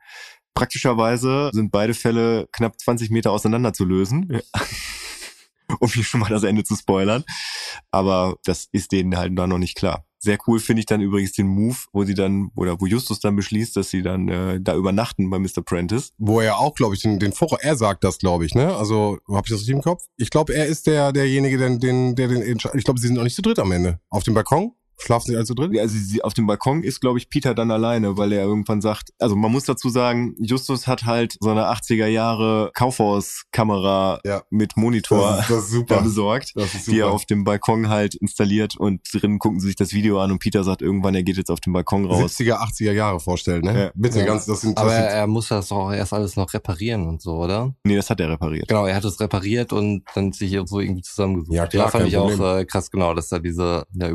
Praktischerweise 0.55 1.51
sind 1.53 1.71
beide 1.71 1.93
Fälle 1.93 2.49
knapp 2.53 2.81
20 2.81 3.11
Meter 3.11 3.31
auseinander 3.31 3.73
zu 3.73 3.85
lösen. 3.85 4.41
um 5.81 5.89
hier 5.89 6.05
schon 6.05 6.21
mal 6.21 6.29
das 6.29 6.45
Ende 6.45 6.65
zu 6.65 6.77
spoilern. 6.77 7.25
Aber 7.91 8.37
das 8.45 8.69
ist 8.73 8.93
denen 8.93 9.17
halt 9.17 9.39
da 9.39 9.47
noch 9.47 9.59
nicht 9.59 9.77
klar. 9.77 10.05
Sehr 10.19 10.39
cool 10.47 10.59
finde 10.59 10.81
ich 10.81 10.87
dann 10.87 11.01
übrigens 11.01 11.33
den 11.33 11.47
Move, 11.47 11.77
wo 11.93 12.05
sie 12.05 12.15
dann, 12.15 12.51
oder 12.57 12.81
wo 12.81 12.87
Justus 12.87 13.21
dann 13.21 13.37
beschließt, 13.37 13.77
dass 13.77 13.91
sie 13.91 14.03
dann 14.03 14.29
äh, 14.29 14.61
da 14.61 14.75
übernachten 14.75 15.29
bei 15.31 15.39
Mr. 15.39 15.63
Prentice. 15.65 16.11
Wo 16.19 16.41
er 16.41 16.59
auch, 16.59 16.75
glaube 16.75 16.95
ich, 16.95 17.03
den, 17.03 17.19
den 17.19 17.33
Vorrat, 17.33 17.61
er 17.63 17.77
sagt 17.77 18.03
das, 18.03 18.19
glaube 18.19 18.47
ich, 18.47 18.55
ne? 18.55 18.75
Also, 18.75 19.19
habe 19.29 19.43
ich 19.45 19.51
das 19.51 19.61
richtig 19.61 19.77
im 19.77 19.83
Kopf? 19.83 20.03
Ich 20.17 20.31
glaube, 20.31 20.55
er 20.55 20.67
ist 20.67 20.87
der, 20.87 21.13
derjenige, 21.13 21.59
der 21.59 21.77
den, 21.77 22.17
der 22.17 22.29
den, 22.29 22.43
ich 22.75 22.85
glaube, 22.85 22.99
sie 22.99 23.07
sind 23.07 23.19
auch 23.19 23.25
nicht 23.25 23.37
zu 23.37 23.43
dritt 23.43 23.59
am 23.59 23.71
Ende. 23.73 24.01
Auf 24.09 24.25
dem 24.25 24.35
Balkon? 24.35 24.73
Schlafen 24.99 25.27
sie 25.29 25.37
alle 25.37 25.45
zu 25.45 25.55
dritt? 25.55 25.79
Also 25.79 25.97
sie, 25.97 26.23
auf 26.25 26.35
dem 26.35 26.47
Balkon 26.47 26.83
ist, 26.83 27.01
glaube 27.01 27.19
ich, 27.19 27.29
Peter 27.29 27.55
dann 27.55 27.71
alleine, 27.71 28.17
weil 28.17 28.33
er 28.33 28.45
irgendwann 28.45 28.81
sagt, 28.81 29.11
also 29.19 29.37
man 29.37 29.53
muss 29.53 29.65
dazu 29.65 29.89
sagen, 29.89 30.35
Justus 30.39 30.87
hat 30.87 31.05
halt 31.05 31.37
so 31.41 31.51
eine 31.51 31.65
80er 31.71 32.07
Jahre 32.07 32.71
Kaufhauskamera 32.75 34.21
Ja. 34.25 34.43
mit 34.51 34.77
Monitor 34.77 35.45
das 35.49 35.73
ist 35.73 35.91
da 35.91 36.01
besorgt, 36.01 36.53
Das 36.55 36.75
ist 36.75 36.87
die 36.87 36.99
er 37.01 37.11
auf 37.11 37.25
dem 37.27 37.45
Balkon 37.45 37.89
halt 37.89 38.15
installiert 38.15 38.77
und 38.77 39.01
drin 39.13 39.39
gucken 39.39 39.61
sie 39.61 39.67
sich 39.69 39.77
das 39.77 39.93
Video 39.93 40.21
an 40.21 40.33
und 40.33 40.39
Peter 40.39 40.65
sagt 40.65 40.83
irgendwann, 40.83 41.15
er 41.15 41.23
geht 41.23 41.37
jetzt 41.37 41.51
auf 41.51 41.61
den 41.61 41.73
Balkon 41.73 42.07
raus. 42.07 42.37
70er, 42.39 42.57
80er 42.61 42.93
Jahre 42.93 43.21
vorstellen, 43.21 43.63
ne? 43.63 43.85
Ja. 43.87 43.91
Bitte, 43.95 44.21
Ja. 44.21 44.27
ganz, 44.27 44.47
das 44.47 44.61
sind, 44.63 44.77
das 44.77 44.83
Aber 44.83 44.91
sind 44.93 45.03
er, 45.05 45.11
er 45.11 45.27
muss 45.27 45.49
das 45.49 45.71
auch 45.73 45.93
erst 45.93 46.13
alles 46.13 46.37
noch 46.37 46.53
reparieren 46.53 47.07
und 47.07 47.21
so, 47.23 47.33
oder? 47.37 47.75
Nee, 47.85 47.97
das 47.97 48.11
hat 48.11 48.21
er 48.21 48.31
repariert. 48.31 48.69
Genau, 48.69 48.87
er 48.87 48.97
hat 48.97 49.05
es 49.05 49.21
repariert 49.21 49.73
und 49.73 50.05
dann 50.15 50.33
sich 50.33 50.57
so 50.67 50.81
irgendwie 50.81 51.03
zusammengesucht. 51.03 51.55
Ja, 51.55 51.67
klar, 51.67 51.91
fand 51.91 52.03
kein 52.05 52.09
ich 52.09 52.17
auch 52.17 52.31
Problem. 52.31 52.59
äh, 52.61 52.65
krass 52.65 52.91
genau, 52.91 53.15
dass 53.15 53.29
da 53.29 53.39
diese 53.39 53.85
ja, 53.93 54.09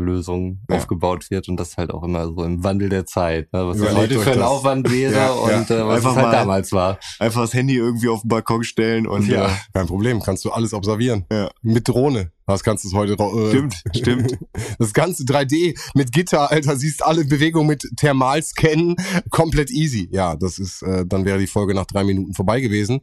Überwachungslösung 0.00 0.60
Ja. 0.68 0.76
aufgebaut 0.76 1.30
wird 1.30 1.48
und 1.48 1.56
das 1.58 1.76
halt 1.76 1.90
auch 1.92 2.02
immer 2.02 2.26
so 2.26 2.42
im 2.44 2.62
Wandel 2.64 2.88
der 2.88 3.06
Zeit, 3.06 3.52
ne? 3.52 3.66
was 3.66 3.78
das 3.78 3.90
Überlegt 3.92 4.12
heute 4.14 4.20
für 4.24 4.30
ein 4.32 4.38
das. 4.38 4.46
Aufwand 4.48 4.90
wäre 4.92 5.12
Ja, 5.12 5.18
ja. 5.26 5.30
und 5.58 5.70
äh, 5.70 5.86
was 5.86 5.96
Einfach 5.96 6.10
es 6.10 6.16
halt 6.16 6.26
mal- 6.26 6.32
damals 6.32 6.72
war. 6.72 6.98
Einfach 7.18 7.42
das 7.42 7.54
Handy 7.54 7.76
irgendwie 7.76 8.08
auf 8.08 8.22
den 8.22 8.28
Balkon 8.28 8.64
stellen 8.64 9.06
und 9.06 9.28
ja, 9.28 9.46
äh, 9.46 9.50
kein 9.74 9.86
Problem, 9.86 10.20
kannst 10.20 10.44
du 10.44 10.50
alles 10.50 10.72
observieren. 10.74 11.26
Ja. 11.30 11.50
Mit 11.62 11.88
Drohne. 11.88 12.32
Was 12.46 12.64
kannst 12.64 12.82
du 12.84 12.88
es 12.88 12.94
heute 12.94 13.12
äh, 13.12 13.48
stimmt, 13.50 13.82
stimmt. 13.94 14.38
Das 14.78 14.92
ganze 14.92 15.22
3D 15.24 15.78
mit 15.94 16.12
Gitter, 16.12 16.50
Alter, 16.50 16.76
siehst 16.76 17.04
alle 17.04 17.24
Bewegungen 17.24 17.68
mit 17.68 17.84
Thermalscannen, 17.96 18.96
komplett 19.30 19.70
easy. 19.70 20.08
Ja, 20.10 20.34
das 20.36 20.58
ist, 20.58 20.82
äh, 20.82 21.04
dann 21.06 21.24
wäre 21.24 21.38
die 21.38 21.46
Folge 21.46 21.74
nach 21.74 21.86
drei 21.86 22.02
Minuten 22.02 22.34
vorbei 22.34 22.60
gewesen. 22.60 23.00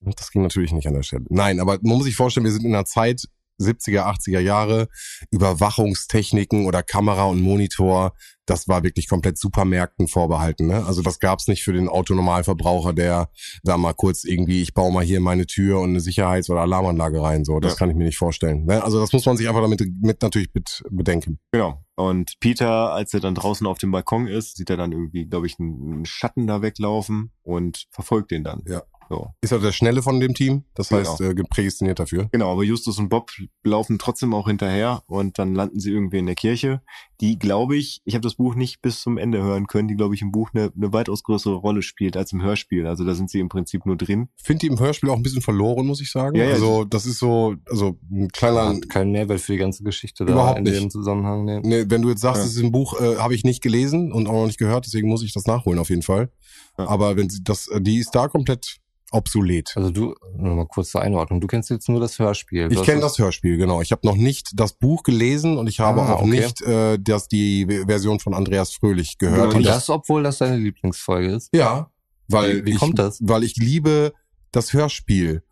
Das 0.00 0.30
ging 0.30 0.42
natürlich 0.42 0.72
nicht 0.72 0.86
an 0.86 0.92
der 0.94 1.02
Stelle. 1.02 1.24
Nein, 1.30 1.60
aber 1.60 1.78
man 1.82 1.96
muss 1.96 2.04
sich 2.04 2.14
vorstellen, 2.16 2.44
wir 2.44 2.52
sind 2.52 2.64
in 2.66 2.74
einer 2.74 2.84
Zeit, 2.84 3.22
70er, 3.60 4.02
80er 4.06 4.40
Jahre, 4.40 4.88
Überwachungstechniken 5.30 6.66
oder 6.66 6.82
Kamera 6.82 7.24
und 7.24 7.40
Monitor, 7.40 8.12
das 8.46 8.68
war 8.68 8.82
wirklich 8.82 9.08
komplett 9.08 9.38
Supermärkten 9.38 10.06
vorbehalten. 10.06 10.66
Ne? 10.66 10.84
Also 10.84 11.00
das 11.00 11.18
gab's 11.18 11.48
nicht 11.48 11.62
für 11.64 11.72
den 11.72 11.88
Autonormalverbraucher, 11.88 12.92
der 12.92 13.30
da 13.62 13.78
mal 13.78 13.94
kurz 13.94 14.24
irgendwie, 14.24 14.60
ich 14.60 14.74
baue 14.74 14.92
mal 14.92 15.04
hier 15.04 15.20
meine 15.20 15.46
Tür 15.46 15.80
und 15.80 15.90
eine 15.90 16.00
Sicherheits- 16.00 16.50
oder 16.50 16.60
Alarmanlage 16.60 17.22
rein. 17.22 17.44
So, 17.44 17.58
das 17.60 17.72
Ja. 17.72 17.78
kann 17.78 17.90
ich 17.90 17.96
mir 17.96 18.04
nicht 18.04 18.18
vorstellen. 18.18 18.66
Ne? 18.66 18.82
Also 18.84 19.00
das 19.00 19.12
muss 19.12 19.24
man 19.24 19.36
sich 19.36 19.48
einfach 19.48 19.62
damit 19.62 19.80
mit 20.02 20.20
natürlich 20.22 20.48
mit 20.52 20.82
bedenken. 20.90 21.38
Genau. 21.52 21.82
Und 21.96 22.34
Peter, 22.40 22.92
als 22.92 23.14
er 23.14 23.20
dann 23.20 23.34
draußen 23.36 23.66
auf 23.66 23.78
dem 23.78 23.92
Balkon 23.92 24.26
ist, 24.26 24.56
sieht 24.56 24.68
er 24.68 24.76
dann 24.76 24.92
irgendwie, 24.92 25.26
glaube 25.26 25.46
ich, 25.46 25.58
einen 25.58 26.04
Schatten 26.04 26.46
da 26.46 26.60
weglaufen 26.60 27.30
und 27.42 27.86
verfolgt 27.90 28.30
den 28.32 28.42
dann. 28.44 28.62
Ja. 28.66 28.82
So. 29.08 29.28
Ist 29.40 29.52
er 29.52 29.58
der 29.58 29.72
Schnelle 29.72 30.02
von 30.02 30.20
dem 30.20 30.34
Team? 30.34 30.64
Das 30.74 30.88
Genau. 30.88 31.00
heißt, 31.00 31.20
äh, 31.20 31.34
prädestiniert 31.48 31.98
dafür. 31.98 32.28
Genau, 32.32 32.52
aber 32.52 32.62
Justus 32.64 32.98
und 32.98 33.08
Bob 33.08 33.30
laufen 33.62 33.98
trotzdem 33.98 34.34
auch 34.34 34.46
hinterher 34.48 35.02
und 35.06 35.38
dann 35.38 35.54
landen 35.54 35.80
sie 35.80 35.90
irgendwie 35.92 36.18
in 36.18 36.26
der 36.26 36.34
Kirche, 36.34 36.80
die, 37.20 37.38
glaube 37.38 37.76
ich, 37.76 38.00
ich 38.04 38.14
habe 38.14 38.22
das 38.22 38.34
Buch 38.34 38.54
nicht 38.54 38.82
bis 38.82 39.00
zum 39.00 39.18
Ende 39.18 39.42
hören 39.42 39.66
können, 39.66 39.88
die, 39.88 39.94
glaube 39.96 40.14
ich, 40.14 40.22
im 40.22 40.32
Buch 40.32 40.50
eine, 40.54 40.70
eine 40.76 40.92
weitaus 40.92 41.22
größere 41.22 41.54
Rolle 41.54 41.82
spielt 41.82 42.16
als 42.16 42.32
im 42.32 42.42
Hörspiel. 42.42 42.86
Also 42.86 43.04
da 43.04 43.14
sind 43.14 43.30
sie 43.30 43.40
im 43.40 43.48
Prinzip 43.48 43.86
nur 43.86 43.96
drin. 43.96 44.28
Finde 44.42 44.60
die 44.60 44.66
im 44.66 44.78
Hörspiel 44.80 45.10
auch 45.10 45.16
ein 45.16 45.22
bisschen 45.22 45.42
verloren, 45.42 45.86
muss 45.86 46.00
ich 46.00 46.10
sagen. 46.10 46.36
Ja, 46.36 46.44
ja, 46.44 46.52
also 46.54 46.84
das 46.84 47.06
ist 47.06 47.18
so, 47.18 47.54
also 47.68 47.98
ein 48.10 48.28
kleiner. 48.28 48.68
Hat 48.74 48.88
keinen 48.90 49.12
Mehrwert 49.12 49.40
für 49.40 49.52
die 49.52 49.58
ganze 49.58 49.84
Geschichte 49.84 50.24
da 50.24 50.32
Überhaupt 50.32 50.58
in 50.58 50.64
nicht. 50.64 50.80
dem 50.80 50.90
Zusammenhang. 50.90 51.44
Nee. 51.44 51.60
Nee, 51.62 51.84
wenn 51.88 52.02
du 52.02 52.10
jetzt 52.10 52.20
sagst, 52.20 52.42
Ja. 52.42 52.46
es 52.46 52.56
ist 52.56 52.62
ein 52.62 52.72
Buch, 52.72 53.00
äh, 53.00 53.16
habe 53.16 53.34
ich 53.34 53.44
nicht 53.44 53.62
gelesen 53.62 54.12
und 54.12 54.26
auch 54.26 54.32
noch 54.32 54.46
nicht 54.46 54.58
gehört, 54.58 54.86
deswegen 54.86 55.08
muss 55.08 55.22
ich 55.22 55.32
das 55.32 55.46
nachholen 55.46 55.78
auf 55.78 55.90
jeden 55.90 56.02
Fall. 56.02 56.30
Ja. 56.78 56.88
Aber 56.88 57.16
wenn 57.16 57.30
sie 57.30 57.42
das, 57.44 57.68
äh, 57.68 57.80
die 57.80 57.98
ist 57.98 58.14
da 58.14 58.28
komplett 58.28 58.76
obsolet. 59.12 59.72
Also 59.76 59.90
du, 59.90 60.14
nur 60.36 60.56
mal 60.56 60.66
kurz 60.66 60.90
zur 60.90 61.00
Einordnung, 61.02 61.40
du 61.40 61.46
kennst 61.46 61.70
jetzt 61.70 61.88
nur 61.88 62.00
das 62.00 62.18
Hörspiel. 62.18 62.66
Ich 62.70 62.76
Du 62.78 62.82
kenne 62.84 63.02
hast 63.02 63.12
das 63.12 63.18
Hörspiel, 63.18 63.56
genau. 63.58 63.80
Ich 63.80 63.92
habe 63.92 64.04
noch 64.06 64.16
nicht 64.16 64.50
das 64.54 64.72
Buch 64.72 65.04
gelesen 65.04 65.56
und 65.56 65.68
ich 65.68 65.78
habe 65.78 66.02
Ah, 66.02 66.14
auch 66.14 66.22
okay. 66.22 66.30
nicht 66.30 66.60
äh, 66.62 66.98
das, 66.98 67.28
die 67.28 67.64
Version 67.86 68.18
von 68.18 68.34
Andreas 68.34 68.72
Fröhlich 68.72 69.18
gehört. 69.18 69.54
Und 69.54 69.64
das, 69.64 69.74
das, 69.86 69.90
obwohl 69.90 70.24
das 70.24 70.38
deine 70.38 70.56
Lieblingsfolge 70.56 71.30
ist. 71.32 71.50
ja, 71.54 71.90
weil 72.28 72.62
Wie- 72.62 72.66
wie 72.66 72.70
ich, 72.72 72.78
kommt 72.78 72.98
das? 72.98 73.18
Weil 73.22 73.44
ich 73.44 73.54
liebe 73.56 74.12
das 74.50 74.72
Hörspiel. 74.72 75.42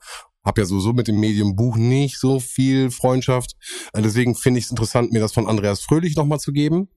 Hab 0.45 0.59
ja 0.59 0.65
sowieso 0.65 0.93
mit 0.93 1.07
dem 1.07 1.21
Medium 1.21 1.55
Buch 1.55 1.77
nicht 1.77 2.19
so 2.19 2.41
viel 2.41 2.91
Freundschaft. 2.91 3.53
Äh, 3.93 4.03
Deswegen 4.03 4.35
finde 4.35 4.59
ich 4.59 4.65
es 4.65 4.71
interessant, 4.73 5.12
mir 5.12 5.21
das 5.21 5.33
von 5.33 5.47
Andreas 5.47 5.83
Fröhlich 5.83 6.17
nochmal 6.17 6.41
zu 6.41 6.53
geben. 6.53 6.88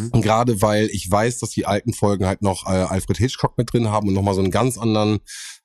Mhm. 0.00 0.08
Und 0.12 0.22
gerade 0.22 0.62
weil 0.62 0.86
ich 0.92 1.10
weiß, 1.10 1.38
dass 1.38 1.50
die 1.50 1.66
alten 1.66 1.92
Folgen 1.92 2.26
halt 2.26 2.42
noch 2.42 2.66
äh, 2.66 2.70
Alfred 2.70 3.18
Hitchcock 3.18 3.56
mit 3.58 3.72
drin 3.72 3.88
haben 3.88 4.08
und 4.08 4.14
nochmal 4.14 4.34
so 4.34 4.40
einen 4.40 4.50
ganz 4.50 4.78
anderen, 4.78 5.20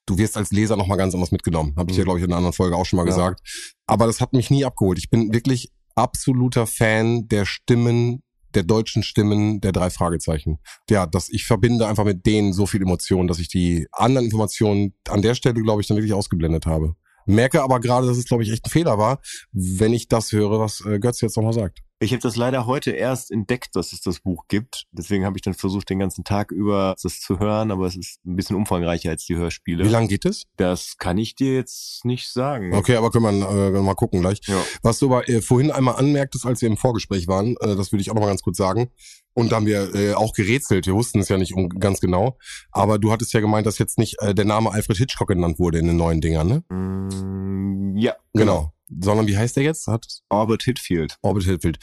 du 0.06 0.18
wirst 0.18 0.36
als 0.36 0.50
Leser 0.50 0.76
nochmal 0.76 0.98
ganz 0.98 1.14
anders 1.14 1.32
mitgenommen. 1.32 1.74
Habe 1.76 1.90
ich 1.90 1.96
ja, 1.96 2.02
Mhm. 2.02 2.06
glaube 2.06 2.18
ich, 2.20 2.24
in 2.24 2.30
einer 2.30 2.38
anderen 2.38 2.52
Folge 2.54 2.76
auch 2.76 2.86
schon 2.86 2.96
mal 2.98 3.04
Ja. 3.04 3.10
gesagt. 3.10 3.40
Aber 3.86 4.06
das 4.06 4.20
hat 4.20 4.32
mich 4.32 4.50
nie 4.50 4.64
abgeholt. 4.64 4.98
Ich 4.98 5.10
bin 5.10 5.32
wirklich 5.32 5.70
absoluter 5.94 6.66
Fan 6.66 7.26
der 7.28 7.44
Stimmen, 7.44 8.22
der 8.54 8.62
deutschen 8.62 9.02
Stimmen 9.02 9.60
der 9.60 9.72
drei 9.72 9.90
Fragezeichen. 9.90 10.58
Ja, 10.88 11.06
dass 11.06 11.28
ich 11.28 11.44
verbinde 11.44 11.86
einfach 11.86 12.04
mit 12.04 12.24
denen 12.26 12.52
so 12.52 12.66
viel 12.66 12.82
Emotionen, 12.82 13.28
dass 13.28 13.38
ich 13.38 13.48
die 13.48 13.86
anderen 13.92 14.24
Informationen 14.26 14.94
an 15.08 15.22
der 15.22 15.34
Stelle, 15.34 15.60
glaube 15.62 15.80
ich, 15.82 15.86
dann 15.88 15.96
wirklich 15.96 16.14
ausgeblendet 16.14 16.66
habe. 16.66 16.94
Merke 17.26 17.62
aber 17.62 17.78
gerade, 17.80 18.06
dass 18.06 18.16
es, 18.16 18.24
glaube 18.24 18.42
ich, 18.42 18.50
echt 18.50 18.64
ein 18.66 18.70
Fehler 18.70 18.96
war, 18.96 19.20
wenn 19.52 19.92
ich 19.92 20.08
das 20.08 20.32
höre, 20.32 20.58
was 20.60 20.80
äh, 20.86 20.98
Götz 20.98 21.20
jetzt 21.20 21.36
nochmal 21.36 21.52
sagt. 21.52 21.80
Ich 22.00 22.12
habe 22.12 22.22
das 22.22 22.36
leider 22.36 22.64
heute 22.66 22.92
erst 22.92 23.32
entdeckt, 23.32 23.74
dass 23.74 23.92
es 23.92 24.00
das 24.00 24.20
Buch 24.20 24.44
gibt. 24.46 24.86
Deswegen 24.92 25.24
habe 25.24 25.36
ich 25.36 25.42
dann 25.42 25.54
versucht, 25.54 25.90
den 25.90 25.98
ganzen 25.98 26.22
Tag 26.22 26.52
über 26.52 26.94
das 27.02 27.20
zu 27.20 27.40
hören, 27.40 27.72
aber 27.72 27.86
es 27.86 27.96
ist 27.96 28.24
ein 28.24 28.36
bisschen 28.36 28.54
umfangreicher 28.54 29.10
als 29.10 29.24
die 29.24 29.34
Hörspiele. 29.34 29.84
Wie 29.84 29.88
lang 29.88 30.06
geht 30.06 30.24
es? 30.24 30.44
Das 30.56 30.96
kann 30.98 31.18
ich 31.18 31.34
dir 31.34 31.54
jetzt 31.54 32.04
nicht 32.04 32.32
sagen. 32.32 32.72
Okay, 32.72 32.94
aber 32.94 33.10
können 33.10 33.40
wir 33.40 33.50
äh, 33.50 33.82
mal 33.82 33.94
gucken 33.94 34.20
gleich. 34.20 34.38
Ja. 34.46 34.62
Was 34.82 35.00
du 35.00 35.06
aber 35.06 35.28
äh, 35.28 35.42
vorhin 35.42 35.72
einmal 35.72 35.96
anmerktest, 35.96 36.46
als 36.46 36.62
wir 36.62 36.68
im 36.68 36.76
Vorgespräch 36.76 37.26
waren, 37.26 37.56
äh, 37.60 37.74
das 37.74 37.90
würde 37.90 38.02
ich 38.02 38.10
auch 38.12 38.14
noch 38.14 38.22
mal 38.22 38.28
ganz 38.28 38.42
kurz 38.42 38.58
sagen. 38.58 38.90
Und 39.34 39.50
da 39.50 39.56
haben 39.56 39.66
wir 39.66 39.92
äh, 39.94 40.14
auch 40.14 40.34
gerätselt. 40.34 40.86
Wir 40.86 40.94
wussten 40.94 41.18
es 41.18 41.28
ja 41.28 41.36
nicht 41.36 41.54
um, 41.54 41.68
ganz 41.68 42.00
genau. 42.00 42.38
Aber 42.70 42.98
du 42.98 43.10
hattest 43.10 43.32
ja 43.32 43.40
gemeint, 43.40 43.66
dass 43.66 43.78
jetzt 43.78 43.98
nicht 43.98 44.20
äh, 44.20 44.34
der 44.34 44.44
Name 44.44 44.70
Alfred 44.70 44.98
Hitchcock 44.98 45.28
genannt 45.28 45.58
wurde 45.58 45.78
in 45.78 45.88
den 45.88 45.96
neuen 45.96 46.20
Dingern, 46.20 46.46
ne? 46.46 46.74
Mm, 46.74 47.96
ja, 47.96 48.14
Genau. 48.34 48.72
Sondern 48.88 49.26
wie 49.26 49.36
heißt 49.36 49.56
der 49.56 49.64
jetzt? 49.64 49.86
Hat 49.86 50.06
Orbit 50.28 50.62
Hitfield. 50.62 51.16
Orbit 51.22 51.44
Hitfield. 51.44 51.78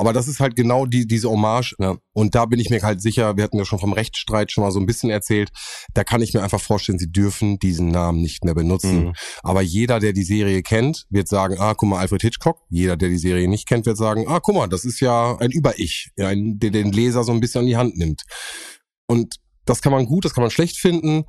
Aber 0.00 0.14
das 0.14 0.28
ist 0.28 0.40
halt 0.40 0.56
genau 0.56 0.86
die, 0.86 1.06
diese 1.06 1.28
Hommage. 1.28 1.74
Ja. 1.78 1.98
Und 2.14 2.34
da 2.34 2.46
bin 2.46 2.58
ich 2.58 2.70
mir 2.70 2.80
halt 2.80 3.02
sicher, 3.02 3.36
wir 3.36 3.44
hatten 3.44 3.58
ja 3.58 3.66
schon 3.66 3.78
vom 3.78 3.92
Rechtsstreit 3.92 4.50
schon 4.50 4.64
mal 4.64 4.70
so 4.70 4.80
ein 4.80 4.86
bisschen 4.86 5.10
erzählt, 5.10 5.50
da 5.92 6.04
kann 6.04 6.22
ich 6.22 6.32
mir 6.32 6.42
einfach 6.42 6.60
vorstellen, 6.60 6.98
sie 6.98 7.12
dürfen 7.12 7.58
diesen 7.58 7.88
Namen 7.88 8.22
nicht 8.22 8.42
mehr 8.42 8.54
benutzen. 8.54 9.08
Mhm. 9.08 9.12
Aber 9.42 9.60
jeder, 9.60 10.00
der 10.00 10.14
die 10.14 10.22
Serie 10.22 10.62
kennt, 10.62 11.04
wird 11.10 11.28
sagen, 11.28 11.56
ah, 11.58 11.74
guck 11.74 11.90
mal, 11.90 11.98
Alfred 11.98 12.22
Hitchcock. 12.22 12.62
Jeder, 12.70 12.96
der 12.96 13.10
die 13.10 13.18
Serie 13.18 13.46
nicht 13.46 13.68
kennt, 13.68 13.84
wird 13.84 13.98
sagen, 13.98 14.24
ah, 14.26 14.40
guck 14.40 14.54
mal, 14.54 14.68
das 14.68 14.86
ist 14.86 15.00
ja 15.00 15.36
ein 15.36 15.50
Über-Ich, 15.50 16.12
ja, 16.16 16.28
ein, 16.28 16.58
der 16.58 16.70
den 16.70 16.92
Leser 16.92 17.22
so 17.22 17.32
ein 17.32 17.40
bisschen 17.40 17.60
an 17.60 17.66
die 17.66 17.76
Hand 17.76 17.98
nimmt. 17.98 18.22
Und 19.06 19.36
das 19.66 19.82
kann 19.82 19.92
man 19.92 20.06
gut, 20.06 20.24
das 20.24 20.32
kann 20.32 20.42
man 20.42 20.50
schlecht 20.50 20.78
finden. 20.78 21.24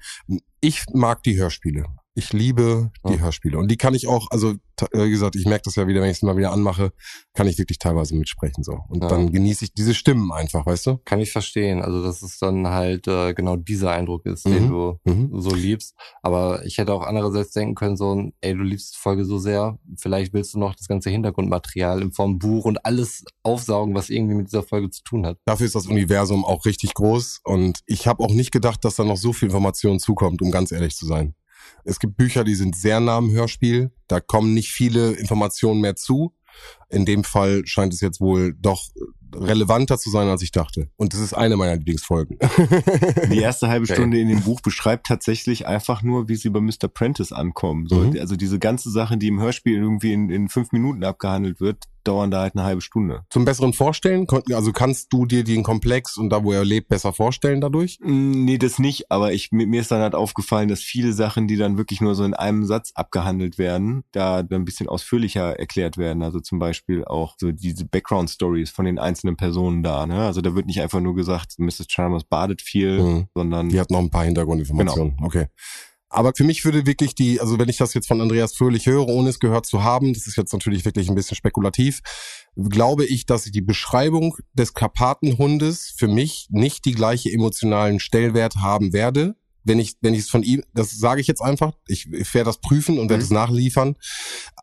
Ich 0.62 0.86
mag 0.94 1.24
die 1.24 1.36
Hörspiele. 1.36 1.88
Ich 2.14 2.34
liebe 2.34 2.92
die 3.08 3.14
Ja. 3.14 3.20
Hörspiele. 3.20 3.58
Und 3.58 3.70
die 3.72 3.78
kann 3.78 3.94
ich 3.94 4.08
auch, 4.08 4.28
also 4.32 4.52
äh, 4.94 5.06
wie 5.06 5.12
gesagt, 5.12 5.36
ich 5.36 5.46
merke 5.46 5.62
das 5.66 5.76
ja 5.76 5.88
wieder, 5.88 6.02
wenn 6.02 6.10
ich 6.10 6.18
es 6.18 6.24
mal 6.24 6.36
wieder 6.36 6.52
anmache, 6.52 6.92
kann 7.34 7.48
ich 7.48 7.58
wirklich 7.58 7.78
teilweise 7.78 8.16
mitsprechen 8.16 8.64
so. 8.64 8.80
Und 8.90 9.04
Ja. 9.04 9.10
dann 9.10 9.32
genieße 9.32 9.66
ich 9.66 9.74
diese 9.74 9.94
Stimmen 9.94 10.32
einfach, 10.32 10.66
weißt 10.66 10.88
du? 10.88 10.98
Kann 11.06 11.20
ich 11.22 11.32
verstehen. 11.32 11.82
Also, 11.82 12.04
dass 12.04 12.22
es 12.24 12.38
dann 12.40 12.68
halt 12.68 13.08
äh, 13.08 13.34
genau 13.34 13.56
dieser 13.56 13.92
Eindruck 13.92 14.26
ist, 14.26 14.46
Mhm. 14.48 14.52
den 14.54 14.70
du 14.70 15.00
Mhm. 15.06 15.40
so 15.40 15.54
liebst. 15.56 15.96
Aber 16.22 16.66
ich 16.66 16.80
hätte 16.80 16.94
auch 16.94 17.04
andererseits 17.06 17.52
denken 17.52 17.76
können, 17.76 17.96
so, 17.96 18.30
ey, 18.42 18.56
du 18.56 18.64
liebst 18.64 18.96
die 18.96 19.00
Folge 19.00 19.24
so 19.24 19.38
sehr, 19.38 19.78
vielleicht 19.98 20.34
willst 20.34 20.54
du 20.56 20.60
noch 20.60 20.76
das 20.76 20.88
ganze 20.88 21.10
Hintergrundmaterial 21.12 22.02
in 22.02 22.12
Form 22.12 22.40
Buch 22.40 22.66
und 22.66 22.84
alles 22.86 23.24
aufsaugen, 23.44 23.94
was 23.96 24.10
irgendwie 24.10 24.36
mit 24.36 24.48
dieser 24.48 24.64
Folge 24.64 24.90
zu 24.90 25.04
tun 25.04 25.26
hat. 25.26 25.38
Dafür 25.46 25.66
ist 25.68 25.76
das 25.76 25.88
Universum 25.88 26.44
auch 26.44 26.66
richtig 26.66 26.94
groß 26.96 27.42
und 27.46 27.80
ich 27.86 28.08
habe 28.08 28.22
auch 28.24 28.34
nicht 28.34 28.52
gedacht, 28.52 28.84
dass 28.84 28.96
da 28.96 29.04
noch 29.06 29.18
so 29.18 29.32
viel 29.32 29.48
Information 29.48 30.00
zukommt, 30.00 30.42
um 30.42 30.52
ganz 30.52 30.72
ehrlich 30.72 30.96
zu 30.96 31.06
sein. 31.06 31.36
Es 31.84 32.00
gibt 32.00 32.18
Bücher, 32.18 32.44
die 32.44 32.56
sind 32.56 32.76
sehr 32.76 33.00
nah 33.00 33.18
am 33.18 33.32
Hörspiel, 33.32 33.92
da 34.08 34.20
kommen 34.20 34.54
nicht 34.54 34.70
viele 34.72 35.12
Informationen 35.14 35.82
mehr 35.82 35.96
zu. 35.96 36.34
In 36.90 37.06
dem 37.06 37.24
Fall 37.24 37.62
scheint 37.66 37.94
es 37.94 38.02
jetzt 38.02 38.20
wohl 38.20 38.54
doch 38.60 38.90
relevanter 39.34 39.98
zu 39.98 40.10
sein, 40.10 40.28
als 40.28 40.42
ich 40.42 40.52
dachte. 40.52 40.90
Und 40.98 41.14
das 41.14 41.22
ist 41.22 41.34
eine 41.34 41.56
meiner 41.56 41.78
Lieblingsfolgen. 41.78 42.38
Die 43.32 43.40
erste 43.40 43.70
halbe 43.70 43.86
Okay. 43.86 43.94
Stunde 43.94 44.20
in 44.20 44.28
dem 44.28 44.42
Buch 44.42 44.60
beschreibt 44.62 45.08
tatsächlich 45.08 45.66
einfach 45.68 46.04
nur, 46.04 46.28
wie 46.28 46.36
sie 46.36 46.50
bei 46.50 46.60
Mr. 46.60 46.88
Prentice 46.94 47.32
ankommen. 47.32 47.88
So, 47.88 47.96
Mhm. 48.02 48.18
Also 48.20 48.36
diese 48.36 48.60
ganze 48.60 48.92
Sache, 48.92 49.18
die 49.18 49.28
im 49.28 49.40
Hörspiel 49.40 49.78
irgendwie 49.78 50.12
in, 50.14 50.30
in 50.30 50.50
fünf 50.50 50.72
Minuten 50.74 51.04
abgehandelt 51.04 51.62
wird, 51.62 51.86
dauern 52.04 52.32
da 52.32 52.42
halt 52.42 52.56
eine 52.56 52.64
halbe 52.64 52.82
Stunde. 52.82 53.24
Zum 53.30 53.46
besseren 53.46 53.74
Vorstellen, 53.74 54.28
also 54.54 54.72
kannst 54.72 55.12
du 55.14 55.26
dir 55.26 55.44
den 55.44 55.64
Komplex 55.64 56.18
und 56.18 56.30
da, 56.30 56.44
wo 56.44 56.52
er 56.52 56.66
lebt, 56.66 56.90
besser 56.90 57.14
vorstellen 57.14 57.62
dadurch? 57.62 58.00
Mm, 58.02 58.32
Nee, 58.46 58.58
das 58.58 58.80
nicht, 58.80 59.12
aber 59.12 59.34
ich, 59.34 59.52
mir, 59.52 59.80
ist 59.80 59.92
dann 59.92 60.02
halt 60.02 60.16
aufgefallen, 60.16 60.68
dass 60.68 60.82
viele 60.82 61.14
Sachen, 61.14 61.48
die 61.48 61.58
dann 61.58 61.78
wirklich 61.78 62.02
nur 62.02 62.16
so 62.16 62.24
in 62.24 62.34
einem 62.34 62.66
Satz 62.66 62.92
abgehandelt 62.96 63.58
werden, 63.58 64.04
da 64.12 64.42
dann 64.44 64.62
ein 64.62 64.66
bisschen 64.66 64.90
ausführlicher 64.90 65.60
erklärt 65.60 65.98
werden. 65.98 66.24
Also 66.24 66.40
zum 66.40 66.60
Beispiel 66.60 67.06
auch 67.06 67.36
so 67.40 67.52
diese 67.52 67.86
Background-Stories 67.86 68.70
von 68.72 68.86
den 68.86 69.00
einzelnen 69.00 69.38
Personen 69.38 69.84
da. 69.84 70.06
Ne? 70.06 70.26
Also 70.26 70.42
da 70.42 70.56
wird 70.56 70.66
nicht 70.66 70.82
einfach 70.82 71.00
nur 71.00 71.16
gesagt, 71.16 71.60
Mrs. 71.60 71.88
Chalmers 71.88 72.24
badet 72.24 72.62
viel, 72.62 73.02
Mhm. 73.02 73.28
sondern 73.36 73.70
Die 73.70 73.80
hat 73.80 73.92
noch 73.92 74.00
ein 74.00 74.10
paar 74.10 74.26
Hintergrundinformationen. 74.26 75.18
Okay. 75.24 75.48
Aber 76.14 76.34
für 76.36 76.44
mich 76.44 76.66
würde 76.66 76.86
wirklich 76.86 77.16
die, 77.16 77.40
also 77.40 77.58
wenn 77.58 77.70
ich 77.70 77.78
das 77.78 77.94
jetzt 77.94 78.08
von 78.08 78.20
Andreas 78.20 78.54
Fröhlich 78.54 78.86
höre, 78.86 79.08
ohne 79.08 79.30
es 79.30 79.40
gehört 79.40 79.66
zu 79.66 79.82
haben, 79.84 80.14
das 80.14 80.28
ist 80.28 80.36
jetzt 80.36 80.52
natürlich 80.52 80.84
wirklich 80.84 81.08
ein 81.08 81.16
bisschen 81.16 81.38
spekulativ, 81.38 82.02
glaube 82.70 83.06
ich, 83.06 83.26
dass 83.26 83.46
die 83.46 83.62
Beschreibung 83.62 84.36
des 84.54 84.74
Karpatenhundes 84.74 85.94
für 85.98 86.08
mich 86.10 86.48
nicht 86.50 86.84
die 86.86 86.92
gleiche 86.94 87.32
emotionalen 87.32 88.00
Stellwert 88.00 88.58
haben 88.58 88.92
werde. 88.94 89.36
Wenn 89.64 89.80
ich, 89.80 89.96
wenn 90.02 90.14
ich 90.16 90.22
es 90.22 90.30
von 90.30 90.42
ihm, 90.44 90.64
das 90.74 90.92
sage 90.92 91.22
ich 91.22 91.28
jetzt 91.28 91.42
einfach, 91.42 91.74
ich, 91.88 92.12
ich 92.12 92.34
werde 92.34 92.50
das 92.50 92.60
prüfen 92.60 92.98
und 92.98 93.10
werde 93.10 93.22
Mhm. 93.22 93.26
es 93.26 93.30
nachliefern, 93.32 93.96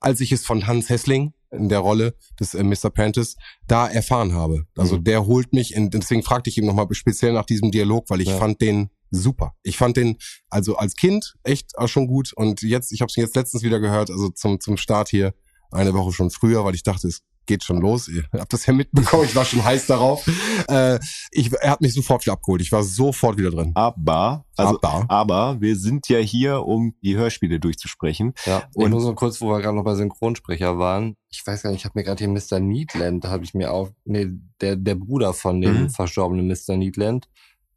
als 0.00 0.20
ich 0.20 0.32
es 0.32 0.44
von 0.44 0.66
Hans 0.66 0.88
Hessling 0.90 1.32
in 1.52 1.68
der 1.68 1.78
Rolle 1.78 2.14
des 2.38 2.52
äh, 2.54 2.62
Mr. 2.64 2.90
Prentice 2.90 3.36
da 3.68 3.86
erfahren 3.88 4.34
habe. 4.34 4.66
Also 4.76 4.96
Mhm. 4.98 5.04
der 5.04 5.24
holt 5.26 5.52
mich, 5.54 5.72
in, 5.74 5.88
deswegen 5.90 6.22
fragte 6.22 6.50
ich 6.50 6.58
ihn 6.58 6.66
nochmal 6.66 6.88
speziell 6.92 7.32
nach 7.32 7.46
diesem 7.46 7.70
Dialog, 7.70 8.10
weil 8.10 8.20
ich 8.20 8.28
Ja. 8.28 8.36
fand 8.38 8.60
den 8.60 8.90
super. 9.10 9.52
Ich 9.62 9.76
fand 9.76 9.96
den 9.96 10.16
also 10.50 10.76
als 10.76 10.94
Kind 10.96 11.34
echt 11.42 11.76
auch 11.78 11.88
schon 11.88 12.06
gut 12.06 12.32
und 12.34 12.62
jetzt, 12.62 12.92
ich 12.92 13.00
habe 13.00 13.08
es 13.08 13.16
jetzt 13.16 13.36
letztens 13.36 13.62
wieder 13.62 13.80
gehört, 13.80 14.10
also 14.10 14.28
zum 14.30 14.60
zum 14.60 14.76
Start 14.76 15.08
hier 15.08 15.34
eine 15.70 15.92
Woche 15.94 16.12
schon 16.12 16.30
früher, 16.30 16.64
weil 16.64 16.74
ich 16.74 16.82
dachte, 16.82 17.08
es 17.08 17.22
geht 17.44 17.64
schon 17.64 17.80
los. 17.80 18.08
Ihr 18.08 18.24
habt 18.38 18.52
das 18.52 18.66
ja 18.66 18.74
mitbekommen, 18.74 19.24
ich 19.24 19.34
war 19.34 19.44
schon 19.46 19.64
heiß 19.64 19.86
darauf. 19.86 20.26
Äh, 20.68 20.98
ich, 21.30 21.50
er 21.52 21.70
hat 21.70 21.80
mich 21.80 21.94
sofort 21.94 22.24
wieder 22.26 22.34
abgeholt. 22.34 22.60
Ich 22.60 22.72
war 22.72 22.82
sofort 22.82 23.38
wieder 23.38 23.50
drin. 23.50 23.72
aber, 23.74 24.44
also, 24.56 24.78
Aber 24.82 25.06
aber 25.10 25.60
wir 25.60 25.76
sind 25.76 26.08
ja 26.10 26.18
hier, 26.18 26.62
um 26.66 26.94
die 27.02 27.16
Hörspiele 27.16 27.58
durchzusprechen. 27.58 28.34
Ja, 28.44 28.64
ich 28.70 28.76
Und- 28.84 28.90
muss 28.90 29.04
noch 29.04 29.14
kurz, 29.14 29.40
wo 29.40 29.48
wir 29.48 29.60
gerade 29.62 29.76
noch 29.76 29.84
bei 29.84 29.94
Synchronsprecher 29.94 30.78
waren. 30.78 31.16
Ich 31.30 31.46
weiß 31.46 31.62
gar 31.62 31.70
nicht, 31.70 31.80
ich 31.80 31.84
habe 31.86 31.98
mir 31.98 32.04
gerade 32.04 32.18
hier 32.22 32.28
Mr. 32.28 32.60
Needland, 32.60 33.24
habe 33.26 33.44
ich 33.44 33.54
mir 33.54 33.72
auch, 33.72 33.90
nee, 34.04 34.26
der, 34.60 34.76
der 34.76 34.94
Bruder 34.94 35.32
von 35.32 35.60
dem 35.62 35.82
Mhm. 35.84 35.90
verstorbenen 35.90 36.46
Mr. 36.48 36.76
Needland, 36.76 37.28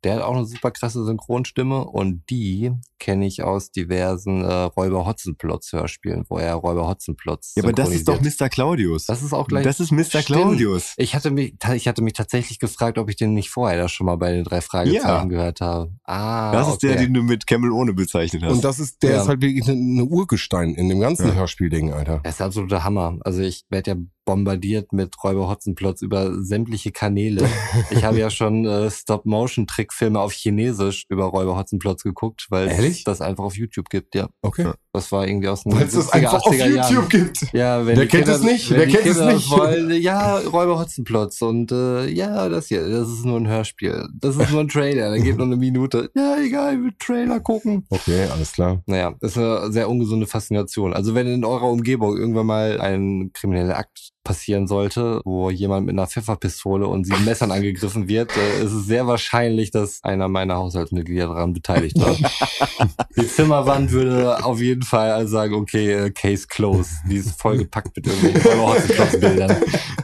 der 0.04 0.16
hat 0.16 0.22
auch 0.24 0.36
eine 0.36 0.46
super 0.46 0.72
krasse 0.72 1.04
Synchronstimme 1.06 1.86
und 1.86 2.24
die 2.30 2.72
kenne 3.00 3.26
ich 3.26 3.42
aus 3.44 3.72
diversen 3.72 4.44
äh, 4.44 4.54
Räuber 4.54 5.06
Hotzenplotz 5.06 5.72
Hörspielen, 5.74 6.26
wo 6.30 6.38
er 6.38 6.54
Räuber 6.56 6.88
Hotzenplotz 6.88 7.54
Ja, 7.56 7.64
aber 7.64 7.74
das 7.74 7.90
ist 7.92 8.08
doch. 8.08 8.22
Mr. 8.22 8.50
Claudius. 8.50 9.06
Das 9.08 9.24
ist 9.24 9.34
auch 9.34 9.48
gleich. 9.48 9.64
Das 9.64 9.80
ist 9.80 9.92
Mr. 9.92 10.04
Stimmt. 10.06 10.26
Claudius. 10.26 10.94
Ich 10.98 11.16
hatte 11.16 11.32
mich, 11.32 11.56
ich 11.74 11.88
hatte 11.88 12.02
mich 12.04 12.14
tatsächlich 12.14 12.60
gefragt, 12.60 12.98
ob 12.98 13.10
ich 13.10 13.16
den 13.16 13.34
nicht 13.34 13.50
vorher 13.50 13.78
da 13.80 13.88
schon 13.90 14.06
mal 14.06 14.18
bei 14.18 14.32
den 14.34 14.44
drei 14.44 14.62
Fragezeichen 14.62 15.06
Ja. 15.08 15.24
gehört 15.26 15.62
habe. 15.62 15.92
Ah, 16.04 16.52
Das 16.52 16.68
ist 16.68 16.74
okay. 16.76 16.88
der, 16.90 16.98
den 16.98 17.14
du 17.14 17.24
mit 17.24 17.48
Camel 17.48 17.72
ohne 17.72 17.94
bezeichnet 17.94 18.44
hast. 18.44 18.52
und 18.54 18.64
das 18.64 18.80
ist, 18.80 19.02
der 19.02 19.12
Ja. 19.14 19.22
ist 19.24 19.28
halt 19.28 19.42
wirklich 19.42 19.68
eine, 19.68 19.80
eine 19.80 20.06
Urgestein 20.06 20.76
in 20.76 20.90
dem 20.90 21.00
ganzen 21.00 21.28
Ja. 21.30 21.34
Hörspielding, 21.36 21.92
Alter. 21.94 22.20
Das 22.24 22.36
ist 22.36 22.42
absoluter 22.42 22.84
Hammer. 22.84 23.18
Also 23.22 23.42
ich 23.42 23.66
werde 23.70 23.92
ja 23.92 23.98
bombardiert 24.32 24.94
mit 24.94 25.14
Räuber 25.22 25.50
Hotzenplotz 25.50 26.02
über 26.02 26.42
sämtliche 26.42 26.92
Kanäle. 26.92 27.48
Ich 27.90 28.04
habe 28.04 28.20
ja 28.20 28.30
schon 28.30 28.66
äh, 28.66 28.90
Stop-Motion-Trickfilme 28.90 30.20
auf 30.20 30.32
Chinesisch 30.32 31.06
über 31.10 31.26
Räuber 31.26 31.58
Hotzenplotz 31.58 32.04
geguckt, 32.04 32.48
weil 32.50 32.68
es 32.68 33.04
das 33.04 33.20
einfach 33.22 33.44
auf 33.44 33.58
YouTube 33.58 33.90
gibt, 33.90 34.16
ja. 34.16 34.30
Okay. 34.42 34.72
Das 34.94 35.12
war 35.12 35.26
irgendwie 35.26 35.48
aus 35.48 35.64
den 35.64 35.74
Weil 35.74 35.84
es 35.84 35.94
das 35.94 36.12
70er, 36.12 36.14
einfach 36.16 36.34
auf 36.46 36.54
80er 36.54 36.68
YouTube 36.68 36.92
Jahren. 36.92 37.10
gibt. 37.10 37.54
Ja, 37.54 37.86
wenn 37.86 37.98
Wer 37.98 38.08
kennt 38.08 38.26
Kinder, 38.26 38.36
es 38.36 38.44
nicht? 38.44 38.70
Wer 38.72 38.88
kennt 38.88 39.06
es 39.06 39.18
Kinder 39.18 39.34
nicht? 39.34 39.50
Wollen, 39.50 40.02
ja, 40.02 40.38
Räuber 40.40 40.80
Hotzenplotz 40.80 41.42
und 41.42 41.72
äh, 41.72 42.08
ja, 42.10 42.50
das 42.50 42.68
hier, 42.68 42.88
das 42.88 43.08
ist 43.08 43.26
nur 43.26 43.38
ein 43.38 43.48
Hörspiel. 43.48 44.08
Das 44.20 44.36
ist 44.36 44.52
nur 44.52 44.62
ein 44.62 44.68
Trailer, 44.68 45.12
der 45.12 45.20
geht 45.22 45.38
nur 45.38 45.46
eine 45.46 45.56
Minute. 45.56 46.10
Ja, 46.16 46.38
egal, 46.38 46.76
ich 46.76 46.84
will 46.84 46.94
Trailer 47.00 47.40
gucken. 47.40 47.86
Okay, 47.90 48.26
alles 48.32 48.52
klar. 48.52 48.82
Naja, 48.86 49.14
ist 49.22 49.38
eine 49.38 49.72
sehr 49.72 49.90
ungesunde 49.90 50.28
Faszination. 50.28 50.94
Also 50.94 51.16
wenn 51.16 51.28
in 51.28 51.46
eurer 51.46 51.70
Umgebung 51.70 52.18
irgendwann 52.18 52.48
mal 52.48 52.82
ein 52.82 53.32
krimineller 53.34 53.78
Akt 53.78 54.12
passieren 54.24 54.68
sollte, 54.68 55.22
wo 55.26 55.50
jemand 55.50 55.86
mit 55.86 55.94
einer 55.94 56.08
Pfefferpistole 56.08 56.88
und 56.88 57.06
sieben 57.06 57.26
Messern 57.26 57.52
angegriffen 57.52 58.08
wird, 58.08 58.36
äh, 58.38 58.64
ist 58.64 58.72
es 58.72 58.86
sehr 58.86 59.08
wahrscheinlich, 59.08 59.72
dass 59.72 60.04
einer 60.04 60.28
meiner 60.28 60.56
Haushaltsmitglieder 60.56 61.28
daran 61.28 61.54
beteiligt 61.54 62.00
war. 62.00 62.16
Die 63.18 63.28
Zimmerwand 63.28 63.92
würde 63.92 64.44
auf 64.44 64.62
jeden 64.62 64.84
Fall 64.84 65.12
also 65.12 65.32
sagen, 65.32 65.56
okay, 65.56 65.94
äh, 65.94 66.12
Case 66.12 66.46
closed. 66.48 66.92
Die 67.10 67.18
ist 67.18 67.40
vollgepackt 67.40 67.96
mit 67.96 68.08
irgendwelchen 68.08 69.20
Bildern. 69.20 69.56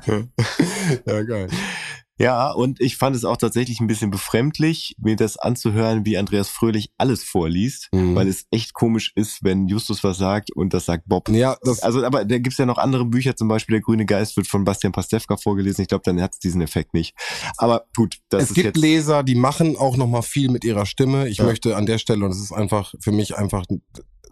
Ja, 1.05 1.21
geil. 1.23 1.49
Ja, 2.19 2.51
und 2.51 2.81
ich 2.81 2.97
fand 2.97 3.15
es 3.15 3.25
auch 3.25 3.37
tatsächlich 3.37 3.79
ein 3.79 3.87
bisschen 3.87 4.09
befremdlich, 4.09 4.95
mir 4.99 5.15
das 5.15 5.37
anzuhören, 5.37 6.05
wie 6.05 6.17
Andreas 6.17 6.49
Fröhlich 6.49 6.91
alles 6.97 7.23
vorliest, 7.23 7.89
Mhm. 7.91 8.15
weil 8.15 8.27
es 8.27 8.45
echt 8.51 8.73
komisch 8.73 9.11
ist, 9.15 9.43
wenn 9.43 9.67
Justus 9.67 10.03
was 10.03 10.17
sagt 10.17 10.51
und 10.55 10.73
das 10.73 10.85
sagt 10.85 11.03
Bob. 11.07 11.29
Ja, 11.29 11.57
das, 11.61 11.81
Also, 11.83 12.03
aber 12.03 12.25
da 12.25 12.37
gibt's 12.39 12.57
ja 12.57 12.65
noch 12.65 12.77
andere 12.79 13.05
Bücher, 13.05 13.35
zum 13.35 13.47
Beispiel 13.47 13.73
Der 13.75 13.81
grüne 13.81 14.05
Geist 14.05 14.35
wird 14.35 14.47
von 14.47 14.63
Bastian 14.63 14.93
Pastewka 14.93 15.37
vorgelesen. 15.37 15.83
Ich 15.83 15.87
glaube, 15.87 16.03
dann 16.05 16.19
hat's 16.21 16.39
diesen 16.39 16.61
Effekt 16.61 16.93
nicht. 16.93 17.15
Aber 17.57 17.85
gut, 17.95 18.17
das 18.29 18.43
es 18.43 18.49
ist 18.49 18.55
gibt 18.55 18.65
jetzt. 18.65 18.77
Leser, 18.77 19.23
die 19.23 19.35
machen 19.35 19.77
auch 19.77 19.95
noch 19.97 20.07
mal 20.07 20.21
viel 20.23 20.49
mit 20.49 20.63
ihrer 20.63 20.85
Stimme. 20.85 21.27
Ich 21.29 21.37
Ja. 21.37 21.43
möchte 21.45 21.75
an 21.75 21.85
der 21.85 21.97
Stelle, 21.99 22.25
und 22.25 22.31
es 22.31 22.41
ist 22.41 22.51
einfach 22.51 22.93
für 22.99 23.11
mich 23.11 23.35
einfach, 23.37 23.65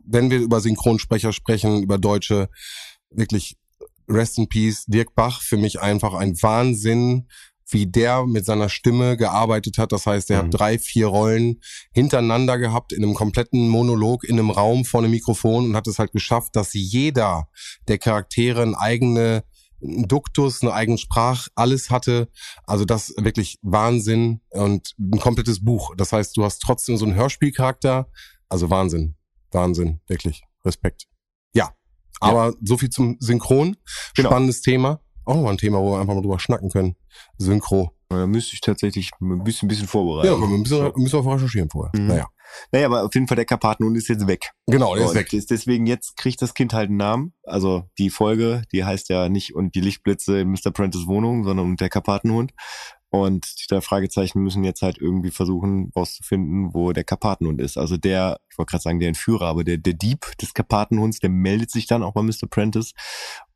wenn 0.03 0.29
wir 0.31 0.39
über 0.39 0.59
Synchronsprecher 0.59 1.33
sprechen, 1.33 1.83
über 1.83 1.97
Deutsche, 1.97 2.49
wirklich 3.11 3.57
Rest 4.07 4.37
in 4.37 4.47
Peace, 4.49 4.85
Dirk 4.85 5.15
Bach, 5.15 5.41
für 5.41 5.57
mich 5.57 5.79
einfach 5.81 6.13
ein 6.13 6.35
Wahnsinn, 6.41 7.27
wie 7.67 7.87
der 7.87 8.25
mit 8.25 8.45
seiner 8.45 8.69
Stimme 8.69 9.17
gearbeitet 9.17 9.77
hat. 9.77 9.91
Das 9.91 10.05
heißt, 10.05 10.29
er 10.31 10.43
Mhm. 10.43 10.45
hat 10.45 10.59
drei, 10.59 10.79
vier 10.79 11.07
Rollen 11.07 11.61
hintereinander 11.91 12.57
gehabt 12.59 12.93
in 12.93 13.03
einem 13.03 13.15
kompletten 13.15 13.67
Monolog 13.69 14.23
in 14.23 14.37
einem 14.39 14.51
Raum 14.51 14.85
vor 14.85 15.01
einem 15.01 15.11
Mikrofon 15.11 15.65
und 15.65 15.75
hat 15.75 15.87
es 15.87 15.97
halt 15.99 16.11
geschafft, 16.11 16.55
dass 16.55 16.73
jeder 16.73 17.47
der 17.87 17.97
Charaktere 17.97 18.61
eine 18.61 18.77
eigene 18.79 19.43
einen 19.83 20.07
Duktus, 20.07 20.61
eine 20.61 20.73
eigene 20.73 20.97
Sprach, 20.97 21.47
alles 21.53 21.89
hatte. 21.91 22.29
Also 22.65 22.85
das 22.85 23.13
wirklich 23.17 23.59
Wahnsinn 23.61 24.41
und 24.49 24.95
ein 24.97 25.19
komplettes 25.19 25.63
Buch. 25.63 25.93
Das 25.97 26.11
heißt, 26.11 26.35
du 26.37 26.43
hast 26.43 26.59
trotzdem 26.59 26.97
so 26.97 27.05
einen 27.05 27.13
Hörspielcharakter. 27.13 28.09
Also 28.49 28.69
Wahnsinn, 28.69 29.15
Wahnsinn, 29.51 29.99
wirklich 30.07 30.43
Respekt. 30.63 31.07
Ja, 31.53 31.73
aber 32.19 32.53
so 32.63 32.77
viel 32.77 32.89
zum 32.89 33.17
Synchron. 33.19 33.75
Genau. 34.15 34.29
Spannendes 34.29 34.61
Thema. 34.61 35.01
Auch 35.25 35.35
noch 35.35 35.49
ein 35.49 35.57
Thema, 35.57 35.79
wo 35.79 35.93
wir 35.93 35.99
einfach 35.99 36.13
mal 36.13 36.21
drüber 36.21 36.39
schnacken 36.39 36.69
können. 36.69 36.95
Synchro. 37.37 37.91
Da 38.09 38.27
müsste 38.27 38.53
ich 38.53 38.61
tatsächlich 38.61 39.11
ein 39.19 39.43
bisschen, 39.43 39.65
ein 39.65 39.69
bisschen 39.69 39.87
vorbereiten. 39.87 40.27
Ja, 40.27 40.33
aber 40.33 40.49
wir 40.49 40.57
müssen, 40.57 40.79
wir 40.79 40.93
müssen 40.95 41.19
auch 41.19 41.25
recherchieren 41.25 41.69
vorher. 41.69 41.99
Mhm. 41.99 42.07
Naja. 42.07 42.27
Naja, 42.71 42.85
aber 42.85 43.03
auf 43.03 43.13
jeden 43.13 43.27
Fall 43.27 43.35
der 43.35 43.45
Karpatenhund 43.45 43.97
ist 43.97 44.07
jetzt 44.07 44.27
weg. 44.27 44.51
Genau, 44.67 44.95
der 44.95 45.05
ist 45.05 45.15
weg. 45.15 45.33
ist 45.33 45.49
deswegen 45.49 45.87
jetzt 45.87 46.15
kriegt 46.15 46.41
das 46.41 46.53
Kind 46.53 46.73
halt 46.73 46.89
einen 46.89 46.97
Namen. 46.97 47.33
Also 47.43 47.89
die 47.97 48.09
Folge, 48.09 48.61
die 48.71 48.85
heißt 48.85 49.09
ja 49.09 49.29
nicht 49.29 49.55
und 49.55 49.75
die 49.75 49.81
Lichtblitze 49.81 50.39
in 50.41 50.51
Mr. 50.51 50.71
Prentice 50.71 51.07
Wohnung, 51.07 51.43
sondern 51.43 51.65
und 51.65 51.81
der 51.81 51.89
Karpatenhund. 51.89 52.53
Und 53.09 53.45
die 53.61 53.67
drei 53.69 53.79
Fragezeichen 53.79 54.41
müssen 54.41 54.65
jetzt 54.65 54.81
halt 54.81 54.97
irgendwie 54.99 55.31
versuchen 55.31 55.91
rauszufinden, 55.95 56.73
wo 56.73 56.91
der 56.91 57.05
Karpatenhund 57.05 57.61
ist. 57.61 57.77
Also 57.77 57.95
der, 57.95 58.39
ich 58.49 58.57
wollte 58.57 58.71
gerade 58.71 58.81
sagen, 58.81 58.99
der 58.99 59.07
Entführer, 59.07 59.45
aber 59.45 59.63
der, 59.63 59.77
der 59.77 59.93
Dieb 59.93 60.37
des 60.41 60.53
Karpatenhunds, 60.53 61.19
der 61.19 61.29
meldet 61.29 61.71
sich 61.71 61.87
dann 61.87 62.03
auch 62.03 62.13
bei 62.13 62.21
Mr. 62.21 62.47
Prentice 62.49 62.91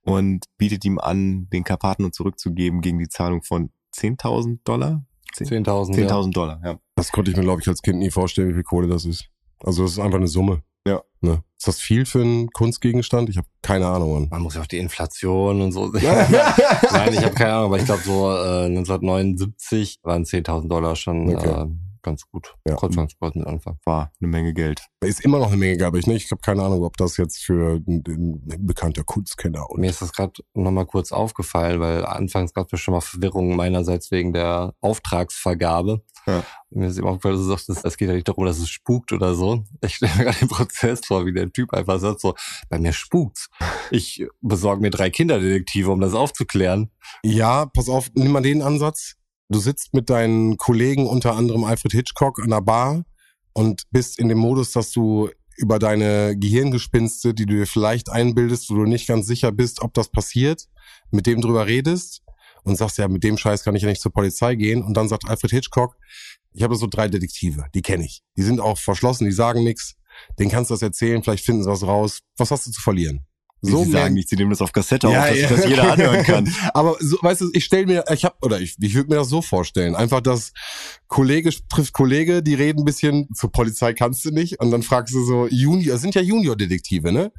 und 0.09 0.45
bietet 0.57 0.85
ihm 0.85 0.99
an, 0.99 1.47
den 1.51 1.63
Karpatenhund 1.63 2.13
zurückzugeben 2.15 2.81
gegen 2.81 2.99
die 2.99 3.07
Zahlung 3.09 3.43
von 3.43 3.71
10.000 3.95 4.59
Dollar? 4.63 5.05
10.000. 5.35 5.97
ja. 5.99 6.07
10.000 6.07 6.33
Dollar, 6.33 6.61
ja. 6.63 6.79
Das 6.95 7.11
konnte 7.11 7.31
ich 7.31 7.37
mir, 7.37 7.43
glaube 7.43 7.61
ich, 7.61 7.67
als 7.67 7.81
Kind 7.81 7.99
nie 7.99 8.09
vorstellen, 8.11 8.49
wie 8.49 8.53
viel 8.53 8.63
Kohle 8.63 8.87
das 8.87 9.05
ist. 9.05 9.29
Also 9.63 9.83
das 9.83 9.91
ist 9.93 9.99
einfach 9.99 10.17
eine 10.17 10.27
Summe. 10.27 10.63
Ja. 10.87 11.01
Ne? 11.21 11.43
Ist 11.57 11.67
das 11.67 11.79
viel 11.79 12.05
für 12.05 12.21
einen 12.21 12.49
Kunstgegenstand? 12.51 13.29
Ich 13.29 13.37
habe 13.37 13.47
keine 13.61 13.87
Ahnung. 13.87 14.13
Mann. 14.13 14.27
Man 14.29 14.41
muss 14.41 14.55
ja 14.55 14.61
auch 14.61 14.67
die 14.67 14.77
Inflation 14.77 15.61
und 15.61 15.71
so. 15.73 15.87
Nein, 15.91 17.13
ich 17.13 17.23
habe 17.23 17.35
keine 17.35 17.53
Ahnung, 17.53 17.65
aber 17.65 17.77
ich 17.77 17.85
glaube 17.85 18.01
so 18.03 18.31
äh, 18.31 18.65
1979 18.65 19.99
waren 20.03 20.23
10.000 20.23 20.67
Dollar 20.69 20.95
schon 20.95 21.35
Okay. 21.35 21.47
äh, 21.49 21.67
ganz 22.01 22.23
gut. 22.29 22.55
Ja. 22.67 22.75
Konnte 22.75 22.97
man 22.97 23.09
Sport 23.09 23.35
mit 23.35 23.47
anfangen. 23.47 23.79
War 23.85 24.11
eine 24.19 24.27
Menge 24.27 24.53
Geld. 24.53 24.81
Ist 25.01 25.21
immer 25.21 25.39
noch 25.39 25.47
eine 25.47 25.57
Menge, 25.57 25.77
glaube 25.77 25.99
ich. 25.99 26.07
Ne? 26.07 26.15
Ich 26.15 26.29
habe 26.31 26.41
keine 26.41 26.63
Ahnung, 26.63 26.83
ob 26.83 26.97
das 26.97 27.17
jetzt 27.17 27.43
für 27.43 27.81
ein, 27.87 28.03
ein 28.07 28.65
bekannter 28.65 29.03
Kunstkenner 29.03 29.69
und 29.69 29.81
Mir 29.81 29.89
ist 29.89 30.01
das 30.01 30.13
gerade 30.13 30.33
nochmal 30.53 30.85
kurz 30.85 31.11
aufgefallen, 31.11 31.79
weil 31.79 32.05
anfangs 32.05 32.53
gab 32.53 32.71
es 32.71 32.79
schon 32.79 32.93
mal 32.93 33.01
Verwirrung 33.01 33.55
meinerseits 33.55 34.11
wegen 34.11 34.33
der 34.33 34.73
Auftragsvergabe. 34.81 36.03
Ja. 36.25 36.43
Mir 36.71 36.87
ist 36.87 36.97
immer 36.97 37.09
aufgefallen, 37.09 37.35
dass 37.35 37.45
du 37.45 37.73
sagst, 37.73 37.85
es 37.85 37.97
geht 37.97 38.07
ja 38.07 38.13
nicht 38.13 38.27
darum, 38.27 38.45
dass 38.45 38.59
es 38.59 38.69
spukt 38.69 39.11
oder 39.11 39.33
so. 39.33 39.63
Ich 39.81 39.95
stelle 39.95 40.15
mir 40.17 40.25
gerade 40.25 40.37
den 40.37 40.47
Prozess 40.49 41.01
vor, 41.05 41.25
wie 41.25 41.33
der 41.33 41.51
Typ 41.51 41.73
einfach 41.73 41.99
sagt 41.99 42.21
so, 42.21 42.35
bei 42.69 42.77
mir 42.77 42.93
spukt's. 42.93 43.49
Ich 43.89 44.25
besorge 44.41 44.81
mir 44.81 44.91
drei 44.91 45.09
Kinderdetektive, 45.09 45.89
um 45.89 45.99
das 45.99 46.13
aufzuklären. 46.13 46.91
Ja, 47.23 47.65
pass 47.65 47.89
auf, 47.89 48.09
nimm 48.13 48.31
mal 48.31 48.41
den 48.41 48.61
Ansatz. 48.61 49.15
Du 49.51 49.59
sitzt 49.59 49.95
mit 49.95 50.11
deinen 50.11 50.57
Kollegen, 50.57 51.07
unter 51.07 51.35
anderem 51.35 51.63
Alfred 51.63 51.91
Hitchcock, 51.91 52.39
an 52.39 52.51
der 52.51 52.61
Bar 52.61 53.03
und 53.53 53.83
bist 53.89 54.19
in 54.19 54.29
dem 54.29 54.37
Modus, 54.37 54.71
dass 54.73 54.91
du 54.91 55.29
über 55.57 55.79
deine 55.79 56.37
Gehirngespinste, 56.37 57.33
die 57.33 57.47
du 57.47 57.55
dir 57.55 57.67
vielleicht 57.67 58.09
einbildest, 58.09 58.69
wo 58.69 58.75
du 58.75 58.85
nicht 58.85 59.07
ganz 59.07 59.25
sicher 59.25 59.51
bist, 59.51 59.81
ob 59.81 59.95
das 59.95 60.09
passiert, 60.09 60.67
mit 61.09 61.25
dem 61.25 61.41
drüber 61.41 61.65
redest 61.65 62.21
und 62.63 62.77
sagst, 62.77 62.99
ja, 62.99 63.07
mit 63.07 63.23
dem 63.23 63.37
Scheiß 63.37 63.63
kann 63.63 63.75
ich 63.75 63.81
ja 63.81 63.89
nicht 63.89 64.01
zur 64.01 64.13
Polizei 64.13 64.53
gehen. 64.53 64.83
Und 64.83 64.95
dann 64.95 65.09
sagt 65.09 65.27
Alfred 65.27 65.51
Hitchcock, 65.51 65.97
ich 66.53 66.61
habe 66.61 66.75
so 66.75 66.85
drei 66.85 67.07
Detektive, 67.07 67.65
die 67.73 67.81
kenne 67.81 68.05
ich. 68.05 68.21
Die 68.37 68.43
sind 68.43 68.59
auch 68.59 68.77
verschlossen, 68.77 69.25
die 69.25 69.31
sagen 69.31 69.63
nichts. 69.63 69.95
Den 70.37 70.49
kannst 70.49 70.69
du 70.69 70.75
das 70.75 70.83
erzählen, 70.83 71.23
vielleicht 71.23 71.43
finden 71.43 71.63
sie 71.63 71.69
was 71.69 71.83
raus. 71.83 72.19
Was 72.37 72.51
hast 72.51 72.67
du 72.67 72.71
zu 72.71 72.81
verlieren? 72.81 73.25
Wie 73.61 73.75
Sie 73.75 73.91
sagen 73.91 74.13
nicht, 74.13 74.29
sie 74.29 74.35
nehmen 74.35 74.51
das 74.51 74.61
auf 74.61 74.71
Kassette 74.71 75.07
Ja, 75.09 75.23
auf, 75.23 75.29
dass 75.29 75.37
ja. 75.39 75.49
das 75.49 75.65
jeder 75.65 75.91
anhören 75.91 76.23
kann. 76.23 76.53
Aber 76.73 76.95
so, 76.99 77.17
weißt 77.21 77.41
du, 77.41 77.49
ich 77.53 77.65
stell 77.65 77.85
mir, 77.85 78.05
ich 78.11 78.23
hab, 78.23 78.43
oder 78.43 78.59
ich, 78.59 78.77
ich 78.79 78.95
würde 78.95 79.09
mir 79.09 79.15
das 79.15 79.29
so 79.29 79.41
vorstellen. 79.41 79.95
Einfach, 79.95 80.21
dass 80.21 80.53
Kollege 81.07 81.51
trifft 81.69 81.93
Kollege, 81.93 82.41
die 82.41 82.53
reden 82.53 82.79
ein 82.79 82.85
bisschen, 82.85 83.27
zur 83.33 83.51
Polizei 83.51 83.93
kannst 83.93 84.23
du 84.23 84.31
nicht, 84.31 84.59
und 84.59 84.71
dann 84.71 84.83
fragst 84.83 85.13
du 85.13 85.23
so, 85.25 85.47
Junior, 85.47 85.97
sind 85.97 86.15
ja 86.15 86.21
Junior-Detektive, 86.21 87.11
ne? 87.11 87.31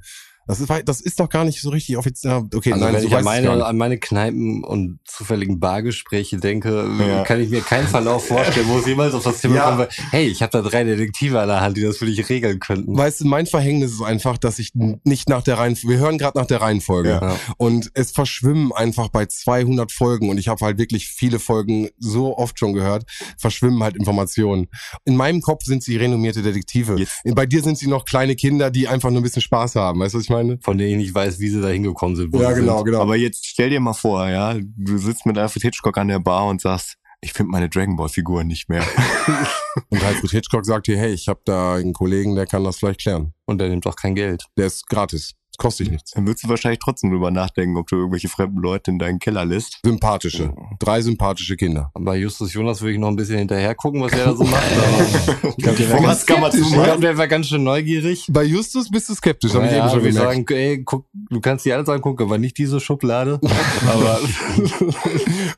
Das 0.51 0.61
ist, 0.61 0.71
das 0.89 1.01
ist 1.01 1.21
doch 1.21 1.29
gar 1.29 1.45
nicht 1.45 1.61
so 1.61 1.71
richtig 1.71 1.97
offiziell. 1.97 2.43
Okay, 2.55 2.73
Also 2.73 2.85
nein, 2.85 2.95
wenn 2.95 3.05
ich 3.05 3.15
an 3.17 3.25
meine, 3.25 3.65
an 3.65 3.77
meine 3.77 3.99
Kneipen 3.99 4.65
und 4.65 4.99
zufälligen 5.05 5.61
Bargespräche 5.61 6.39
denke, 6.39 6.89
Ja. 6.99 7.23
kann 7.25 7.41
ich 7.41 7.51
mir 7.51 7.61
keinen 7.61 7.87
Verlauf 7.87 8.27
vorstellen, 8.27 8.67
wo 8.69 8.79
es 8.79 8.87
jemals 8.87 9.15
auf 9.15 9.23
das 9.25 9.41
Thema 9.41 9.55
Ja. 9.55 9.77
kommt, 9.77 9.89
hey, 10.11 10.27
ich 10.27 10.43
habe 10.43 10.51
da 10.51 10.63
drei 10.63 10.83
Detektive 10.85 11.41
an 11.41 11.49
der 11.49 11.61
Hand, 11.61 11.77
die 11.77 11.83
das 11.83 11.99
für 11.99 12.07
dich 12.07 12.29
regeln 12.29 12.59
könnten. 12.59 12.97
Weißt 12.97 13.21
du, 13.21 13.27
mein 13.27 13.47
Verhängnis 13.47 13.93
ist 13.93 14.03
einfach, 14.03 14.39
dass 14.39 14.59
ich 14.59 14.73
nicht 14.75 15.29
nach 15.29 15.43
der 15.43 15.59
Reihenfolge, 15.59 15.95
wir 15.97 16.01
hören 16.05 16.19
gerade 16.19 16.37
nach 16.39 16.47
der 16.47 16.61
Reihenfolge. 16.61 17.11
Ja. 17.23 17.37
Und 17.57 17.91
es 17.95 18.11
verschwimmen 18.11 18.73
einfach 18.73 19.09
bei 19.09 19.27
200 19.27 19.93
Folgen 19.93 20.31
und 20.31 20.39
ich 20.39 20.49
habe 20.49 20.65
halt 20.65 20.79
wirklich 20.79 21.09
viele 21.09 21.39
Folgen 21.39 21.89
so 21.99 22.37
oft 22.37 22.59
schon 22.59 22.73
gehört, 22.73 23.05
verschwimmen 23.39 23.83
halt 23.83 23.97
Informationen. 23.97 24.67
In 25.05 25.17
meinem 25.17 25.41
Kopf 25.43 25.65
sind 25.65 25.83
sie 25.83 25.97
renommierte 25.97 26.43
Detektive. 26.43 26.97
Jetzt- 26.99 27.23
Bei 27.35 27.47
dir 27.47 27.63
sind 27.63 27.79
sie 27.79 27.87
noch 27.87 28.05
kleine 28.05 28.35
Kinder, 28.35 28.71
die 28.71 28.89
einfach 28.89 29.11
nur 29.11 29.21
ein 29.21 29.23
bisschen 29.23 29.43
Spaß 29.43 29.77
haben. 29.77 30.01
Weißt 30.01 30.15
du, 30.15 30.19
was 30.19 30.25
ich 30.25 30.31
meine? 30.31 30.40
Von 30.63 30.79
denen 30.79 30.93
ich 30.93 31.07
nicht 31.07 31.15
weiß, 31.15 31.39
wie 31.41 31.49
sie 31.49 31.61
da 31.61 31.69
hingekommen 31.69 32.17
sind. 32.17 32.33
wo 32.33 32.39
sie 32.39 32.55
genau. 32.55 32.85
Aber 33.01 33.17
jetzt 33.17 33.47
stell 33.47 33.71
dir 33.71 33.81
mal 33.81 33.93
vor, 33.93 34.29
ja, 34.29 34.57
du 34.59 34.99
sitzt 34.99 35.27
mit 35.27 35.39
Alfred 35.39 35.63
Hitchcock 35.63 35.97
an 35.99 36.09
der 36.09 36.21
Bar 36.21 36.47
und 36.47 36.61
sagst, 36.61 36.97
ich 37.21 37.33
finde 37.33 37.53
meine 37.53 37.69
Dragon 37.69 37.97
Ball 37.97 38.09
Figuren 38.09 38.47
nicht 38.47 38.69
mehr. 38.69 38.83
Und 39.91 40.03
Alfred 40.03 40.31
Hitchcock 40.31 40.65
sagt 40.65 40.87
dir, 40.87 40.99
hey, 40.99 41.13
ich 41.13 41.29
habe 41.29 41.41
da 41.45 41.75
einen 41.75 41.93
Kollegen, 41.93 42.35
der 42.35 42.47
kann 42.47 42.65
das 42.65 42.79
vielleicht 42.79 43.03
klären. 43.03 43.23
sind. 43.25 43.35
Und 43.47 43.59
der 43.59 43.69
nimmt 43.69 43.87
doch 43.87 43.95
kein 43.95 44.15
Geld. 44.15 44.45
Der 44.57 44.67
ist 44.67 44.87
gratis. 44.89 45.35
Kostet 45.61 45.87
dich 45.89 45.93
nichts. 45.93 46.13
Dann 46.13 46.27
würdest 46.27 46.45
du 46.45 46.49
wahrscheinlich 46.49 46.79
trotzdem 46.83 47.11
drüber 47.11 47.31
nachdenken, 47.31 47.77
ob 47.77 47.87
du 47.87 47.97
irgendwelche 47.97 48.29
fremden 48.29 48.61
Leute 48.63 48.91
in 48.93 48.99
deinen 48.99 49.19
Keller 49.19 49.45
lässt. 49.45 49.79
Sympathische. 49.85 50.55
Drei 50.79 51.03
sympathische 51.03 51.55
Kinder. 51.55 51.91
Bei 51.99 52.17
Justus 52.17 52.55
Jonas 52.55 52.81
würde 52.81 52.95
ich 52.95 52.99
noch 52.99 53.09
ein 53.09 53.17
bisschen 53.17 53.37
hinterher 53.37 53.75
gucken, 53.75 54.01
was 54.01 54.13
er 54.13 54.25
da 54.25 54.35
so 54.35 54.45
macht. 54.45 54.63
Aber 54.73 55.51
ich 55.51 55.57
glaube, 55.57 55.79
der 55.79 55.79
wäre 55.79 55.97
Vom 55.99 56.05
ganz, 56.07 56.21
ich 56.21 56.27
glaub, 56.73 57.01
der 57.29 57.43
schön 57.45 57.63
neugierig. 57.63 58.27
Bei 58.31 58.43
Justus 58.43 58.91
bist 58.91 59.11
du 59.11 59.15
skeptisch, 59.15 59.53
habe 59.53 59.67
ich 59.67 59.73
Naja, 59.73 59.85
eben 59.85 59.91
schon 59.91 60.03
gemerkt. 60.03 60.17
sagen, 60.31 60.45
ey, 60.49 60.83
guck, 60.83 61.05
du 61.29 61.41
kannst 61.41 61.67
die 61.67 61.73
alles 61.75 61.89
angucken, 61.91 62.23
aber 62.23 62.39
nicht 62.39 62.57
diese 62.57 62.81
Schublade. 62.81 63.39
aber 63.87 64.19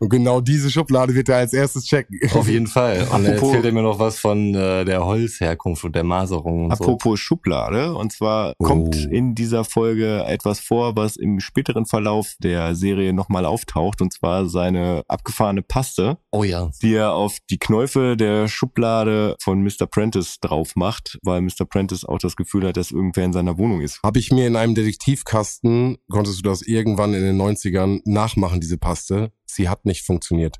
Und 0.00 0.08
genau 0.08 0.40
diese 0.40 0.68
Schublade 0.70 1.14
wird 1.14 1.28
er 1.28 1.36
als 1.36 1.52
erstes 1.52 1.84
checken. 1.84 2.18
auf 2.34 2.48
jeden 2.48 2.66
Fall. 2.66 3.02
Und 3.02 3.24
dann 3.24 3.26
Apropos- 3.26 3.48
erzählt 3.50 3.64
er 3.66 3.72
mir 3.72 3.82
noch 3.82 3.98
was 3.98 4.18
von 4.18 4.54
äh, 4.54 4.84
der 4.84 5.04
Holzherkunft 5.04 5.84
und 5.84 5.94
der 5.94 6.04
Maserung 6.04 6.64
und 6.64 6.76
so. 6.76 6.82
Apropos 6.84 7.20
Schublade, 7.20 7.94
und 7.94 8.12
zwar 8.12 8.54
Oh. 8.58 8.64
kommt 8.64 8.96
in 8.96 9.34
dieser 9.34 9.64
Folge 9.64 9.91
etwas 10.00 10.60
vor, 10.60 10.96
was 10.96 11.16
im 11.16 11.40
späteren 11.40 11.86
Verlauf 11.86 12.34
der 12.38 12.74
Serie 12.74 13.12
nochmal 13.12 13.44
auftaucht, 13.46 14.00
und 14.00 14.12
zwar 14.12 14.48
seine 14.48 15.02
abgefahrene 15.08 15.62
Paste, 15.62 16.18
Oh 16.30 16.44
ja. 16.44 16.70
die 16.82 16.94
er 16.94 17.12
auf 17.12 17.38
die 17.50 17.58
Knäufe 17.58 18.16
der 18.16 18.48
Schublade 18.48 19.36
von 19.40 19.62
Mr. 19.62 19.86
Prentice 19.90 20.38
drauf 20.40 20.76
macht, 20.76 21.18
weil 21.22 21.40
Mr. 21.40 21.64
Prentice 21.68 22.04
auch 22.04 22.18
das 22.18 22.36
Gefühl 22.36 22.66
hat, 22.66 22.76
dass 22.76 22.90
irgendwer 22.90 23.24
in 23.24 23.32
seiner 23.32 23.58
Wohnung 23.58 23.80
ist. 23.80 24.00
Habe 24.02 24.18
ich 24.18 24.30
mir 24.30 24.46
in 24.46 24.56
einem 24.56 24.74
Detektivkasten, 24.74 25.98
konntest 26.10 26.38
du 26.38 26.42
das 26.42 26.62
irgendwann 26.62 27.14
in 27.14 27.22
den 27.22 27.40
90ern 27.40 28.00
nachmachen, 28.04 28.60
diese 28.60 28.78
Paste. 28.78 29.32
Sie 29.46 29.68
hat 29.68 29.84
nicht 29.84 30.04
funktioniert. 30.04 30.56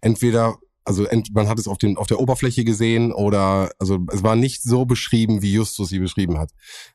Entweder, 0.00 0.56
also 0.84 1.06
man 1.32 1.48
hat 1.48 1.58
es 1.58 1.68
auf, 1.68 1.78
den, 1.78 1.96
auf 1.96 2.06
der 2.06 2.20
Oberfläche 2.20 2.64
gesehen 2.64 3.12
oder, 3.12 3.70
also 3.78 3.98
es 4.12 4.22
war 4.22 4.36
nicht 4.36 4.62
so 4.62 4.84
beschrieben, 4.84 5.42
wie 5.42 5.52
Justus 5.52 5.88
sie 5.88 5.98
beschrieben 5.98 6.38
hat. 6.38 6.50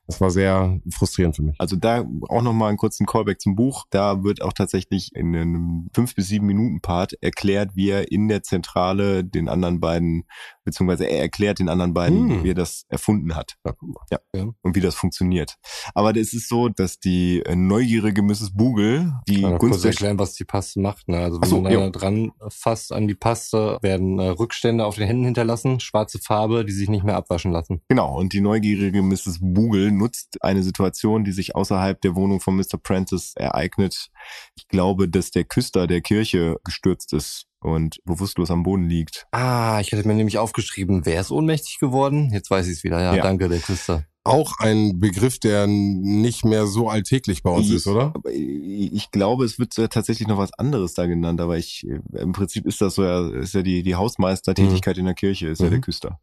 Das 0.06 0.20
war 0.20 0.30
sehr 0.30 0.80
frustrierend 0.92 1.36
für 1.36 1.42
mich. 1.42 1.56
Also 1.58 1.76
da 1.76 2.04
auch 2.28 2.42
nochmal 2.42 2.68
einen 2.68 2.78
kurzen 2.78 3.06
Callback 3.06 3.40
zum 3.40 3.56
Buch. 3.56 3.86
Da 3.90 4.22
wird 4.22 4.42
auch 4.42 4.52
tatsächlich 4.52 5.14
in 5.14 5.34
einem 5.34 5.88
fünf 5.94 6.14
bis 6.14 6.28
sieben 6.28 6.46
Minuten 6.46 6.80
Part 6.80 7.14
erklärt, 7.20 7.70
wie 7.74 7.90
er 7.90 8.10
in 8.10 8.28
der 8.28 8.42
Zentrale 8.42 9.24
den 9.24 9.48
anderen 9.48 9.80
beiden, 9.80 10.24
beziehungsweise 10.64 11.06
er 11.06 11.20
erklärt 11.20 11.58
den 11.58 11.68
anderen 11.68 11.94
beiden, 11.94 12.30
Hm. 12.30 12.44
wie 12.44 12.50
er 12.50 12.54
das 12.54 12.84
erfunden 12.88 13.34
hat. 13.34 13.56
Ja. 13.64 13.74
Ja. 14.10 14.18
Ja. 14.34 14.46
Und 14.62 14.76
wie 14.76 14.80
das 14.80 14.94
funktioniert. 14.94 15.56
Aber 15.94 16.14
es 16.16 16.32
ist 16.32 16.48
so, 16.48 16.68
dass 16.68 16.98
die 17.00 17.40
äh, 17.40 17.56
neugierige 17.56 18.22
Mrs. 18.22 18.54
Bugel, 18.54 19.12
die 19.28 19.38
Mal 19.38 19.58
Gunst 19.58 19.84
erklären, 19.84 20.18
was 20.18 20.34
die 20.34 20.44
Paste 20.44 20.80
macht. 20.80 21.08
Ne? 21.08 21.18
Also 21.18 21.40
wenn 21.40 21.48
so, 21.48 21.60
man 21.60 21.72
da 21.72 21.90
dran 21.90 22.32
fasst 22.48 22.92
an 22.92 23.08
die 23.08 23.14
Paste, 23.14 23.78
werden 23.82 24.18
äh, 24.18 24.28
Rückstände 24.28 24.84
auf 24.84 24.96
den 24.96 25.06
Händen 25.06 25.24
hinterlassen, 25.24 25.80
schwarze 25.80 26.18
Farbe, 26.18 26.64
die 26.64 26.72
sich 26.72 26.88
nicht 26.88 27.04
mehr 27.04 27.16
abwaschen 27.16 27.52
lassen. 27.52 27.80
Genau, 27.88 28.18
und 28.18 28.32
die 28.32 28.40
neugierige 28.40 29.02
Mrs. 29.02 29.38
Bugel 29.40 29.90
nutzt 29.92 30.42
eine 30.42 30.62
Situation, 30.62 31.24
die 31.24 31.32
sich 31.32 31.54
außerhalb 31.54 32.00
der 32.00 32.14
Wohnung 32.16 32.40
von 32.40 32.56
Mr. 32.56 32.78
Prentice 32.82 33.34
ereignet. 33.36 34.10
Ich 34.56 34.68
glaube, 34.68 35.08
dass 35.08 35.30
der 35.30 35.44
Küster 35.44 35.86
der 35.86 36.00
Kirche 36.00 36.56
gestürzt 36.64 37.12
ist 37.12 37.46
und 37.60 37.98
bewusstlos 38.04 38.50
am 38.50 38.62
Boden 38.62 38.88
liegt. 38.88 39.26
Ah, 39.32 39.78
ich 39.80 39.92
hätte 39.92 40.06
mir 40.08 40.14
nämlich 40.14 40.38
aufgeschrieben, 40.38 41.04
wer 41.04 41.20
ist 41.20 41.30
ohnmächtig 41.30 41.78
geworden? 41.78 42.30
Jetzt 42.32 42.50
weiß 42.50 42.66
ich 42.66 42.74
es 42.78 42.84
wieder. 42.84 43.00
Ja, 43.00 43.14
Ja. 43.14 43.22
danke, 43.22 43.48
der 43.48 43.58
Küster. 43.60 44.04
Auch 44.22 44.52
ein 44.58 45.00
Begriff, 45.00 45.38
der 45.38 45.66
nicht 45.66 46.44
mehr 46.44 46.66
so 46.66 46.88
alltäglich 46.90 47.42
bei 47.42 47.50
uns 47.50 47.68
Ich- 47.68 47.74
ist, 47.76 47.86
oder? 47.86 48.12
Ich 48.32 49.10
glaube, 49.10 49.44
es 49.46 49.58
wird 49.58 49.76
ja 49.78 49.88
tatsächlich 49.88 50.28
noch 50.28 50.36
was 50.38 50.52
anderes 50.54 50.92
da 50.94 51.06
genannt, 51.06 51.40
aber 51.40 51.56
ich, 51.56 51.86
äh, 51.88 52.00
im 52.20 52.32
Prinzip 52.32 52.66
ist 52.66 52.80
das 52.82 52.96
so 52.96 53.02
ja, 53.04 53.28
ist 53.30 53.54
ja 53.54 53.62
die, 53.62 53.82
die 53.82 53.94
Hausmeistertätigkeit 53.94 54.98
in 54.98 55.06
der 55.06 55.14
Kirche, 55.14 55.48
ist 55.48 55.60
ja 55.60 55.66
Mhm. 55.66 55.70
der 55.70 55.80
Küster. 55.80 56.20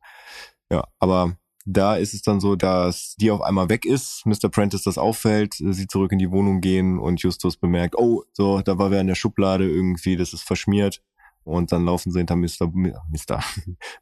Ja, 0.71 0.83
aber 0.99 1.37
da 1.65 1.95
ist 1.97 2.13
es 2.13 2.21
dann 2.21 2.39
so, 2.39 2.55
dass 2.55 3.15
die 3.19 3.31
auf 3.31 3.41
einmal 3.41 3.67
weg 3.69 3.83
ist, 3.83 4.25
Mr. 4.25 4.47
Prentice 4.49 4.83
das 4.83 4.97
auffällt, 4.97 5.55
sie 5.55 5.87
zurück 5.87 6.11
in 6.11 6.19
die 6.19 6.31
Wohnung 6.31 6.61
gehen 6.61 6.99
und 6.99 7.21
Justus 7.21 7.57
bemerkt, 7.57 7.95
oh, 7.97 8.23
so, 8.31 8.61
da 8.61 8.77
war 8.77 8.91
wer 8.91 9.01
in 9.01 9.07
der 9.07 9.15
Schublade 9.15 9.67
irgendwie, 9.67 10.15
das 10.15 10.33
ist 10.33 10.43
verschmiert. 10.43 11.01
Und 11.47 11.71
dann 11.71 11.85
laufen 11.85 12.11
sie 12.11 12.19
hinter 12.19 12.35
Mr. 12.35 12.67
Mr. 12.67 13.41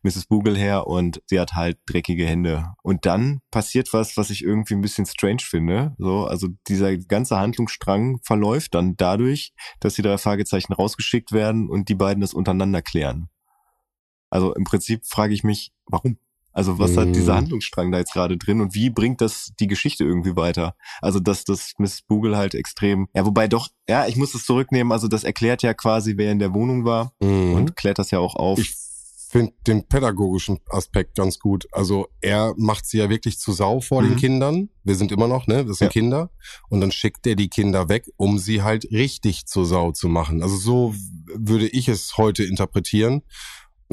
Mrs. 0.04 0.26
Boogle 0.28 0.58
her 0.58 0.88
und 0.88 1.22
sie 1.28 1.40
hat 1.40 1.54
halt 1.54 1.78
dreckige 1.86 2.26
Hände. 2.26 2.74
Und 2.82 3.06
dann 3.06 3.42
passiert 3.52 3.94
was, 3.94 4.18
was 4.18 4.30
ich 4.30 4.44
irgendwie 4.44 4.74
ein 4.74 4.82
bisschen 4.82 5.06
strange 5.06 5.42
finde. 5.42 5.96
So, 5.98 6.26
also 6.26 6.48
dieser 6.68 6.98
ganze 6.98 7.38
Handlungsstrang 7.38 8.20
verläuft 8.24 8.74
dann 8.74 8.98
dadurch, 8.98 9.54
dass 9.80 9.94
die 9.94 10.02
drei 10.02 10.18
Fragezeichen 10.18 10.74
rausgeschickt 10.74 11.32
werden 11.32 11.70
und 11.70 11.90
die 11.90 11.96
beiden 11.96 12.22
das 12.22 12.34
untereinander 12.34 12.82
klären. 12.82 13.30
Also 14.30 14.54
im 14.54 14.64
Prinzip 14.64 15.06
frage 15.06 15.34
ich 15.34 15.44
mich, 15.44 15.72
warum? 15.86 16.18
Also 16.56 16.80
was 16.80 16.98
hat 16.98 17.14
dieser 17.16 17.34
Mm. 17.34 17.38
Handlungsstrang 17.38 17.92
da 17.92 18.00
jetzt 18.00 18.14
gerade 18.14 18.38
drin 18.38 18.62
und 18.62 18.74
wie 18.74 18.90
bringt 18.90 19.22
das 19.22 19.52
die 19.60 19.68
Geschichte 19.68 20.04
irgendwie 20.06 20.36
weiter? 20.36 20.76
Also 21.02 21.20
dass 21.20 21.44
das 21.44 21.74
Miss 21.78 22.02
Boogle 22.02 22.36
halt 22.38 22.56
extrem, 22.56 23.08
ja 23.14 23.26
wobei 23.26 23.48
doch, 23.48 23.68
ja 23.88 24.08
ich 24.08 24.16
muss 24.16 24.34
es 24.34 24.46
zurücknehmen, 24.46 24.92
also 24.92 25.08
das 25.08 25.24
erklärt 25.24 25.62
ja 25.62 25.74
quasi, 25.76 26.14
wer 26.18 26.32
in 26.32 26.40
der 26.40 26.54
Wohnung 26.54 26.86
war 26.86 27.12
Mhm. 27.22 27.54
und 27.54 27.76
klärt 27.76 28.00
das 28.00 28.10
ja 28.10 28.18
auch 28.20 28.36
auf. 28.36 28.58
Ich 28.58 28.74
finde 29.28 29.54
den 29.68 29.86
pädagogischen 29.86 30.60
Aspekt 30.70 31.18
ganz 31.18 31.40
gut. 31.40 31.68
Also 31.74 32.08
er 32.22 32.54
macht 32.56 32.86
sie 32.86 33.00
ja 33.00 33.10
wirklich 33.10 33.38
zu 33.38 33.52
Sau 33.52 33.82
vor 33.82 34.02
Mhm. 34.02 34.08
den 34.10 34.16
Kindern. 34.16 34.70
Wir 34.86 34.96
sind 34.96 35.12
immer 35.12 35.28
noch, 35.28 35.48
ne? 35.48 35.66
Das 35.66 35.80
sind 35.80 35.88
Ja. 35.88 35.92
Kinder. 35.92 36.30
Und 36.70 36.80
dann 36.80 36.94
schickt 36.94 37.28
er 37.28 37.36
die 37.36 37.50
Kinder 37.50 37.90
weg, 37.90 38.06
um 38.16 38.40
sie 38.40 38.62
halt 38.62 38.86
richtig 38.92 39.46
zur 39.46 39.66
Sau 39.66 39.92
zu 39.92 40.08
machen. 40.08 40.42
Also 40.42 40.56
so 40.56 40.96
würde 41.36 41.68
ich 41.68 41.90
es 41.90 42.16
heute 42.18 42.46
interpretieren. 42.46 43.24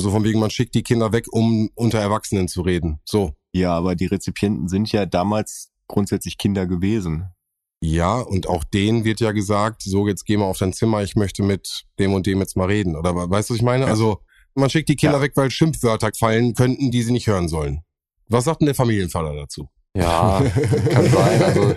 So 0.03 0.11
von 0.11 0.25
wegen, 0.25 0.41
man 0.41 0.51
schickt 0.51 0.75
die 0.75 0.83
Kinder 0.83 1.13
weg, 1.13 1.27
um 1.31 1.71
unter 1.75 1.99
Erwachsenen 2.01 2.49
zu 2.49 2.63
reden. 2.63 3.01
So. 3.05 3.33
ja, 3.53 3.73
aber 3.75 3.95
die 3.95 4.07
Rezipienten 4.07 4.69
sind 4.69 4.91
ja 4.93 5.07
damals 5.07 5.71
grundsätzlich 5.89 6.39
Kinder 6.39 6.67
gewesen. 6.67 7.27
Ja, 7.85 8.21
und 8.21 8.49
auch 8.49 8.63
denen 8.65 9.05
wird 9.05 9.21
ja 9.21 9.33
gesagt, 9.33 9.83
so 9.83 10.07
jetzt 10.07 10.25
geh 10.25 10.37
mal 10.37 10.45
auf 10.45 10.59
dein 10.59 10.73
Zimmer, 10.73 11.03
ich 11.03 11.17
möchte 11.17 11.43
mit 11.43 11.85
dem 11.99 12.13
und 12.15 12.27
dem 12.27 12.39
jetzt 12.39 12.57
mal 12.57 12.67
reden. 12.69 12.95
Oder 12.97 13.15
weißt 13.15 13.51
du, 13.51 13.55
was 13.55 13.59
ich 13.59 13.65
meine? 13.65 13.85
Ja. 13.85 13.91
Also 13.91 14.21
man 14.55 14.71
schickt 14.71 14.89
die 14.89 14.97
Kinder 14.97 15.17
Ja. 15.17 15.23
weg, 15.23 15.33
weil 15.35 15.51
Schimpfwörter 15.51 16.11
fallen 16.19 16.55
könnten, 16.55 16.91
die 16.91 17.03
sie 17.03 17.13
nicht 17.13 17.27
hören 17.27 17.49
sollen. 17.49 17.81
Was 18.29 18.45
sagt 18.45 18.61
denn 18.61 18.67
der 18.67 18.75
Familienvater 18.75 19.35
dazu? 19.35 19.69
Ja, 19.97 20.41
kann 20.91 21.11
sein. 21.11 21.43
Also 21.43 21.75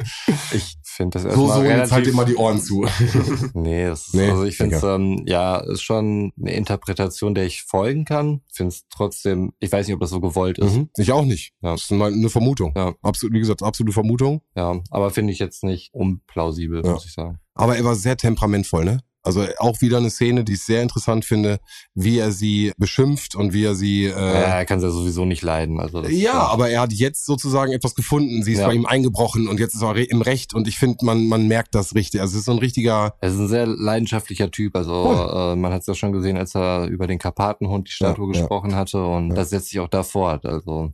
ich 0.54 0.78
finde 0.96 1.20
das 1.20 1.24
So, 1.24 1.30
erstmal 1.30 1.48
so, 1.58 1.64
jetzt 1.64 1.70
relativ... 1.72 1.92
halt 1.94 2.08
immer 2.08 2.26
die 2.26 2.36
Ohren 2.36 2.60
zu. 2.62 2.86
Nee, 3.54 3.86
das 3.86 4.14
Nee, 4.14 4.30
also 4.30 4.44
ich 4.44 4.58
finde 4.58 4.76
es, 4.78 4.84
ähm, 4.84 5.24
ja, 5.28 5.58
ist 5.58 5.82
schon 5.82 6.32
eine 6.40 6.54
Interpretation, 6.54 7.36
der 7.36 7.46
ich 7.46 7.64
folgen 7.64 8.06
kann. 8.06 8.42
Finde 8.52 8.70
es 8.74 8.86
trotzdem, 8.90 9.54
ich 9.60 9.72
weiß 9.72 9.88
nicht, 9.88 9.94
ob 9.94 10.00
das 10.02 10.10
so 10.10 10.20
gewollt 10.22 10.58
ist. 10.58 10.76
Mhm. 10.76 10.90
Ich 10.98 11.12
auch 11.12 11.26
nicht. 11.26 11.54
Ja. 11.62 11.72
Das 11.74 11.84
ist 11.84 11.92
mal 11.92 12.12
eine 12.12 12.30
Vermutung. 12.30 12.74
Ja. 12.76 12.94
Absolut, 13.02 13.34
wie 13.34 13.40
gesagt, 13.40 13.62
absolute 13.64 13.94
Vermutung. 13.94 14.42
Ja, 14.56 14.80
aber 14.90 15.10
finde 15.12 15.34
ich 15.34 15.40
jetzt 15.40 15.64
nicht 15.64 15.94
unplausibel, 15.94 16.84
Ja. 16.86 16.92
muss 16.94 17.06
ich 17.06 17.14
sagen. 17.14 17.40
Aber 17.54 17.78
er 17.78 17.84
war 17.86 17.96
sehr 17.96 18.18
temperamentvoll, 18.18 18.86
ne? 18.86 19.00
Also 19.26 19.46
auch 19.60 19.82
wieder 19.82 19.98
eine 19.98 20.10
Szene, 20.10 20.44
die 20.44 20.54
ich 20.54 20.64
sehr 20.64 20.82
interessant 20.82 21.26
finde, 21.26 21.60
wie 21.94 22.20
er 22.20 22.32
sie 22.32 22.72
beschimpft 22.78 23.36
und 23.36 23.54
wie 23.54 23.64
er 23.66 23.76
sie. 23.76 24.06
ja, 24.06 24.16
Äh, 24.16 24.44
er 24.60 24.66
kann 24.66 24.78
es 24.78 24.84
ja 24.84 24.90
sowieso 24.92 25.26
nicht 25.26 25.42
leiden. 25.42 25.80
Also 25.80 26.02
das, 26.02 26.12
ja, 26.12 26.34
aber 26.34 26.70
er 26.70 26.82
hat 26.82 26.94
jetzt 26.94 27.26
sozusagen 27.26 27.72
etwas 27.72 27.96
gefunden. 27.96 28.44
Sie 28.44 28.54
ist 28.54 28.60
Ja. 28.60 28.68
bei 28.68 28.74
ihm 28.74 28.86
eingebrochen 28.86 29.48
und 29.48 29.60
jetzt 29.60 29.76
ist 29.76 29.82
er 29.82 29.96
im 29.96 30.22
Recht. 30.22 30.54
Und 30.54 30.68
ich 30.68 30.78
finde, 30.78 31.04
man 31.06 31.28
man 31.28 31.48
merkt 31.48 31.76
das 31.76 31.96
richtig. 31.96 32.22
Also 32.22 32.34
es 32.34 32.40
ist 32.40 32.46
so 32.46 32.52
ein 32.52 32.60
richtiger. 32.60 33.16
Er 33.22 33.30
ist 33.30 33.38
ein 33.38 33.48
sehr 33.48 33.66
leidenschaftlicher 33.66 34.52
Typ. 34.52 34.76
Also 34.76 34.94
äh, 35.12 35.56
man 35.56 35.72
hat 35.74 35.82
es 35.82 35.88
ja 35.88 35.96
schon 35.96 36.12
gesehen, 36.12 36.38
als 36.38 36.56
er 36.56 36.86
über 36.88 37.08
den 37.08 37.20
Karpatenhund, 37.20 37.88
die 37.88 37.92
Statue, 37.94 38.28
Ja, 38.28 38.34
ja. 38.34 38.40
gesprochen 38.42 38.76
hatte. 38.76 39.04
Und 39.06 39.30
Ja. 39.30 39.36
das 39.36 39.50
setzt 39.50 39.70
sich 39.70 39.80
auch 39.80 39.88
da 39.90 40.04
fort. 40.04 40.46
Also 40.46 40.92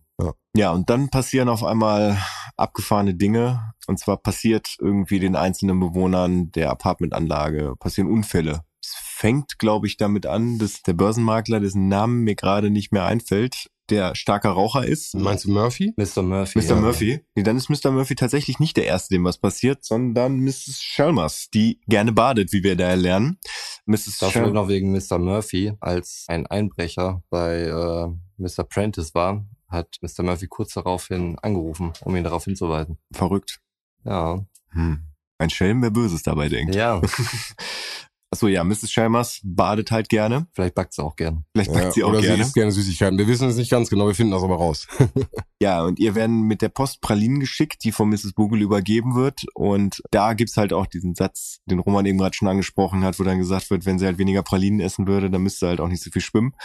Ja, 0.55 0.71
und 0.71 0.89
dann 0.89 1.09
passieren 1.09 1.49
auf 1.49 1.63
einmal 1.63 2.17
abgefahrene 2.61 3.15
Dinge. 3.15 3.73
Und 3.87 3.99
zwar 3.99 4.17
passiert 4.17 4.75
irgendwie 4.79 5.19
den 5.19 5.35
einzelnen 5.35 5.79
Bewohnern 5.79 6.51
der 6.51 6.69
Apartmentanlage, 6.69 7.75
passieren 7.79 8.09
Unfälle. 8.09 8.61
Es 8.83 8.95
fängt, 8.95 9.59
glaube 9.59 9.87
ich, 9.87 9.97
damit 9.97 10.25
an, 10.25 10.57
dass 10.57 10.81
der 10.81 10.93
Börsenmakler, 10.93 11.59
dessen 11.59 11.87
Namen 11.87 12.23
mir 12.23 12.35
gerade 12.35 12.69
nicht 12.69 12.91
mehr 12.91 13.05
einfällt, 13.05 13.67
der 13.91 14.15
starker 14.15 14.51
Raucher 14.51 14.85
ist. 14.85 15.13
Meinst 15.15 15.45
du 15.45 15.51
Murphy? 15.51 15.93
Mr. 15.97 16.23
Murphy. 16.23 16.59
Mr. 16.59 16.65
ja. 16.65 16.75
Murphy. 16.75 17.19
Nee, 17.35 17.43
dann 17.43 17.57
ist 17.57 17.69
Mr. 17.69 17.91
Murphy 17.91 18.15
tatsächlich 18.15 18.59
nicht 18.59 18.77
der 18.77 18.85
Erste, 18.85 19.13
dem 19.13 19.25
was 19.25 19.37
passiert, 19.37 19.83
sondern 19.83 20.39
Mrs. 20.39 20.79
Chalmers, 20.81 21.49
die 21.53 21.81
gerne 21.87 22.13
badet, 22.13 22.53
wie 22.53 22.63
wir 22.63 22.75
da 22.75 22.93
lernen. 22.93 23.37
Mrs. 23.85 24.17
Das 24.19 24.33
wird 24.33 24.53
noch 24.53 24.69
wegen 24.69 24.91
Mr. 24.91 25.19
Murphy, 25.19 25.73
als 25.81 26.25
ein 26.27 26.47
Einbrecher 26.47 27.21
bei 27.29 27.63
äh, 27.63 28.07
Mr. 28.37 28.63
Prentice 28.63 29.13
war, 29.13 29.45
hat 29.71 29.97
Mr. 30.01 30.23
Murphy 30.23 30.47
kurz 30.47 30.73
daraufhin 30.73 31.37
angerufen, 31.39 31.93
um 32.03 32.15
ihn 32.15 32.23
darauf 32.23 32.45
hinzuweisen. 32.45 32.97
verrückt. 33.11 33.61
Ja. 34.03 34.45
Hm. 34.69 34.99
Ein 35.37 35.49
Schelm, 35.49 35.81
wer 35.81 35.89
Böses 35.89 36.23
dabei 36.23 36.49
denkt. 36.49 36.75
Ja, 36.75 37.01
Achso, 38.33 38.47
ja, 38.47 38.63
Mrs. 38.63 38.93
Chalmers 38.93 39.41
badet 39.43 39.91
halt 39.91 40.07
gerne. 40.07 40.47
vielleicht 40.53 40.73
backt 40.73 40.93
sie 40.93 41.03
auch 41.03 41.17
gern. 41.17 41.43
Vielleicht 41.51 41.73
backt 41.73 41.93
sie 41.93 42.03
auch 42.05 42.11
oder 42.11 42.21
gerne. 42.21 42.37
sie 42.37 42.41
isst 42.43 42.53
gerne 42.53 42.71
Süßigkeiten. 42.71 43.17
Wir 43.17 43.27
wissen 43.27 43.49
es 43.49 43.57
nicht 43.57 43.69
ganz 43.69 43.89
genau, 43.89 44.07
wir 44.07 44.15
finden 44.15 44.31
das 44.31 44.43
aber 44.43 44.55
raus. 44.55 44.87
Ja, 45.61 45.83
und 45.83 45.99
ihr 45.99 46.15
werden 46.15 46.41
mit 46.47 46.63
der 46.63 46.69
Post 46.69 47.01
Pralinen 47.01 47.39
geschickt, 47.39 47.83
die 47.83 47.91
von 47.91 48.09
Mrs. 48.09 48.33
Bogle 48.33 48.63
übergeben 48.63 49.13
wird. 49.13 49.41
Und 49.53 50.01
da 50.09 50.33
gibt's 50.33 50.57
halt 50.57 50.73
auch 50.73 50.87
diesen 50.87 51.13
Satz, 51.13 51.59
den 51.67 51.77
Roman 51.77 52.07
eben 52.07 52.17
gerade 52.17 52.33
schon 52.35 52.47
angesprochen 52.47 53.03
hat, 53.03 53.19
wo 53.19 53.23
dann 53.23 53.37
gesagt 53.37 53.69
wird, 53.69 53.85
wenn 53.85 53.99
sie 53.99 54.07
halt 54.07 54.17
weniger 54.17 54.41
Pralinen 54.41 54.79
essen 54.79 55.05
würde, 55.05 55.29
dann 55.29 55.43
müsste 55.43 55.67
halt 55.67 55.79
auch 55.79 55.87
nicht 55.87 56.01
so 56.01 56.09
viel 56.09 56.23
schwimmen. 56.23 56.55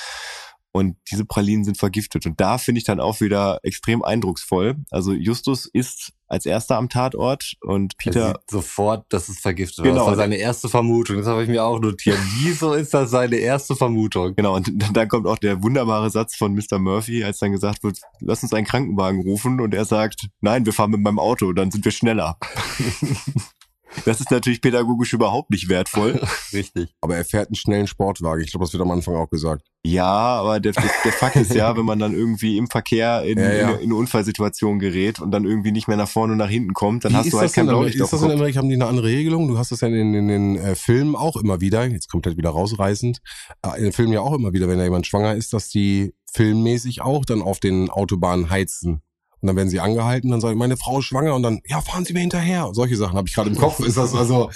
Und 0.77 0.99
diese 1.11 1.25
Pralinen 1.25 1.65
sind 1.65 1.79
vergiftet. 1.79 2.27
Und 2.27 2.39
da 2.39 2.59
finde 2.59 2.81
ich 2.81 2.85
dann 2.85 3.01
auch 3.01 3.23
wieder 3.23 3.61
extrem 3.63 4.05
eindrucksvoll. 4.05 4.77
Also 4.91 5.15
Justus 5.15 5.65
ist 5.65 6.13
als 6.29 6.45
erster 6.45 6.77
am 6.77 6.91
Tatort 6.91 7.55
und 7.63 7.95
Er 7.95 7.97
Peter, 7.97 8.27
sieht 8.29 8.51
sofort, 8.51 9.07
dass 9.09 9.31
es 9.31 9.39
vergiftet 9.39 9.79
war. 9.79 9.85
Genau. 9.85 10.01
Das 10.01 10.07
war 10.09 10.17
seine 10.17 10.37
erste 10.37 10.69
Vermutung. 10.69 11.17
Das 11.17 11.27
habe 11.27 11.43
ich 11.43 11.49
mir 11.49 11.65
auch 11.65 11.81
notiert. 11.81 12.19
Wieso 12.43 12.75
ist 12.75 12.93
das 12.93 13.11
seine 13.11 13.37
erste 13.37 13.75
Vermutung? 13.75 14.35
genau, 14.35 14.55
und 14.55 14.71
dann 14.93 15.09
kommt 15.09 15.27
auch 15.27 15.39
der 15.39 15.63
wunderbare 15.63 16.11
Satz 16.11 16.37
von 16.37 16.53
Mr. 16.53 16.79
Murphy, 16.79 17.25
als 17.25 17.39
dann 17.39 17.53
gesagt 17.53 17.83
wird, 17.83 17.99
lass 18.21 18.43
uns 18.43 18.53
einen 18.53 18.67
Krankenwagen 18.67 19.23
rufen. 19.23 19.63
Und 19.63 19.73
er 19.73 19.87
sagt, 19.87 20.29
nein, 20.43 20.67
wir 20.67 20.75
fahren 20.75 20.91
mit 20.91 21.01
meinem 21.01 21.19
Auto, 21.19 21.55
dann 21.55 21.71
sind 21.71 21.87
wir 21.87 21.93
schneller. 21.93 22.37
Das 24.05 24.21
ist 24.21 24.31
natürlich 24.31 24.61
pädagogisch 24.61 25.13
überhaupt 25.13 25.51
nicht 25.51 25.69
wertvoll. 25.69 26.21
Richtig. 26.53 26.95
Aber 27.01 27.17
er 27.17 27.25
fährt 27.25 27.49
einen 27.49 27.55
schnellen 27.55 27.87
Sportwagen. 27.87 28.43
Ich 28.43 28.51
glaube, 28.51 28.65
das 28.65 28.73
wird 28.73 28.83
am 28.83 28.91
Anfang 28.91 29.15
auch 29.17 29.31
gesagt. 29.31 29.67
Ja, 29.85 30.05
aber 30.05 30.59
der, 30.59 30.73
der, 30.73 30.91
der 31.05 31.13
Fakt 31.13 31.37
ist 31.37 31.55
ja, 31.55 31.77
wenn 31.77 31.85
man 31.85 31.99
dann 32.01 32.13
irgendwie 32.13 32.59
im 32.59 32.67
Verkehr 32.67 33.23
in, 33.23 33.39
Ja, 33.39 33.53
ja. 33.53 33.71
in, 33.71 33.79
in 33.79 33.85
eine 33.85 33.95
Unfallsituation 33.95 34.79
gerät 34.81 35.21
und 35.21 35.31
dann 35.31 35.45
irgendwie 35.45 35.71
nicht 35.71 35.87
mehr 35.87 35.97
nach 35.97 36.09
vorne 36.09 36.33
und 36.33 36.39
nach 36.39 36.49
hinten 36.49 36.73
kommt, 36.75 37.05
dann 37.05 37.13
Wie 37.13 37.17
hast 37.17 37.33
du 37.33 37.39
halt 37.39 37.45
das 37.47 37.53
denn 37.53 37.67
kein 37.67 37.75
in 37.75 37.79
Blaulicht 37.79 38.03
auf 38.03 38.07
Ist 38.07 38.13
das 38.15 38.21
dem 38.21 38.25
in 38.25 38.31
Kopf. 38.33 38.41
Amerika? 38.41 38.59
Haben 38.59 38.69
die 38.69 38.75
eine 38.75 38.87
andere 38.87 39.07
Regelung? 39.07 39.47
Du 39.49 39.59
hast 39.59 39.71
das 39.71 39.81
ja 39.81 39.89
in 39.89 39.95
den, 39.95 40.15
in 40.15 40.29
den 40.29 40.57
äh, 40.57 40.75
Filmen 40.75 41.15
auch 41.15 41.37
immer 41.37 41.61
wieder. 41.61 41.85
Jetzt 41.87 42.09
kommt 42.11 42.27
halt 42.27 42.37
wieder 42.37 42.51
rausreißend. 42.51 43.21
Äh, 43.65 43.79
in 43.79 43.85
den 43.85 43.93
Filmen 43.93 44.13
ja 44.13 44.21
auch 44.21 44.35
immer 44.35 44.53
wieder, 44.53 44.69
wenn 44.69 44.79
da 44.79 44.85
jemand 44.85 45.07
schwanger 45.07 45.35
ist, 45.37 45.53
dass 45.53 45.69
die 45.69 46.15
filmmäßig 46.33 47.03
auch 47.03 47.25
dann 47.25 47.41
auf 47.41 47.61
den 47.61 47.89
Autobahnen 47.89 48.51
heizen. 48.51 49.03
Und 49.41 49.49
dann 49.49 49.57
werden 49.57 49.69
sie 49.69 49.81
angehalten, 49.81 50.31
dann 50.31 50.41
sagen, 50.41 50.59
meine 50.59 50.77
Frau 50.77 50.99
ist 50.99 51.05
schwanger 51.05 51.35
und 51.35 51.43
dann, 51.43 51.61
ja, 51.67 51.81
fahren 51.81 52.05
Sie 52.05 52.15
mir 52.15 52.21
hinterher. 52.21 52.71
Solche 52.73 52.97
Sachen 52.97 53.17
habe 53.17 53.29
ich 53.29 53.35
gerade 53.35 53.51
im 53.51 53.57
Kopf. 53.57 53.81
Ist 53.81 53.97
das 53.97 54.15
also, 54.15 54.51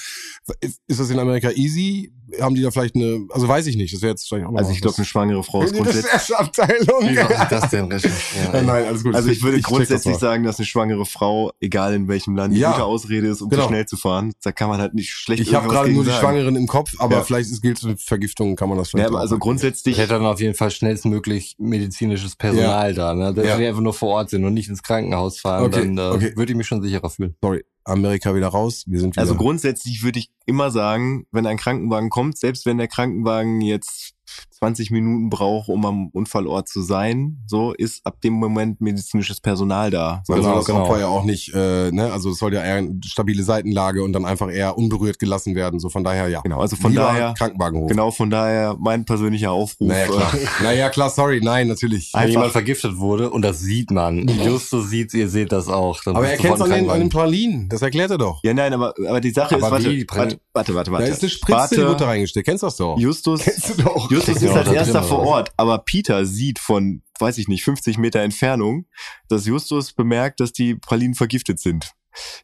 ist 0.60 1.00
das 1.00 1.10
in 1.10 1.18
Amerika 1.18 1.50
easy? 1.50 2.12
Haben 2.40 2.54
die 2.54 2.62
da 2.62 2.70
vielleicht 2.70 2.94
eine, 2.94 3.26
also 3.30 3.48
weiß 3.48 3.66
ich 3.66 3.76
nicht. 3.76 3.94
Das 3.94 4.02
wäre 4.02 4.10
jetzt 4.12 4.28
vielleicht 4.28 4.46
auch 4.46 4.52
noch 4.52 4.58
Also 4.58 4.70
ich 4.72 4.80
glaube, 4.80 4.96
eine 4.98 5.06
schwangere 5.06 5.42
Frau 5.42 5.62
ist 5.62 5.74
grundsätzlich. 5.74 6.04
Rechercheabteilung. 6.12 7.02
Wie 7.08 7.12
ich 7.12 7.44
das 7.50 7.70
denn 7.70 7.84
recherchieren? 7.86 8.52
Ja, 8.54 8.62
nein, 8.62 8.84
alles 8.86 9.02
gut. 9.04 9.14
Also 9.14 9.28
ich 9.30 9.42
würde 9.42 9.58
das 9.58 9.66
grundsätzlich 9.66 10.16
sagen, 10.16 10.44
dass 10.44 10.58
eine 10.58 10.66
schwangere 10.66 11.06
Frau, 11.06 11.52
egal 11.60 11.94
in 11.94 12.08
welchem 12.08 12.36
Land, 12.36 12.54
die 12.54 12.58
Ja. 12.60 12.72
gute 12.72 12.84
Ausrede 12.84 13.28
ist, 13.28 13.40
um 13.42 13.48
Genau. 13.50 13.62
zu 13.62 13.68
schnell 13.68 13.86
zu 13.86 13.96
fahren. 13.96 14.32
Da 14.42 14.52
kann 14.52 14.68
man 14.68 14.80
halt 14.80 14.94
nicht 14.94 15.10
schlecht 15.10 15.42
Ich 15.42 15.54
habe 15.54 15.68
gerade 15.68 15.90
nur 15.90 16.04
die 16.04 16.10
sagen. 16.10 16.20
Schwangeren 16.20 16.56
im 16.56 16.66
Kopf, 16.66 16.92
aber 16.98 17.16
Ja. 17.16 17.22
vielleicht 17.22 17.50
ist, 17.50 17.60
gilt 17.62 17.78
es 17.78 17.84
mit 17.84 18.00
Vergiftungen, 18.00 18.56
kann 18.56 18.68
man 18.68 18.78
das 18.78 18.88
Ja, 18.88 18.90
vielleicht 18.92 19.08
aber 19.08 19.16
auch 19.18 19.20
also 19.22 19.38
grundsätzlich, 19.38 19.96
Ich 19.96 20.00
hätte 20.00 20.14
dann 20.14 20.26
auf 20.26 20.40
jeden 20.40 20.54
Fall 20.54 20.70
schnellstmöglich 20.70 21.56
medizinisches 21.58 22.36
Personal 22.36 22.94
da, 22.94 23.14
ne? 23.14 23.32
Wenn 23.34 23.46
Ja. 23.46 23.56
die 23.56 23.66
einfach 23.66 23.80
nur 23.80 23.94
vor 23.94 24.10
Ort 24.10 24.30
sind 24.30 24.44
und 24.44 24.54
nicht 24.54 24.68
ins 24.68 24.82
Krankenhaus 24.82 25.40
fahren, 25.40 25.64
Okay, 25.64 25.80
dann 25.94 25.98
äh, 25.98 26.14
okay. 26.14 26.32
würde 26.36 26.52
ich 26.52 26.56
mich 26.56 26.66
schon 26.66 26.82
sicherer 26.82 27.10
fühlen. 27.10 27.34
Sorry, 27.42 27.64
Amerika 27.84 28.34
wieder 28.34 28.48
raus. 28.48 28.84
Wir 28.86 29.00
sind 29.00 29.14
wieder. 29.14 29.22
also 29.22 29.34
grundsätzlich 29.34 30.02
würde 30.02 30.18
ich 30.18 30.30
immer 30.46 30.70
sagen, 30.70 31.26
wenn 31.32 31.46
ein 31.46 31.56
Krankenwagen 31.56 32.10
kommt, 32.10 32.38
selbst 32.38 32.66
wenn 32.66 32.78
der 32.78 32.88
Krankenwagen 32.88 33.60
jetzt 33.60 34.14
20 34.60 34.90
Minuten 34.90 35.30
braucht, 35.30 35.68
um 35.70 35.86
am 35.86 36.08
Unfallort 36.08 36.68
zu 36.68 36.82
sein, 36.82 37.38
so 37.46 37.72
ist 37.72 38.04
ab 38.04 38.20
dem 38.20 38.34
Moment 38.34 38.80
medizinisches 38.82 39.40
Personal 39.40 39.90
da. 39.90 40.22
Man 40.28 40.42
soll 40.42 40.50
Genau, 40.50 40.56
das 40.56 40.64
genau. 40.66 40.82
Opfer 40.82 41.00
ja 41.00 41.06
auch 41.06 41.24
nicht, 41.24 41.54
äh, 41.54 41.90
ne, 41.90 42.12
also 42.12 42.30
es 42.30 42.38
soll 42.38 42.52
ja 42.52 42.62
eher 42.62 42.74
eine 42.76 43.00
stabile 43.04 43.42
Seitenlage 43.42 44.02
und 44.02 44.12
dann 44.12 44.26
einfach 44.26 44.50
eher 44.52 44.76
unberührt 44.76 45.18
gelassen 45.18 45.54
werden. 45.54 45.80
So 45.80 45.88
von 45.88 46.04
daher 46.04 46.28
ja. 46.28 46.42
Genau, 46.42 46.60
also 46.60 46.76
von 46.76 46.90
Lieber 46.92 47.04
daher, 47.04 47.34
Krankenwagen 47.38 47.80
hoch. 47.80 47.88
genau 47.88 48.10
von 48.10 48.28
daher 48.28 48.76
mein 48.78 49.06
persönlicher 49.06 49.50
Aufruf. 49.50 49.88
Naja, 49.88 50.06
klar. 50.06 50.32
naja, 50.62 50.90
klar, 50.90 51.08
sorry, 51.08 51.40
nein, 51.42 51.66
natürlich. 51.68 52.12
Wenn 52.14 52.28
jemand 52.28 52.52
vergiftet 52.52 52.98
wurde, 52.98 53.30
und 53.30 53.40
das 53.42 53.60
sieht 53.60 53.90
man, 53.90 54.28
Justus 54.28 54.90
sieht's, 54.90 55.14
ihr 55.14 55.28
seht 55.30 55.52
das 55.52 55.68
auch. 55.68 56.02
Dann 56.04 56.16
Aber 56.16 56.28
er 56.28 56.36
kennt 56.36 56.56
es 56.56 56.60
an 56.60 56.70
den, 56.70 56.90
an 56.90 57.00
den. 57.00 57.08
Pralinen, 57.08 57.68
das 57.70 57.80
erklärt 57.82 58.10
er 58.10 58.18
doch. 58.18 58.40
Ja, 58.44 58.52
nein, 58.54 58.72
aber, 58.74 58.92
aber 59.08 59.20
die 59.22 59.30
Sache 59.30 59.54
Aber 59.56 59.78
ist, 59.78 59.86
warte, 59.86 60.06
warte, 60.14 60.40
warte, 60.52 60.74
warte, 60.74 60.92
warte. 60.92 61.06
Da 61.06 61.12
ist 61.12 61.22
eine 61.22 61.30
Spritze, 61.30 61.52
die 61.70 61.76
Warte. 61.78 61.88
wird 61.88 62.00
da 62.02 62.06
reingesteckt. 62.06 62.46
Kennst 62.46 62.62
du 62.62 62.66
das 62.66 62.76
doch? 62.76 62.98
Justus, 62.98 63.40
Kennst 63.42 63.70
du 63.70 63.82
doch. 63.82 64.10
Justus 64.10 64.36
Kriegt 64.36 64.49
ist 64.50 64.56
als 64.56 64.68
da 64.68 64.74
erster 64.74 65.02
vor? 65.02 65.20
Ort, 65.20 65.52
aber 65.56 65.78
Peter 65.78 66.26
sieht 66.26 66.58
von 66.58 67.02
weiß 67.20 67.38
ich 67.38 67.48
nicht, 67.48 67.64
50 67.64 67.98
Meter 67.98 68.20
Entfernung, 68.20 68.86
dass 69.28 69.46
Justus 69.46 69.92
bemerkt, 69.92 70.40
dass 70.40 70.52
die 70.52 70.74
Pralinen 70.74 71.14
vergiftet 71.14 71.60
sind. 71.60 71.92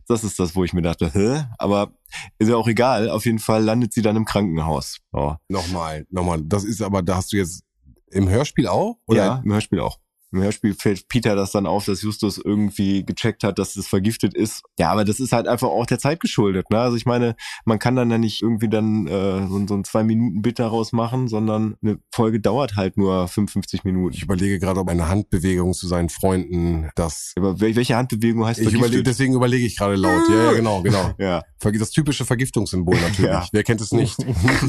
Das 0.07 0.23
ist 0.23 0.39
das, 0.39 0.55
wo 0.55 0.63
ich 0.63 0.73
mir 0.73 0.83
dachte, 0.83 1.11
hä? 1.13 1.45
Aber 1.59 1.93
ist 2.39 2.49
ja 2.49 2.57
auch 2.57 2.69
egal. 2.69 3.11
Auf 3.11 3.25
jeden 3.25 3.41
Fall 3.41 3.65
landet 3.65 3.93
sie 3.93 4.03
dann 4.03 4.15
im 4.15 4.25
Krankenhaus. 4.25 4.99
Oh. 5.13 5.35
Nochmal, 5.49 6.07
nochmal. 6.11 6.41
Das 6.45 6.63
ist 6.63 6.83
aber, 6.83 7.03
da 7.03 7.17
hast 7.17 7.33
du 7.33 7.37
jetzt 7.37 7.65
im 8.11 8.29
Hörspiel 8.29 8.69
auch? 8.69 8.97
Oder? 9.07 9.25
Ja, 9.25 9.43
im 9.45 9.53
Hörspiel 9.53 9.81
auch. 9.81 9.99
Im 10.37 10.43
Hörspiel 10.43 10.75
fällt 10.75 11.09
Peter 11.09 11.35
das 11.35 11.53
dann 11.53 11.67
auf, 11.67 11.87
dass 11.87 12.03
Justus 12.03 12.37
irgendwie 12.37 13.05
gecheckt 13.05 13.43
hat, 13.43 13.59
dass 13.59 13.75
es 13.77 13.87
vergiftet 13.87 14.35
ist. 14.35 14.63
Ja, 14.79 14.93
aber 14.93 15.07
das 15.07 15.19
ist 15.19 15.33
halt 15.33 15.49
einfach 15.49 15.69
auch 15.69 15.87
der 15.87 15.99
Zeit 15.99 16.21
geschuldet. 16.21 16.71
Ne? 16.71 16.79
Also 16.79 16.97
ich 16.97 17.07
meine, 17.07 17.37
man 17.65 17.79
kann 17.79 17.97
dann 17.97 18.11
ja 18.11 18.19
nicht 18.19 18.43
irgendwie 18.43 18.69
dann 18.69 19.07
äh, 19.07 19.47
so, 19.49 19.67
so 19.67 19.75
ein 19.75 19.85
zwei 19.85 20.05
Minuten 20.05 20.43
Bit 20.43 20.59
daraus 20.59 20.93
machen, 20.93 21.27
sondern 21.29 21.77
eine 21.83 21.99
Folge 22.13 22.39
dauert 22.39 22.77
halt 22.77 22.99
nur 22.99 23.29
55 23.29 23.85
Minuten. 23.85 24.15
Ich 24.15 24.23
überlege 24.23 24.59
gerade, 24.59 24.79
ob 24.81 24.89
eine 24.91 25.09
Handbewegung 25.09 25.73
zu 25.73 25.89
seinen 25.89 26.11
Freunden 26.11 26.91
das. 26.97 27.33
Aber 27.37 27.61
welche 27.61 27.97
Handbewegung 27.97 28.45
heißt 28.45 28.61
ich 28.61 28.75
überlege, 28.75 29.03
Deswegen 29.03 29.35
überlege 29.35 29.65
ich 29.65 29.79
gerade 29.79 29.97
laut. 29.97 30.29
Ja, 30.29 30.45
ja, 30.45 30.53
genau, 30.53 30.83
genau. 30.83 31.15
ja. 31.19 31.43
Das 31.61 31.91
typische 31.91 32.25
Vergiftungssymbol 32.25 32.95
natürlich. 32.95 33.31
Ja. 33.31 33.47
Wer 33.51 33.65
kennt 33.65 33.81
es 33.81 33.93
nicht? 33.93 34.19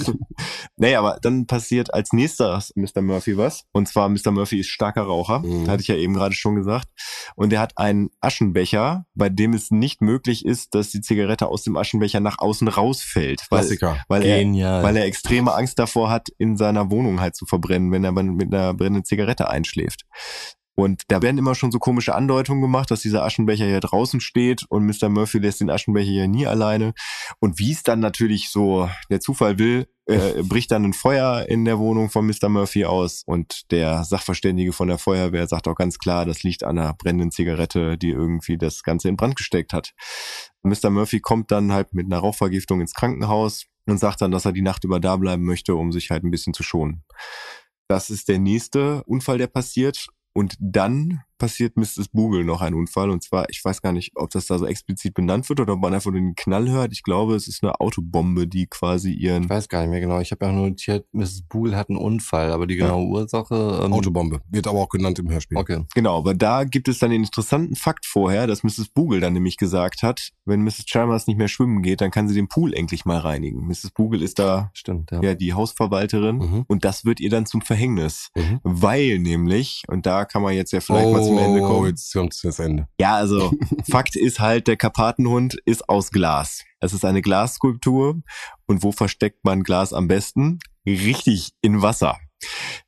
nee, 0.78 0.95
aber 0.95 1.20
dann 1.22 1.45
passiert 1.45 1.93
als 1.93 2.13
nächstes 2.13 2.72
Mr. 2.76 3.01
Murphy 3.01 3.38
was. 3.38 3.65
Und 3.72 3.88
zwar 3.88 4.09
Mr. 4.09 4.32
Murphy 4.32 4.59
ist 4.59 4.70
starker 4.70 5.03
Raucher. 5.03 5.39
Mhm. 5.39 5.56
Hatte 5.67 5.81
ich 5.81 5.87
ja 5.87 5.95
eben 5.95 6.13
gerade 6.13 6.35
schon 6.35 6.55
gesagt. 6.55 6.87
Und 7.35 7.53
er 7.53 7.59
hat 7.59 7.77
einen 7.77 8.09
Aschenbecher, 8.21 9.05
bei 9.15 9.29
dem 9.29 9.53
es 9.53 9.71
nicht 9.71 10.01
möglich 10.01 10.45
ist, 10.45 10.75
dass 10.75 10.89
die 10.89 11.01
Zigarette 11.01 11.47
aus 11.47 11.63
dem 11.63 11.77
Aschenbecher 11.77 12.19
nach 12.19 12.39
außen 12.39 12.67
rausfällt. 12.67 13.45
Weil, 13.49 13.61
Klassiker. 13.61 13.97
Weil 14.07 14.23
er, 14.23 14.83
weil 14.83 14.97
er 14.97 15.05
extreme 15.05 15.53
Angst 15.53 15.79
davor 15.79 16.09
hat, 16.09 16.29
in 16.37 16.57
seiner 16.57 16.91
Wohnung 16.91 17.19
halt 17.19 17.35
zu 17.35 17.45
verbrennen, 17.45 17.91
wenn 17.91 18.03
er 18.03 18.11
mit 18.11 18.53
einer 18.53 18.73
brennenden 18.73 19.05
Zigarette 19.05 19.49
einschläft. 19.49 20.03
Und 20.80 21.01
da 21.07 21.23
werden 21.23 21.39
immer 21.39 21.55
schon 21.55 21.71
so 21.71 21.80
komische 21.80 22.13
Andeutungen 22.13 22.61
gemacht, 22.61 22.91
dass 22.91 23.01
dieser 23.01 23.25
Aschenbecher 23.25 23.65
hier 23.65 23.80
draußen 23.80 24.19
steht 24.19 24.63
und 24.69 24.86
Mr. 24.86 25.09
Murphy 25.09 25.39
lässt 25.39 25.59
den 25.59 25.71
Aschenbecher 25.71 26.11
hier 26.11 26.28
nie 26.28 26.45
alleine. 26.45 26.93
Und 27.39 27.57
wie 27.57 27.71
es 27.71 27.82
dann 27.82 27.99
natürlich 27.99 28.51
so 28.51 28.88
der 29.09 29.19
Zufall 29.19 29.57
will, 29.57 29.88
äh, 30.05 30.43
bricht 30.43 30.69
dann 30.69 30.86
ein 30.86 30.93
Feuer 30.93 31.47
in 31.49 31.65
der 31.65 31.80
Wohnung 31.80 32.11
von 32.11 32.28
Mr. 32.28 32.47
Murphy 32.47 32.86
aus 32.86 33.23
und 33.25 33.71
der 33.71 34.03
Sachverständige 34.03 34.71
von 34.71 34.88
der 34.88 34.99
Feuerwehr 34.99 35.47
sagt 35.47 35.67
auch 35.67 35.73
ganz 35.73 35.97
klar, 35.97 36.25
das 36.25 36.43
liegt 36.43 36.63
an 36.63 36.78
einer 36.78 36.93
brennenden 36.93 37.32
Zigarette, 37.32 37.97
die 37.97 38.11
irgendwie 38.11 38.59
das 38.59 38.84
Ganze 38.84 39.09
in 39.09 39.17
Brand 39.17 39.36
gesteckt 39.36 39.73
hat. 39.73 39.95
Mr. 40.61 40.91
Murphy 40.91 41.21
kommt 41.21 41.49
dann 41.49 41.73
halt 41.73 41.95
mit 41.95 42.05
einer 42.05 42.19
Rauchvergiftung 42.19 42.82
ins 42.82 42.93
Krankenhaus 42.93 43.65
und 43.88 43.97
sagt 43.97 44.21
dann, 44.21 44.30
dass 44.30 44.45
er 44.45 44.51
die 44.51 44.61
Nacht 44.61 44.84
über 44.84 44.99
da 44.99 45.15
bleiben 45.15 45.43
möchte, 45.43 45.73
um 45.73 45.91
sich 45.91 46.11
halt 46.11 46.23
ein 46.23 46.30
bisschen 46.30 46.53
zu 46.53 46.61
schonen. 46.61 47.03
Das 47.89 48.09
ist 48.11 48.28
der 48.28 48.38
nächste 48.38 49.03
Unfall, 49.05 49.39
der 49.39 49.47
passiert. 49.47 50.07
Und 50.38 50.55
dann 50.59 51.23
passiert 51.38 51.77
Mrs. 51.77 52.09
Bugel 52.11 52.43
noch 52.43 52.61
ein 52.61 52.73
Unfall. 52.73 53.09
Und 53.09 53.23
zwar, 53.23 53.45
ich 53.49 53.63
weiß 53.63 53.81
gar 53.81 53.91
nicht, 53.91 54.11
ob 54.15 54.29
das 54.29 54.47
da 54.47 54.57
so 54.57 54.65
explizit 54.65 55.13
benannt 55.13 55.47
wird 55.49 55.59
oder 55.59 55.73
ob 55.73 55.81
man 55.81 55.93
einfach 55.93 56.11
nur 56.11 56.19
den 56.19 56.35
Knall 56.35 56.69
hört. 56.69 56.91
Ich 56.91 57.03
glaube, 57.03 57.35
es 57.35 57.47
ist 57.47 57.63
eine 57.63 57.79
Autobombe, 57.79 58.47
die 58.47 58.67
quasi 58.67 59.11
ihren. 59.11 59.43
Ich 59.43 59.49
weiß 59.49 59.69
gar 59.69 59.81
nicht 59.81 59.91
mehr 59.91 60.01
genau. 60.01 60.19
Ich 60.19 60.31
habe 60.31 60.45
ja 60.45 60.51
nur 60.51 60.69
notiert, 60.69 61.05
Mrs. 61.13 61.43
Bugel 61.47 61.75
hat 61.75 61.89
einen 61.89 61.97
Unfall, 61.97 62.51
aber 62.51 62.67
die 62.67 62.75
genaue 62.75 63.03
ja. 63.03 63.09
Ursache. 63.09 63.81
Ähm 63.83 63.93
Autobombe. 63.93 64.41
Wird 64.49 64.67
aber 64.67 64.79
auch 64.79 64.89
genannt 64.89 65.19
im 65.19 65.29
Hörspiel. 65.29 65.57
Okay. 65.57 65.83
Genau, 65.93 66.17
aber 66.17 66.33
da 66.33 66.63
gibt 66.63 66.88
es 66.88 66.99
dann 66.99 67.11
den 67.11 67.23
interessanten 67.23 67.75
Fakt 67.75 68.05
vorher, 68.05 68.47
dass 68.47 68.63
Mrs. 68.63 68.89
Bugel 68.89 69.19
dann 69.19 69.33
nämlich 69.33 69.57
gesagt 69.57 70.03
hat, 70.03 70.31
wenn 70.45 70.63
Mrs. 70.63 70.85
Chalmers 70.85 71.27
nicht 71.27 71.38
mehr 71.38 71.47
schwimmen 71.47 71.81
geht, 71.81 72.01
dann 72.01 72.11
kann 72.11 72.27
sie 72.27 72.35
den 72.35 72.47
Pool 72.47 72.73
endlich 72.73 73.05
mal 73.05 73.19
reinigen. 73.19 73.67
Mrs. 73.67 73.91
Bugel 73.93 74.21
ist 74.21 74.39
da 74.39 74.71
Stimmt, 74.73 75.11
ja. 75.11 75.21
ja 75.21 75.35
die 75.35 75.53
Hausverwalterin 75.53 76.38
mhm. 76.38 76.65
und 76.67 76.85
das 76.85 77.05
wird 77.05 77.19
ihr 77.19 77.29
dann 77.29 77.45
zum 77.45 77.61
Verhängnis. 77.61 78.29
Mhm. 78.35 78.59
Weil 78.63 79.19
nämlich, 79.19 79.83
und 79.88 80.05
da 80.05 80.25
kann 80.25 80.41
man 80.41 80.53
jetzt 80.53 80.71
ja 80.71 80.79
vielleicht 80.79 81.07
oh, 81.07 81.13
mal 81.13 81.26
zum 81.28 81.38
Ende 81.38 81.61
kommen. 81.61 81.88
Jetzt 81.88 82.13
kommt 82.13 82.39
das 82.43 82.59
Ende. 82.59 82.88
Ja, 82.99 83.15
also 83.15 83.51
Fakt 83.89 84.15
ist 84.15 84.39
halt, 84.39 84.67
der 84.67 84.78
Karpatenhund 84.78 85.57
ist 85.65 85.88
aus 85.89 86.11
Glas. 86.11 86.63
Es 86.80 86.93
ist 86.93 87.05
eine 87.05 87.21
Glasskulptur. 87.21 88.21
Und 88.65 88.84
wo 88.84 88.91
versteckt 88.91 89.43
man 89.43 89.63
Glas 89.63 89.93
am 89.93 90.07
besten? 90.07 90.59
Richtig, 90.86 91.51
in 91.61 91.82
Wasser. 91.82 92.17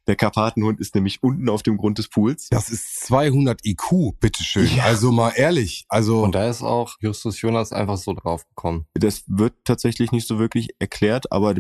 Der 0.08 0.16
Karpatenhund 0.16 0.80
ist 0.80 0.96
nämlich 0.96 1.24
unten 1.24 1.50
auf 1.50 1.64
dem 1.64 1.78
Grund 1.78 1.98
des 1.98 2.08
Pools. 2.08 2.48
Das 2.50 2.70
ist 2.70 3.02
200 3.08 3.66
IQ, 3.66 4.20
bitteschön. 4.20 4.70
Ja. 4.76 4.84
Also 4.84 5.12
mal 5.12 5.32
ehrlich. 5.32 5.86
Also 5.90 6.24
und 6.24 6.36
da 6.36 6.48
ist 6.50 6.62
auch 6.62 6.96
Justus 7.00 7.42
Jonas 7.42 7.72
einfach 7.72 7.98
so 7.98 8.14
drauf 8.14 8.48
gekommen. 8.48 8.86
Das 8.94 9.24
wird 9.28 9.54
tatsächlich 9.66 10.12
nicht 10.12 10.28
so 10.28 10.40
wirklich 10.40 10.70
erklärt, 10.80 11.32
aber 11.32 11.54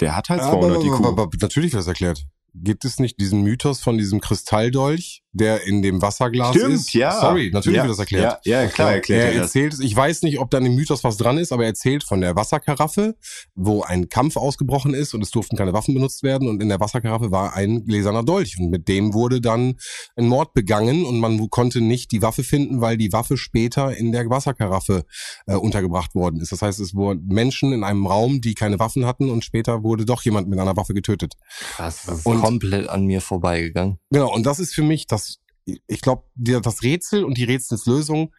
der 0.00 0.16
hat 0.16 0.28
halt 0.28 0.42
200 0.42 0.76
aber, 0.76 0.84
IQ. 0.84 0.92
Aber, 0.94 1.08
aber, 1.08 1.28
natürlich 1.40 1.72
wird 1.72 1.80
das 1.80 1.88
erklärt. 1.88 2.24
Gibt 2.56 2.84
es 2.84 3.00
nicht 3.00 3.18
diesen 3.18 3.42
Mythos 3.42 3.80
von 3.80 3.98
diesem 3.98 4.20
Kristalldolch, 4.20 5.24
der 5.32 5.66
in 5.66 5.82
dem 5.82 6.00
Wasserglas 6.00 6.54
Stimmt, 6.54 6.74
ist? 6.74 6.94
ja. 6.94 7.10
Sorry, 7.10 7.50
natürlich 7.52 7.78
ja, 7.78 7.82
wird 7.82 7.90
das 7.90 7.98
erklärt. 7.98 8.40
Ja, 8.44 8.62
ja 8.62 8.68
klar 8.68 8.92
erklärt 8.92 9.24
er. 9.24 9.32
Er 9.32 9.42
erzählt, 9.42 9.74
ich 9.80 9.96
weiß 9.96 10.22
nicht, 10.22 10.38
ob 10.38 10.52
da 10.52 10.58
in 10.58 10.64
dem 10.64 10.76
Mythos 10.76 11.02
was 11.02 11.16
dran 11.16 11.36
ist, 11.38 11.50
aber 11.50 11.64
er 11.64 11.70
erzählt 11.70 12.04
von 12.04 12.20
der 12.20 12.36
Wasserkaraffe, 12.36 13.16
wo 13.56 13.82
ein 13.82 14.08
Kampf 14.08 14.36
ausgebrochen 14.36 14.94
ist 14.94 15.14
und 15.14 15.22
es 15.22 15.32
durften 15.32 15.56
keine 15.56 15.72
Waffen 15.72 15.94
benutzt 15.94 16.22
werden 16.22 16.48
und 16.48 16.62
in 16.62 16.68
der 16.68 16.78
Wasserkaraffe 16.78 17.32
war 17.32 17.54
ein 17.54 17.84
gläserner 17.86 18.22
Dolch 18.22 18.56
und 18.60 18.70
mit 18.70 18.86
dem 18.86 19.14
wurde 19.14 19.40
dann 19.40 19.74
ein 20.14 20.28
Mord 20.28 20.54
begangen 20.54 21.04
und 21.04 21.18
man 21.18 21.50
konnte 21.50 21.80
nicht 21.80 22.12
die 22.12 22.22
Waffe 22.22 22.44
finden, 22.44 22.80
weil 22.80 22.96
die 22.96 23.12
Waffe 23.12 23.36
später 23.36 23.96
in 23.96 24.12
der 24.12 24.30
Wasserkaraffe 24.30 25.04
äh, 25.46 25.56
untergebracht 25.56 26.14
worden 26.14 26.40
ist. 26.40 26.52
Das 26.52 26.62
heißt, 26.62 26.78
es 26.78 26.94
wurden 26.94 27.26
Menschen 27.26 27.72
in 27.72 27.82
einem 27.82 28.06
Raum, 28.06 28.40
die 28.40 28.54
keine 28.54 28.78
Waffen 28.78 29.06
hatten 29.06 29.28
und 29.28 29.44
später 29.44 29.82
wurde 29.82 30.04
doch 30.04 30.22
jemand 30.22 30.48
mit 30.48 30.60
einer 30.60 30.76
Waffe 30.76 30.94
getötet. 30.94 31.34
Krass, 31.74 32.06
und 32.22 32.43
komplett 32.44 32.88
an 32.88 33.06
mir 33.06 33.20
vorbeigegangen. 33.20 33.98
Genau, 34.10 34.32
und 34.32 34.44
das 34.44 34.60
ist 34.60 34.74
für 34.74 34.82
mich 34.82 35.06
das 35.06 35.40
ich 35.86 36.00
glaube, 36.00 36.24
das 36.34 36.82
Rätsel 36.82 37.24
und 37.24 37.38
die 37.38 37.44
Rätselslösung 37.44 38.34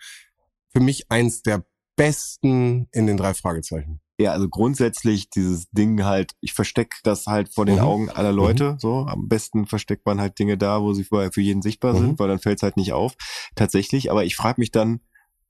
für 0.71 0.79
mich 0.79 1.09
eins 1.09 1.41
der 1.41 1.65
besten 1.95 2.87
in 2.91 3.07
den 3.07 3.17
drei 3.17 3.33
Fragezeichen. 3.33 4.01
Ja, 4.17 4.31
also 4.31 4.47
grundsätzlich 4.47 5.29
dieses 5.29 5.69
Ding 5.71 6.03
halt, 6.05 6.33
ich 6.39 6.53
verstecke 6.53 6.97
das 7.03 7.25
halt 7.25 7.53
vor 7.53 7.65
den 7.65 7.75
mhm. 7.75 7.81
Augen 7.81 8.09
aller 8.09 8.31
Leute. 8.31 8.73
Mhm. 8.73 8.79
So, 8.79 9.05
am 9.07 9.27
besten 9.27 9.65
versteckt 9.65 10.05
man 10.05 10.21
halt 10.21 10.39
Dinge 10.39 10.57
da, 10.57 10.81
wo 10.81 10.93
sie 10.93 11.03
für 11.03 11.41
jeden 11.41 11.61
sichtbar 11.61 11.93
mhm. 11.93 11.97
sind, 11.97 12.19
weil 12.19 12.29
dann 12.29 12.39
fällt 12.39 12.59
es 12.59 12.63
halt 12.63 12.77
nicht 12.77 12.93
auf. 12.93 13.15
Tatsächlich, 13.55 14.11
aber 14.11 14.23
ich 14.23 14.35
frage 14.35 14.61
mich 14.61 14.71
dann, 14.71 15.01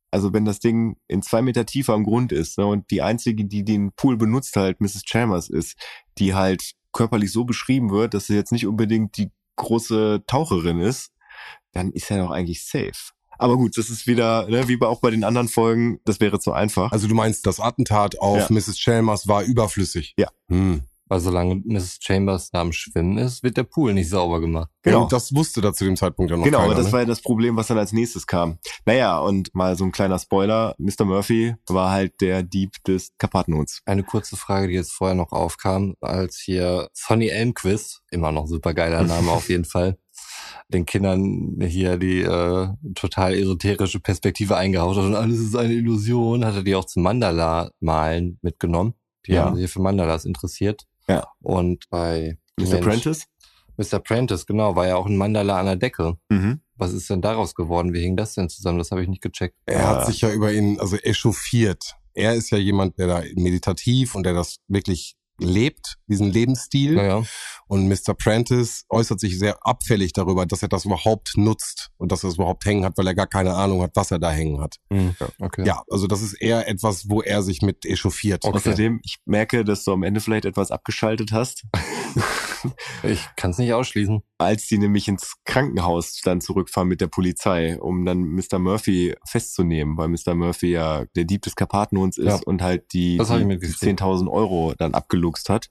also 0.10 0.34
wenn 0.34 0.46
das 0.46 0.60
Ding 0.60 0.98
in 1.08 1.22
zwei 1.22 1.42
Meter 1.42 1.66
tiefer 1.66 1.94
am 1.94 2.06
Grund 2.06 2.32
ist 2.32 2.58
ne, 2.58 2.66
und 2.66 2.90
die 2.90 3.02
einzige, 3.02 3.46
die 3.46 3.66
den 3.66 3.92
Pool 3.92 4.18
benutzt 4.18 4.56
halt 4.56 4.80
Mrs. 4.80 5.04
Chalmers 5.06 5.50
ist, 5.50 5.76
die 6.18 6.34
halt 6.34 6.76
körperlich 6.96 7.32
so 7.32 7.44
beschrieben 7.44 7.92
wird, 7.92 8.14
dass 8.14 8.28
sie 8.28 8.36
jetzt 8.36 8.52
nicht 8.52 8.66
unbedingt 8.66 9.18
die 9.18 9.30
große 9.58 10.24
Taucherin 10.26 10.80
ist, 10.80 11.12
dann 11.74 11.92
ist 11.92 12.10
er 12.10 12.24
doch 12.24 12.32
eigentlich 12.32 12.66
safe. 12.66 13.14
Aber 13.38 13.58
gut, 13.58 13.78
das 13.78 13.90
ist 13.90 14.08
wieder, 14.08 14.48
ne, 14.50 14.68
wie 14.70 14.82
auch 14.82 15.02
bei 15.02 15.12
den 15.12 15.26
anderen 15.26 15.50
Folgen, 15.50 16.00
das 16.06 16.22
wäre 16.22 16.40
zu 16.40 16.54
einfach. 16.54 16.92
Also 16.92 17.08
du 17.08 17.16
meinst, 17.16 17.46
das 17.46 17.60
Attentat 17.60 18.20
auf 18.20 18.38
ja. 18.38 18.48
Mrs. 18.50 18.80
Chalmers 18.80 19.28
war 19.28 19.44
überflüssig? 19.44 20.14
Ja. 20.18 20.30
Hm. 20.48 20.84
Weil 21.08 21.20
solange 21.20 21.62
Mrs. 21.66 22.00
Chambers 22.02 22.50
da 22.50 22.62
am 22.62 22.72
Schwimmen 22.72 23.20
ist, 23.20 23.44
wird 23.44 23.58
der 23.58 23.64
Pool 23.64 23.94
nicht 23.94 24.10
sauber 24.10 24.42
gemacht. 24.42 24.70
Genau. 24.82 25.04
Und 25.04 25.12
das 25.12 25.36
wusste 25.36 25.62
da 25.62 25.72
zu 25.72 25.86
dem 25.86 25.96
Zeitpunkt 25.96 26.32
ja 26.32 26.38
noch 26.38 26.44
Genau, 26.44 26.60
keiner, 26.60 26.72
aber 26.72 26.76
das 26.76 26.88
ne? 26.88 26.94
war 26.94 27.00
ja 27.02 27.06
das 27.06 27.22
Problem, 27.22 27.56
was 27.56 27.68
dann 27.68 27.78
als 27.78 27.94
nächstes 27.94 28.26
kam. 28.26 28.58
Naja, 28.86 29.20
und 29.20 29.54
mal 29.54 29.76
so 29.78 29.84
ein 29.84 29.92
kleiner 29.92 30.18
Spoiler. 30.18 30.76
Mr. 30.80 31.06
Murphy 31.06 31.56
war 31.68 31.92
halt 31.92 32.22
der 32.22 32.42
Dieb 32.42 32.84
des 32.88 33.12
Karpatenhuts. 33.20 33.82
Eine 33.86 34.04
kurze 34.04 34.36
Frage, 34.36 34.68
die 34.68 34.74
jetzt 34.74 34.94
vorher 34.94 35.16
noch 35.16 35.32
aufkam, 35.32 35.96
als 36.02 36.38
hier 36.38 36.90
Sonny 36.94 37.28
Elmquist, 37.28 38.02
immer 38.10 38.32
noch 38.32 38.48
super 38.48 38.74
geiler 38.74 39.04
Name 39.04 39.32
auf 39.32 39.50
jeden 39.50 39.66
Fall, 39.66 39.98
den 40.70 40.88
Kindern 40.88 41.60
hier 41.62 41.98
die 41.98 42.22
äh, 42.22 42.68
total 42.96 43.36
esoterische 43.36 44.00
Perspektive 44.00 44.58
eingehaucht 44.58 44.98
hat 44.98 45.06
und 45.06 45.16
alles 45.16 45.40
ist 45.40 45.56
eine 45.56 45.74
Illusion, 45.74 46.46
hat 46.46 46.56
er 46.56 46.64
die 46.64 46.76
auch 46.76 46.86
zum 46.86 47.04
Mandala-Malen 47.04 48.40
mitgenommen. 48.42 48.96
Die 49.28 49.34
ja. 49.34 49.46
haben 49.46 49.56
sich 49.56 49.72
für 49.72 49.82
Mandalas 49.82 50.26
interessiert. 50.26 50.86
Ja. 51.08 51.28
Und 51.42 51.90
bei 51.90 52.38
Mr. 52.60 52.78
Prentice? 52.78 53.26
Mr. 53.78 54.00
Prentice, 54.00 54.46
genau, 54.46 54.76
war 54.76 54.88
ja 54.88 54.96
auch 54.96 55.06
ein 55.06 55.18
Mandala 55.18 55.60
an 55.60 55.66
der 55.66 55.76
Decke. 55.76 56.18
Mhm. 56.30 56.62
Was 56.76 56.94
ist 56.94 57.10
denn 57.10 57.22
daraus 57.22 57.56
geworden? 57.56 57.94
Wie 57.94 58.02
hing 58.02 58.16
das 58.16 58.34
denn 58.34 58.50
zusammen? 58.50 58.78
Das 58.78 58.92
habe 58.92 59.02
ich 59.02 59.10
nicht 59.10 59.22
gecheckt. 59.22 59.56
Er 59.66 59.88
hat 59.88 60.06
sich 60.06 60.22
ja 60.22 60.32
über 60.32 60.52
ihn, 60.52 60.80
also 60.80 60.98
echauffiert. 60.98 61.96
Er 62.14 62.34
ist 62.34 62.50
ja 62.50 62.58
jemand, 62.58 62.98
der 62.98 63.08
da 63.08 63.24
meditativ 63.36 64.16
und 64.16 64.24
der 64.24 64.34
das 64.34 64.58
wirklich 64.68 65.16
lebt, 65.40 65.98
diesen 66.08 66.32
Lebensstil. 66.32 66.96
Ja, 66.96 67.04
ja. 67.04 67.24
Und 67.68 67.88
Mr. 67.88 68.14
Prentice 68.14 68.86
äußert 68.90 69.20
sich 69.20 69.40
sehr 69.40 69.58
abfällig 69.62 70.14
darüber, 70.14 70.46
dass 70.46 70.62
er 70.62 70.70
das 70.70 70.86
überhaupt 70.86 71.34
nutzt 71.36 71.90
und 71.98 72.12
dass 72.12 72.24
er 72.24 72.30
es 72.30 72.36
überhaupt 72.36 72.66
hängen 72.66 72.86
hat, 72.86 72.98
weil 72.98 73.08
er 73.08 73.16
gar 73.16 73.28
keine 73.28 73.56
Ahnung 73.56 73.82
hat, 73.82 73.92
was 73.96 74.12
er 74.12 74.20
da 74.20 74.32
hängen 74.32 74.62
hat. 74.62 74.76
Mhm. 74.90 75.16
Ja, 75.20 75.28
okay. 75.40 75.66
ja, 75.66 75.84
also 75.90 76.08
das 76.08 76.22
ist 76.22 76.34
eher 76.34 76.68
etwas, 76.68 77.10
wo 77.10 77.22
er 77.22 77.42
sich 77.42 77.62
mit 77.62 77.86
echauffiert. 77.86 78.46
Okay. 78.46 78.56
Außerdem, 78.56 79.00
ich 79.04 79.18
merke, 79.26 79.66
dass 79.66 79.84
du 79.84 79.94
am 79.94 80.04
Ende 80.04 80.20
vielleicht 80.20 80.46
etwas 80.46 80.72
abgeschaltet 80.72 81.32
hast. 81.32 81.64
ich 83.04 83.26
kann 83.36 83.52
es 83.52 83.58
nicht 83.58 83.74
ausschließen. 83.74 84.22
Als 84.38 84.68
die 84.68 84.78
nämlich 84.78 85.08
ins 85.08 85.36
Krankenhaus 85.46 86.22
dann 86.24 86.42
zurückfahren 86.42 86.88
mit 86.88 87.02
der 87.02 87.08
Polizei, 87.08 87.80
um 87.80 88.06
dann 88.06 88.20
Mr. 88.20 88.60
Murphy 88.60 89.16
festzunehmen, 89.28 89.98
weil 89.98 90.10
Mr. 90.10 90.36
Murphy 90.36 90.72
ja 90.72 91.06
der 91.16 91.24
Dieb 91.24 91.42
des 91.44 91.56
Karpatenhunds 91.56 92.18
ist 92.18 92.26
ja. 92.26 92.40
und 92.46 92.62
halt 92.62 92.94
die, 92.94 93.18
die 93.18 93.24
10.000 93.24 94.30
Euro 94.30 94.74
dann 94.78 94.94
abgeluchst 95.26 95.50
hat. 95.50 95.70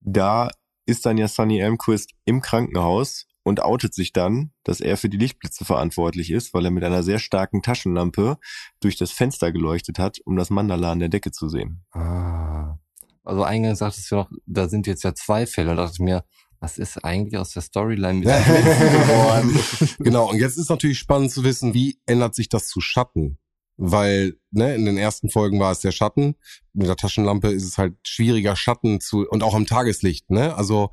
Da 0.00 0.50
ist 0.86 1.06
dann 1.06 1.18
ja 1.18 1.28
Sunny 1.28 1.58
Elmquist 1.58 2.10
im 2.24 2.40
Krankenhaus 2.40 3.26
und 3.42 3.60
outet 3.60 3.94
sich 3.94 4.12
dann, 4.12 4.52
dass 4.64 4.80
er 4.80 4.96
für 4.96 5.08
die 5.08 5.16
Lichtblitze 5.16 5.64
verantwortlich 5.64 6.30
ist, 6.30 6.54
weil 6.54 6.64
er 6.64 6.70
mit 6.70 6.84
einer 6.84 7.02
sehr 7.02 7.18
starken 7.18 7.62
Taschenlampe 7.62 8.38
durch 8.80 8.96
das 8.96 9.10
Fenster 9.10 9.52
geleuchtet 9.52 9.98
hat, 9.98 10.18
um 10.24 10.36
das 10.36 10.50
Mandala 10.50 10.92
an 10.92 10.98
der 10.98 11.08
Decke 11.08 11.30
zu 11.30 11.48
sehen. 11.48 11.84
Ah. 11.92 12.78
Also 13.22 13.42
eingangs 13.42 13.78
sagtest 13.78 14.10
du 14.10 14.16
noch, 14.16 14.30
da 14.44 14.68
sind 14.68 14.86
jetzt 14.86 15.02
ja 15.02 15.14
zwei 15.14 15.46
Fälle. 15.46 15.70
Und 15.70 15.76
dachte 15.78 15.94
ich 15.94 16.00
mir, 16.00 16.24
was 16.60 16.76
ist 16.76 17.02
eigentlich 17.04 17.38
aus 17.38 17.52
der 17.52 17.62
Storyline 17.62 18.18
mit 18.18 18.24
geworden? 18.28 19.58
genau, 19.98 20.30
und 20.30 20.38
jetzt 20.38 20.58
ist 20.58 20.68
natürlich 20.68 20.98
spannend 20.98 21.30
zu 21.30 21.42
wissen, 21.42 21.72
wie 21.72 21.98
ändert 22.04 22.34
sich 22.34 22.50
das 22.50 22.68
zu 22.68 22.82
Schatten? 22.82 23.38
Weil, 23.76 24.36
ne, 24.54 24.74
in 24.74 24.84
den 24.84 24.96
ersten 24.96 25.30
Folgen 25.30 25.60
war 25.60 25.72
es 25.72 25.80
der 25.80 25.92
Schatten. 25.92 26.36
Mit 26.72 26.88
der 26.88 26.96
Taschenlampe 26.96 27.48
ist 27.48 27.64
es 27.64 27.78
halt 27.78 27.94
schwieriger, 28.04 28.56
Schatten 28.56 29.00
zu, 29.00 29.28
und 29.28 29.42
auch 29.42 29.54
am 29.54 29.66
Tageslicht, 29.66 30.30
ne? 30.30 30.54
Also, 30.56 30.90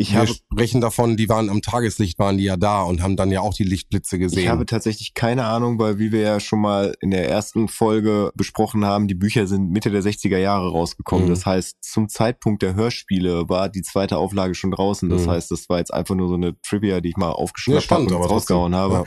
ich 0.00 0.12
wir 0.12 0.20
habe, 0.20 0.32
sprechen 0.32 0.80
davon, 0.80 1.16
die 1.16 1.28
waren 1.28 1.50
am 1.50 1.60
Tageslicht, 1.60 2.18
waren 2.18 2.38
die 2.38 2.44
ja 2.44 2.56
da 2.56 2.82
und 2.82 3.02
haben 3.02 3.16
dann 3.16 3.30
ja 3.30 3.40
auch 3.42 3.52
die 3.52 3.64
Lichtblitze 3.64 4.18
gesehen. 4.18 4.38
Ich 4.38 4.48
habe 4.48 4.64
tatsächlich 4.64 5.12
keine 5.12 5.44
Ahnung, 5.44 5.78
weil 5.78 5.98
wie 5.98 6.10
wir 6.10 6.20
ja 6.22 6.40
schon 6.40 6.60
mal 6.60 6.94
in 7.00 7.10
der 7.10 7.28
ersten 7.28 7.68
Folge 7.68 8.32
besprochen 8.34 8.84
haben, 8.86 9.08
die 9.08 9.14
Bücher 9.14 9.46
sind 9.46 9.70
Mitte 9.70 9.90
der 9.90 10.02
60er 10.02 10.38
Jahre 10.38 10.70
rausgekommen. 10.70 11.26
Mhm. 11.26 11.30
Das 11.30 11.44
heißt, 11.44 11.76
zum 11.82 12.08
Zeitpunkt 12.08 12.62
der 12.62 12.74
Hörspiele 12.74 13.48
war 13.48 13.68
die 13.68 13.82
zweite 13.82 14.16
Auflage 14.16 14.54
schon 14.54 14.70
draußen. 14.70 15.10
Das 15.10 15.26
mhm. 15.26 15.32
heißt, 15.32 15.50
das 15.50 15.68
war 15.68 15.78
jetzt 15.78 15.92
einfach 15.92 16.14
nur 16.14 16.28
so 16.28 16.34
eine 16.34 16.58
Trivia, 16.62 17.00
die 17.00 17.10
ich 17.10 17.16
mal 17.16 17.30
aufgeschnappt 17.30 17.90
ja, 17.90 17.96
habe 17.96 18.04
und 18.04 18.12
rausgehauen 18.12 18.74
habe. 18.74 18.94
Ja. 18.94 19.04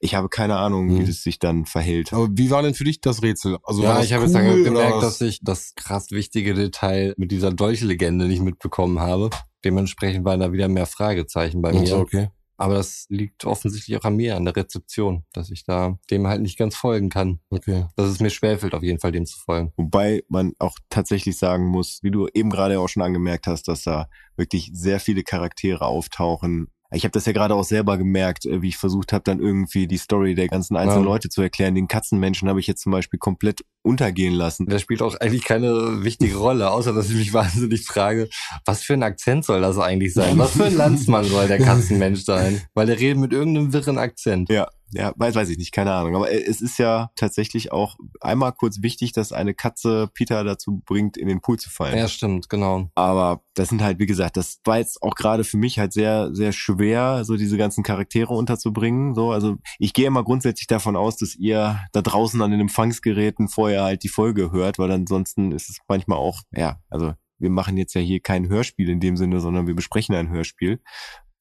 Ich 0.00 0.16
habe 0.16 0.28
keine 0.28 0.56
Ahnung, 0.56 0.88
mhm. 0.88 0.98
wie 0.98 1.04
das 1.04 1.22
sich 1.22 1.38
dann 1.38 1.66
verhält. 1.66 2.12
Aber 2.12 2.28
wie 2.32 2.50
war 2.50 2.62
denn 2.62 2.74
für 2.74 2.84
dich 2.84 3.00
das 3.00 3.22
Rätsel? 3.22 3.41
Also 3.44 3.82
ja, 3.82 4.00
ich 4.00 4.12
habe 4.12 4.26
cool, 4.26 4.30
jetzt 4.32 4.64
gemerkt, 4.64 5.02
dass 5.02 5.20
ich 5.20 5.40
das 5.42 5.74
krass 5.74 6.10
wichtige 6.10 6.54
Detail 6.54 7.14
mit 7.16 7.30
dieser 7.30 7.52
Dolchlegende 7.52 8.26
nicht 8.26 8.42
mitbekommen 8.42 9.00
habe. 9.00 9.30
Dementsprechend 9.64 10.24
waren 10.24 10.40
da 10.40 10.52
wieder 10.52 10.68
mehr 10.68 10.86
Fragezeichen 10.86 11.62
bei 11.62 11.72
mir. 11.72 11.96
Okay. 11.96 12.28
Aber 12.56 12.74
das 12.74 13.06
liegt 13.08 13.44
offensichtlich 13.44 13.96
auch 13.96 14.04
an 14.04 14.14
mir, 14.14 14.36
an 14.36 14.44
der 14.44 14.54
Rezeption, 14.54 15.24
dass 15.32 15.50
ich 15.50 15.64
da 15.64 15.98
dem 16.10 16.28
halt 16.28 16.42
nicht 16.42 16.56
ganz 16.56 16.76
folgen 16.76 17.08
kann. 17.08 17.40
Okay. 17.50 17.86
Dass 17.96 18.08
es 18.08 18.20
mir 18.20 18.30
schwerfällt, 18.30 18.74
auf 18.74 18.84
jeden 18.84 19.00
Fall 19.00 19.10
dem 19.10 19.26
zu 19.26 19.38
folgen. 19.38 19.72
Wobei 19.76 20.22
man 20.28 20.52
auch 20.60 20.76
tatsächlich 20.88 21.38
sagen 21.38 21.66
muss, 21.66 21.98
wie 22.02 22.12
du 22.12 22.28
eben 22.32 22.50
gerade 22.50 22.78
auch 22.78 22.88
schon 22.88 23.02
angemerkt 23.02 23.48
hast, 23.48 23.66
dass 23.66 23.82
da 23.82 24.06
wirklich 24.36 24.70
sehr 24.74 25.00
viele 25.00 25.24
Charaktere 25.24 25.84
auftauchen, 25.84 26.68
ich 26.92 27.04
habe 27.04 27.12
das 27.12 27.26
ja 27.26 27.32
gerade 27.32 27.54
auch 27.54 27.64
selber 27.64 27.96
gemerkt, 27.98 28.46
äh, 28.46 28.62
wie 28.62 28.68
ich 28.68 28.76
versucht 28.76 29.12
habe, 29.12 29.24
dann 29.24 29.40
irgendwie 29.40 29.86
die 29.86 29.96
Story 29.96 30.34
der 30.34 30.48
ganzen 30.48 30.76
einzelnen 30.76 31.04
ja. 31.04 31.10
Leute 31.10 31.28
zu 31.28 31.42
erklären. 31.42 31.74
Den 31.74 31.88
Katzenmenschen 31.88 32.48
habe 32.48 32.60
ich 32.60 32.66
jetzt 32.66 32.82
zum 32.82 32.92
Beispiel 32.92 33.18
komplett 33.18 33.64
untergehen 33.82 34.34
lassen. 34.34 34.66
Der 34.66 34.78
spielt 34.78 35.02
auch 35.02 35.14
eigentlich 35.16 35.44
keine 35.44 36.04
wichtige 36.04 36.36
Rolle, 36.36 36.70
außer 36.70 36.92
dass 36.92 37.10
ich 37.10 37.16
mich 37.16 37.32
wahnsinnig 37.32 37.84
frage, 37.86 38.28
was 38.64 38.82
für 38.82 38.94
ein 38.94 39.02
Akzent 39.02 39.44
soll 39.44 39.60
das 39.60 39.78
eigentlich 39.78 40.14
sein? 40.14 40.38
Was 40.38 40.52
für 40.52 40.64
ein 40.64 40.76
Landsmann 40.76 41.24
soll 41.24 41.48
der 41.48 41.58
Katzenmensch 41.58 42.24
sein? 42.24 42.60
Weil 42.74 42.86
der 42.86 42.98
redet 42.98 43.18
mit 43.18 43.32
irgendeinem 43.32 43.72
wirren 43.72 43.98
Akzent. 43.98 44.50
Ja, 44.50 44.68
ja, 44.92 45.12
weiß, 45.16 45.34
weiß 45.34 45.48
ich 45.48 45.58
nicht, 45.58 45.72
keine 45.72 45.92
Ahnung. 45.92 46.16
Aber 46.16 46.30
es 46.30 46.60
ist 46.60 46.78
ja 46.78 47.10
tatsächlich 47.16 47.72
auch 47.72 47.96
einmal 48.20 48.52
kurz 48.52 48.82
wichtig, 48.82 49.12
dass 49.12 49.32
eine 49.32 49.54
Katze 49.54 50.08
Peter 50.14 50.44
dazu 50.44 50.82
bringt, 50.84 51.16
in 51.16 51.28
den 51.28 51.40
Pool 51.40 51.58
zu 51.58 51.70
fallen. 51.70 51.96
Ja, 51.96 52.08
stimmt, 52.08 52.48
genau. 52.48 52.90
Aber 52.94 53.42
das 53.54 53.68
sind 53.68 53.82
halt, 53.82 53.98
wie 53.98 54.06
gesagt, 54.06 54.36
das 54.36 54.60
war 54.64 54.78
jetzt 54.78 55.02
auch 55.02 55.14
gerade 55.14 55.44
für 55.44 55.56
mich 55.56 55.78
halt 55.78 55.92
sehr, 55.92 56.34
sehr 56.34 56.52
schwer, 56.52 57.24
so 57.24 57.36
diese 57.36 57.56
ganzen 57.56 57.82
Charaktere 57.82 58.34
unterzubringen. 58.34 59.14
So, 59.14 59.30
also 59.32 59.56
ich 59.78 59.94
gehe 59.94 60.06
immer 60.06 60.24
grundsätzlich 60.24 60.66
davon 60.66 60.96
aus, 60.96 61.16
dass 61.16 61.34
ihr 61.34 61.80
da 61.92 62.02
draußen 62.02 62.40
an 62.42 62.50
den 62.50 62.60
Empfangsgeräten 62.60 63.48
vorher 63.48 63.84
halt 63.84 64.02
die 64.02 64.08
Folge 64.08 64.52
hört, 64.52 64.78
weil 64.78 64.90
ansonsten 64.90 65.52
ist 65.52 65.70
es 65.70 65.78
manchmal 65.88 66.18
auch, 66.18 66.40
ja, 66.52 66.80
also 66.90 67.14
wir 67.38 67.50
machen 67.50 67.76
jetzt 67.76 67.94
ja 67.94 68.00
hier 68.00 68.20
kein 68.20 68.48
Hörspiel 68.48 68.88
in 68.88 69.00
dem 69.00 69.16
Sinne, 69.16 69.40
sondern 69.40 69.66
wir 69.66 69.74
besprechen 69.74 70.14
ein 70.14 70.30
Hörspiel. 70.30 70.80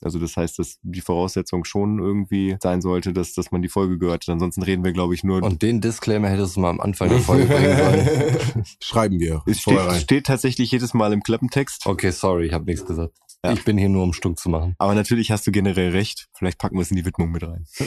Also 0.04 0.20
das 0.20 0.38
heißt, 0.38 0.60
dass 0.60 0.80
die 0.82 1.02
Voraussetzung 1.02 1.64
schon 1.64 2.00
irgendwie 2.00 2.58
sein 2.62 2.82
sollte, 2.82 3.14
dass, 3.14 3.34
dass 3.34 3.52
man 3.52 3.62
die 3.62 3.70
Folge 3.70 3.98
gehört 3.98 4.24
hat. 4.28 4.34
Ansonsten 4.34 4.64
reden 4.64 4.84
wir, 4.84 4.92
glaube 4.92 5.14
ich, 5.14 5.24
nur. 5.24 5.42
Und 5.44 5.62
den 5.62 5.82
Disclaimer 5.82 6.30
hättest 6.30 6.56
du 6.56 6.62
mal 6.62 6.70
am 6.70 6.80
Anfang 6.80 7.10
der 7.10 7.20
Folge 7.20 7.46
bringen 7.48 7.78
sollen. 7.78 8.66
Schreiben 8.80 9.20
wir. 9.20 9.44
Es 9.46 9.62
steht, 9.62 9.92
steht 9.94 10.26
tatsächlich 10.26 10.72
jedes 10.72 10.94
Mal 10.94 11.14
im 11.14 11.22
Klappentext. 11.22 11.86
Okay, 11.86 12.12
sorry, 12.12 12.48
ich 12.48 12.54
habe 12.54 12.66
nichts 12.66 12.86
gesagt. 12.86 13.14
Ja. 13.44 13.54
Ich 13.54 13.66
bin 13.66 13.76
hier 13.76 13.90
nur 13.90 14.04
um 14.04 14.14
Stuck 14.14 14.38
zu 14.38 14.50
machen. 14.50 14.76
Aber 14.78 14.94
natürlich 14.94 15.32
hast 15.32 15.48
du 15.48 15.52
generell 15.52 15.90
recht. 15.90 16.28
Vielleicht 16.38 16.60
packen 16.60 16.76
wir 16.76 16.84
es 16.84 16.92
in 16.92 16.98
die 16.98 17.06
Widmung 17.06 17.32
mit 17.32 17.42
rein. 17.42 17.66
ja. 17.80 17.84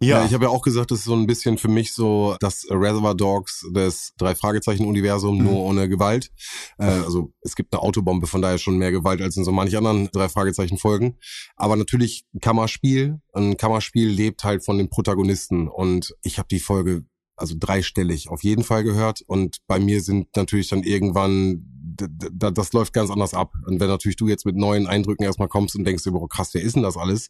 ja, 0.20 0.24
ich 0.24 0.34
habe 0.34 0.44
ja 0.44 0.50
auch 0.50 0.62
gesagt, 0.62 0.92
das 0.92 1.00
ist 1.00 1.06
so 1.06 1.16
ein 1.16 1.26
bisschen 1.26 1.58
für 1.58 1.66
mich 1.66 1.92
so 1.92 2.36
das 2.38 2.64
Reservoir 2.70 3.16
Dogs 3.16 3.66
des 3.72 4.12
drei 4.18 4.36
Fragezeichen 4.36 4.86
Universum 4.86 5.38
mhm. 5.38 5.44
nur 5.44 5.60
ohne 5.60 5.88
Gewalt. 5.88 6.30
Äh, 6.78 6.84
also 6.84 7.32
es 7.40 7.56
gibt 7.56 7.74
eine 7.74 7.82
Autobombe, 7.82 8.28
von 8.28 8.40
daher 8.40 8.58
schon 8.58 8.78
mehr 8.78 8.92
Gewalt 8.92 9.20
als 9.20 9.36
in 9.36 9.44
so 9.44 9.50
manch 9.50 9.76
anderen 9.76 10.10
drei 10.12 10.28
Fragezeichen 10.28 10.78
Folgen. 10.78 11.18
Aber 11.56 11.74
natürlich 11.74 12.24
Kammerspiel. 12.40 13.20
Ein 13.32 13.56
Kammerspiel 13.56 14.08
lebt 14.08 14.44
halt 14.44 14.64
von 14.64 14.78
den 14.78 14.90
Protagonisten 14.90 15.66
und 15.66 16.14
ich 16.22 16.38
habe 16.38 16.48
die 16.48 16.60
Folge 16.60 17.04
also 17.38 17.54
dreistellig 17.58 18.28
auf 18.28 18.42
jeden 18.42 18.64
Fall 18.64 18.84
gehört. 18.84 19.22
Und 19.26 19.58
bei 19.66 19.78
mir 19.78 20.00
sind 20.00 20.36
natürlich 20.36 20.68
dann 20.68 20.82
irgendwann, 20.82 21.64
das 22.32 22.72
läuft 22.72 22.92
ganz 22.92 23.10
anders 23.10 23.34
ab. 23.34 23.52
Und 23.66 23.80
wenn 23.80 23.88
natürlich 23.88 24.16
du 24.16 24.28
jetzt 24.28 24.46
mit 24.46 24.56
neuen 24.56 24.86
Eindrücken 24.86 25.24
erstmal 25.24 25.48
kommst 25.48 25.74
und 25.76 25.84
denkst, 25.84 26.06
oh 26.06 26.26
krass, 26.26 26.54
wer 26.54 26.62
ist 26.62 26.76
denn 26.76 26.82
das 26.82 26.96
alles? 26.96 27.28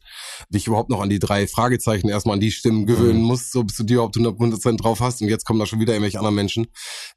Dich 0.51 0.67
überhaupt 0.67 0.91
noch 0.91 1.01
an 1.01 1.11
die 1.11 1.19
drei 1.19 1.47
Fragezeichen 1.47 2.09
erstmal 2.09 2.35
an 2.35 2.41
die 2.41 2.53
Stimmen 2.53 2.87
gewöhnen 2.87 3.21
mhm. 3.21 3.27
musst, 3.27 3.53
so 3.53 3.65
bis 3.65 3.77
du 3.77 3.85
die 3.85 3.95
überhaupt 3.95 4.17
100% 4.17 4.77
drauf 4.77 5.01
hast. 5.01 5.23
Und 5.23 5.29
jetzt 5.29 5.45
kommen 5.45 5.59
da 5.59 5.67
schon 5.67 5.81
wieder 5.81 5.93
irgendwelche 5.93 6.19
anderen 6.19 6.37
Menschen. 6.37 6.67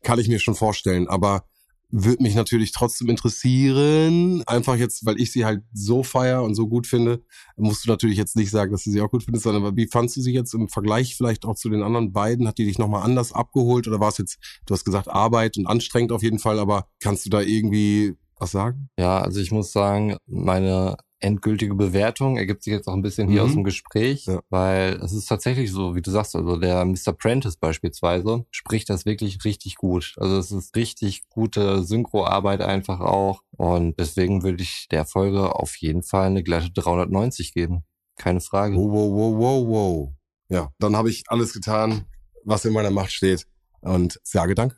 Kann 0.04 0.20
ich 0.20 0.28
mir 0.28 0.40
schon 0.40 0.56
vorstellen. 0.56 1.08
Aber 1.08 1.46
würde 1.92 2.24
mich 2.24 2.36
natürlich 2.36 2.72
trotzdem 2.72 3.10
interessieren. 3.10 4.44
Einfach 4.48 4.76
jetzt, 4.76 5.06
weil 5.06 5.20
ich 5.20 5.32
sie 5.32 5.46
halt 5.46 5.64
so 5.74 6.04
feier 6.04 6.44
und 6.44 6.56
so 6.56 6.68
gut 6.68 6.88
finde, 6.88 7.22
musst 7.58 7.86
du 7.86 7.90
natürlich 7.90 8.18
jetzt 8.18 8.36
nicht 8.36 8.50
sagen, 8.50 8.72
dass 8.72 8.84
du 8.84 8.92
sie 8.92 9.02
auch 9.02 9.12
gut 9.12 9.24
findest, 9.24 9.44
sondern 9.44 9.76
wie 9.76 9.88
fandst 9.88 10.16
du 10.18 10.22
sie 10.22 10.34
jetzt 10.34 10.54
im 10.54 10.70
Vergleich 10.70 11.16
vielleicht 11.16 11.46
auch 11.46 11.56
zu 11.56 11.70
den 11.70 11.84
anderen 11.84 12.14
beiden? 12.14 12.48
Hat 12.48 12.58
die 12.58 12.66
dich 12.66 12.80
nochmal 12.80 13.04
anders 13.04 13.34
abgeholt 13.34 13.88
oder 13.88 14.00
war 14.00 14.10
es 14.10 14.18
jetzt, 14.18 14.40
du 14.66 14.74
hast 14.74 14.86
gesagt, 14.86 15.10
Arbeit 15.10 15.58
und 15.58 15.68
anstrengend 15.68 16.12
auf 16.12 16.24
jeden 16.24 16.40
Fall, 16.40 16.60
aber 16.60 16.88
kannst 17.00 17.26
du 17.26 17.30
da 17.30 17.42
irgendwie 17.42 18.16
was 18.42 18.52
sagen? 18.52 18.90
Ja, 18.98 19.20
also 19.22 19.40
ich 19.40 19.52
muss 19.52 19.72
sagen, 19.72 20.18
meine 20.26 20.98
endgültige 21.20 21.76
Bewertung 21.76 22.38
ergibt 22.38 22.64
sich 22.64 22.74
jetzt 22.74 22.88
auch 22.88 22.94
ein 22.94 23.04
bisschen 23.04 23.30
hier 23.30 23.44
mhm. 23.44 23.48
aus 23.48 23.54
dem 23.54 23.64
Gespräch, 23.64 24.26
ja. 24.26 24.42
weil 24.50 25.00
es 25.04 25.14
ist 25.14 25.28
tatsächlich 25.28 25.72
so, 25.72 25.96
wie 25.96 26.02
du 26.02 26.10
sagst, 26.10 26.36
also 26.36 26.58
der 26.58 26.84
Mr. 26.84 27.14
Prentice 27.14 27.58
beispielsweise 27.58 28.46
spricht 28.50 28.90
das 28.90 29.06
wirklich 29.06 29.46
richtig 29.46 29.76
gut. 29.76 30.16
Also 30.18 30.38
es 30.38 30.52
ist 30.52 30.76
richtig 30.76 31.30
gute 31.30 31.84
Synchroarbeit 31.84 32.62
einfach 32.62 33.00
auch 33.00 33.42
und 33.52 34.00
deswegen 34.00 34.44
würde 34.44 34.64
ich 34.64 34.88
der 34.90 35.06
Folge 35.06 35.56
auf 35.56 35.76
jeden 35.78 36.02
Fall 36.02 36.28
eine 36.28 36.44
glatte 36.44 36.72
390 36.72 37.54
geben. 37.54 37.84
Keine 38.18 38.42
Frage. 38.42 38.76
Wow, 38.76 38.92
wow, 38.92 39.12
wow, 39.12 39.38
wow, 39.38 39.68
wow. 39.68 40.10
Ja, 40.50 40.72
dann 40.80 40.96
habe 40.96 41.10
ich 41.10 41.24
alles 41.28 41.54
getan, 41.54 42.06
was 42.44 42.66
in 42.66 42.74
meiner 42.74 42.92
Macht 42.92 43.12
steht 43.12 43.46
und 43.82 44.20
sage 44.24 44.56
Dank. 44.56 44.78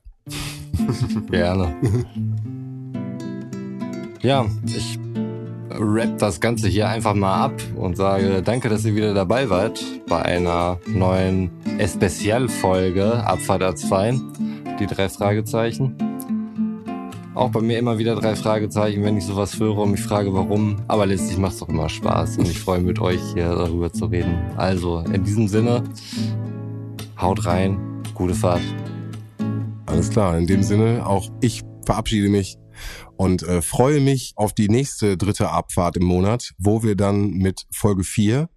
Gerne. 1.30 1.76
ja, 4.24 4.45
ich 4.65 4.97
wrap 5.69 6.17
das 6.17 6.39
Ganze 6.39 6.69
hier 6.69 6.88
einfach 6.88 7.13
mal 7.13 7.45
ab 7.45 7.61
und 7.76 7.97
sage 7.97 8.41
danke, 8.41 8.69
dass 8.69 8.86
ihr 8.86 8.95
wieder 8.95 9.13
dabei 9.13 9.49
wart 9.49 9.84
bei 10.07 10.21
einer 10.21 10.80
neuen 10.88 11.51
Especial-Folge 11.78 13.26
Abfahrt 13.26 13.63
A2, 13.63 14.78
die 14.80 14.86
drei 14.86 15.09
Fragezeichen. 15.09 15.95
Auch 17.36 17.49
bei 17.49 17.61
mir 17.61 17.80
immer 17.80 17.97
wieder 17.97 18.15
drei 18.15 18.36
Fragezeichen, 18.36 19.03
wenn 19.03 19.17
ich 19.17 19.26
sowas 19.26 19.59
höre 19.59 19.78
und 19.80 19.91
mich 19.91 20.01
frage, 20.01 20.34
warum. 20.34 20.78
Aber 20.88 21.05
letztlich 21.05 21.38
macht 21.38 21.53
es 21.53 21.59
doch 21.59 21.69
immer 21.69 21.89
Spaß 21.89 22.38
und 22.38 22.47
ich 22.47 22.59
freue 22.59 22.78
mich 22.78 22.88
mit 22.88 22.99
euch 22.99 23.19
hier 23.34 23.49
darüber 23.49 23.91
zu 23.91 24.05
reden. 24.05 24.36
Also, 24.55 24.99
in 24.99 25.24
diesem 25.24 25.47
Sinne, 25.47 25.84
haut 27.19 27.45
rein, 27.45 27.78
gute 28.13 28.36
Fahrt. 28.36 28.61
Alles 29.88 30.11
klar, 30.11 30.38
in 30.38 30.45
dem 30.45 30.61
Sinne, 30.61 31.05
auch 31.05 31.28
ich 31.41 31.63
verabschiede 31.86 32.30
mich 32.30 32.57
und 33.17 33.43
äh, 33.43 33.61
freue 33.61 33.99
mich 33.99 34.34
auf 34.36 34.53
die 34.53 34.69
nächste 34.69 35.17
dritte 35.17 35.49
Abfahrt 35.49 35.97
im 35.97 36.05
Monat, 36.05 36.53
wo 36.57 36.84
wir 36.84 36.95
dann 36.95 37.31
mit 37.31 37.65
Folge 37.71 38.03
4 38.03 38.49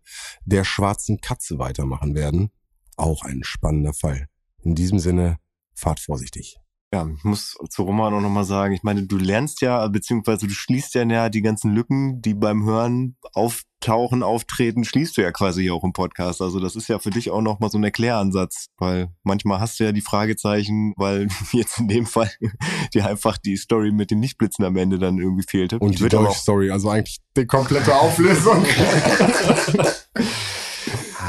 der 0.44 0.64
schwarzen 0.64 1.20
Katze 1.20 1.58
weitermachen 1.58 2.14
werden. 2.14 2.50
Auch 2.96 3.22
ein 3.22 3.42
spannender 3.44 3.92
Fall. 3.92 4.28
In 4.62 4.74
diesem 4.74 4.98
Sinne, 4.98 5.38
fahrt 5.74 6.00
vorsichtig. 6.00 6.56
Ja, 6.96 7.06
ich 7.14 7.24
muss 7.24 7.58
zu 7.68 7.82
Roman 7.82 8.14
auch 8.14 8.22
nochmal 8.22 8.44
sagen, 8.44 8.72
ich 8.72 8.82
meine, 8.82 9.02
du 9.02 9.18
lernst 9.18 9.60
ja, 9.60 9.86
beziehungsweise 9.86 10.46
du 10.46 10.54
schließt 10.54 10.94
ja, 10.94 11.02
ja 11.02 11.28
die 11.28 11.42
ganzen 11.42 11.74
Lücken, 11.74 12.22
die 12.22 12.32
beim 12.32 12.64
Hören 12.64 13.18
auftauchen, 13.34 14.22
auftreten, 14.22 14.82
schließt 14.82 15.18
du 15.18 15.20
ja 15.20 15.30
quasi 15.30 15.64
hier 15.64 15.74
auch 15.74 15.84
im 15.84 15.92
Podcast. 15.92 16.40
Also 16.40 16.58
das 16.58 16.74
ist 16.74 16.88
ja 16.88 16.98
für 16.98 17.10
dich 17.10 17.30
auch 17.30 17.42
nochmal 17.42 17.68
so 17.68 17.76
ein 17.76 17.84
Erkläransatz, 17.84 18.68
weil 18.78 19.10
manchmal 19.24 19.60
hast 19.60 19.78
du 19.78 19.84
ja 19.84 19.92
die 19.92 20.00
Fragezeichen, 20.00 20.94
weil 20.96 21.28
jetzt 21.52 21.78
in 21.78 21.88
dem 21.88 22.06
Fall 22.06 22.30
dir 22.94 23.06
einfach 23.06 23.36
die 23.36 23.58
Story 23.58 23.92
mit 23.92 24.10
den 24.10 24.22
Lichtblitzen 24.22 24.64
am 24.64 24.78
Ende 24.78 24.98
dann 24.98 25.18
irgendwie 25.18 25.44
fehlte. 25.46 25.78
Und 25.78 26.00
die 26.00 26.08
Dolch-Story, 26.08 26.70
also 26.70 26.88
eigentlich 26.88 27.18
die 27.36 27.44
komplette 27.44 27.94
Auflösung. 27.94 28.64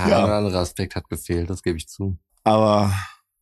ja. 0.07 0.23
Ein 0.23 0.31
anderer 0.31 0.59
Aspekt 0.59 0.95
hat 0.95 1.09
gefehlt, 1.09 1.49
das 1.49 1.61
gebe 1.61 1.77
ich 1.77 1.89
zu. 1.89 2.17
Aber 2.45 2.93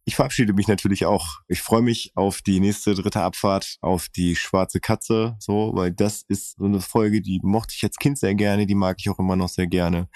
Ich 0.08 0.16
verabschiede 0.16 0.53
mich 0.53 0.68
natürlich 0.68 1.08
auch. 1.08 1.39
Ich 1.47 1.64
freue 1.64 1.82
mich 1.82 2.12
auf 2.14 2.43
die 2.43 2.60
nächste 2.60 2.93
dritte 2.93 3.22
Abfahrt, 3.22 3.78
auf 3.82 4.08
die 4.08 4.36
schwarze 4.36 4.80
Katze, 4.80 5.36
so, 5.39 5.72
weil 5.74 5.91
das 5.91 6.24
ist 6.28 6.58
so 6.58 6.66
eine 6.66 6.80
Folge, 6.80 7.22
die 7.22 7.39
mochte 7.41 7.74
ich 7.76 7.84
als 7.84 7.97
Kind 7.97 8.20
sehr 8.20 8.36
gerne, 8.36 8.68
die 8.68 8.76
mag 8.76 8.97
ich 8.99 9.10
auch 9.10 9.18
immer 9.18 9.36
noch 9.36 9.49
sehr 9.49 9.66
gerne. 9.66 10.08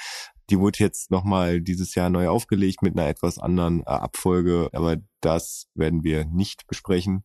Die 0.51 0.59
wurde 0.59 0.79
jetzt 0.79 1.09
nochmal 1.09 1.61
dieses 1.61 1.95
Jahr 1.95 2.11
neu 2.11 2.27
aufgelegt 2.27 2.83
mit 2.83 2.95
einer 2.95 3.07
etwas 3.07 3.39
anderen 3.39 3.81
äh, 3.81 3.85
Abfolge, 3.85 4.69
aber 4.73 4.97
das 5.21 5.67
werden 5.73 6.03
wir 6.03 6.25
nicht 6.25 6.67
besprechen, 6.67 7.23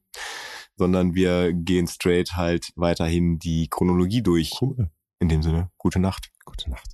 sondern 0.77 1.15
wir 1.15 1.53
gehen 1.53 1.87
straight 1.87 2.33
halt 2.33 2.71
weiterhin 2.77 3.39
die 3.39 3.69
Chronologie 3.69 4.23
durch. 4.23 4.53
Cool. 4.61 4.91
In 5.21 5.29
dem 5.29 5.43
Sinne, 5.43 5.71
gute 5.77 6.01
Nacht. 6.01 6.31
Gute 6.45 6.71
Nacht. 6.71 6.94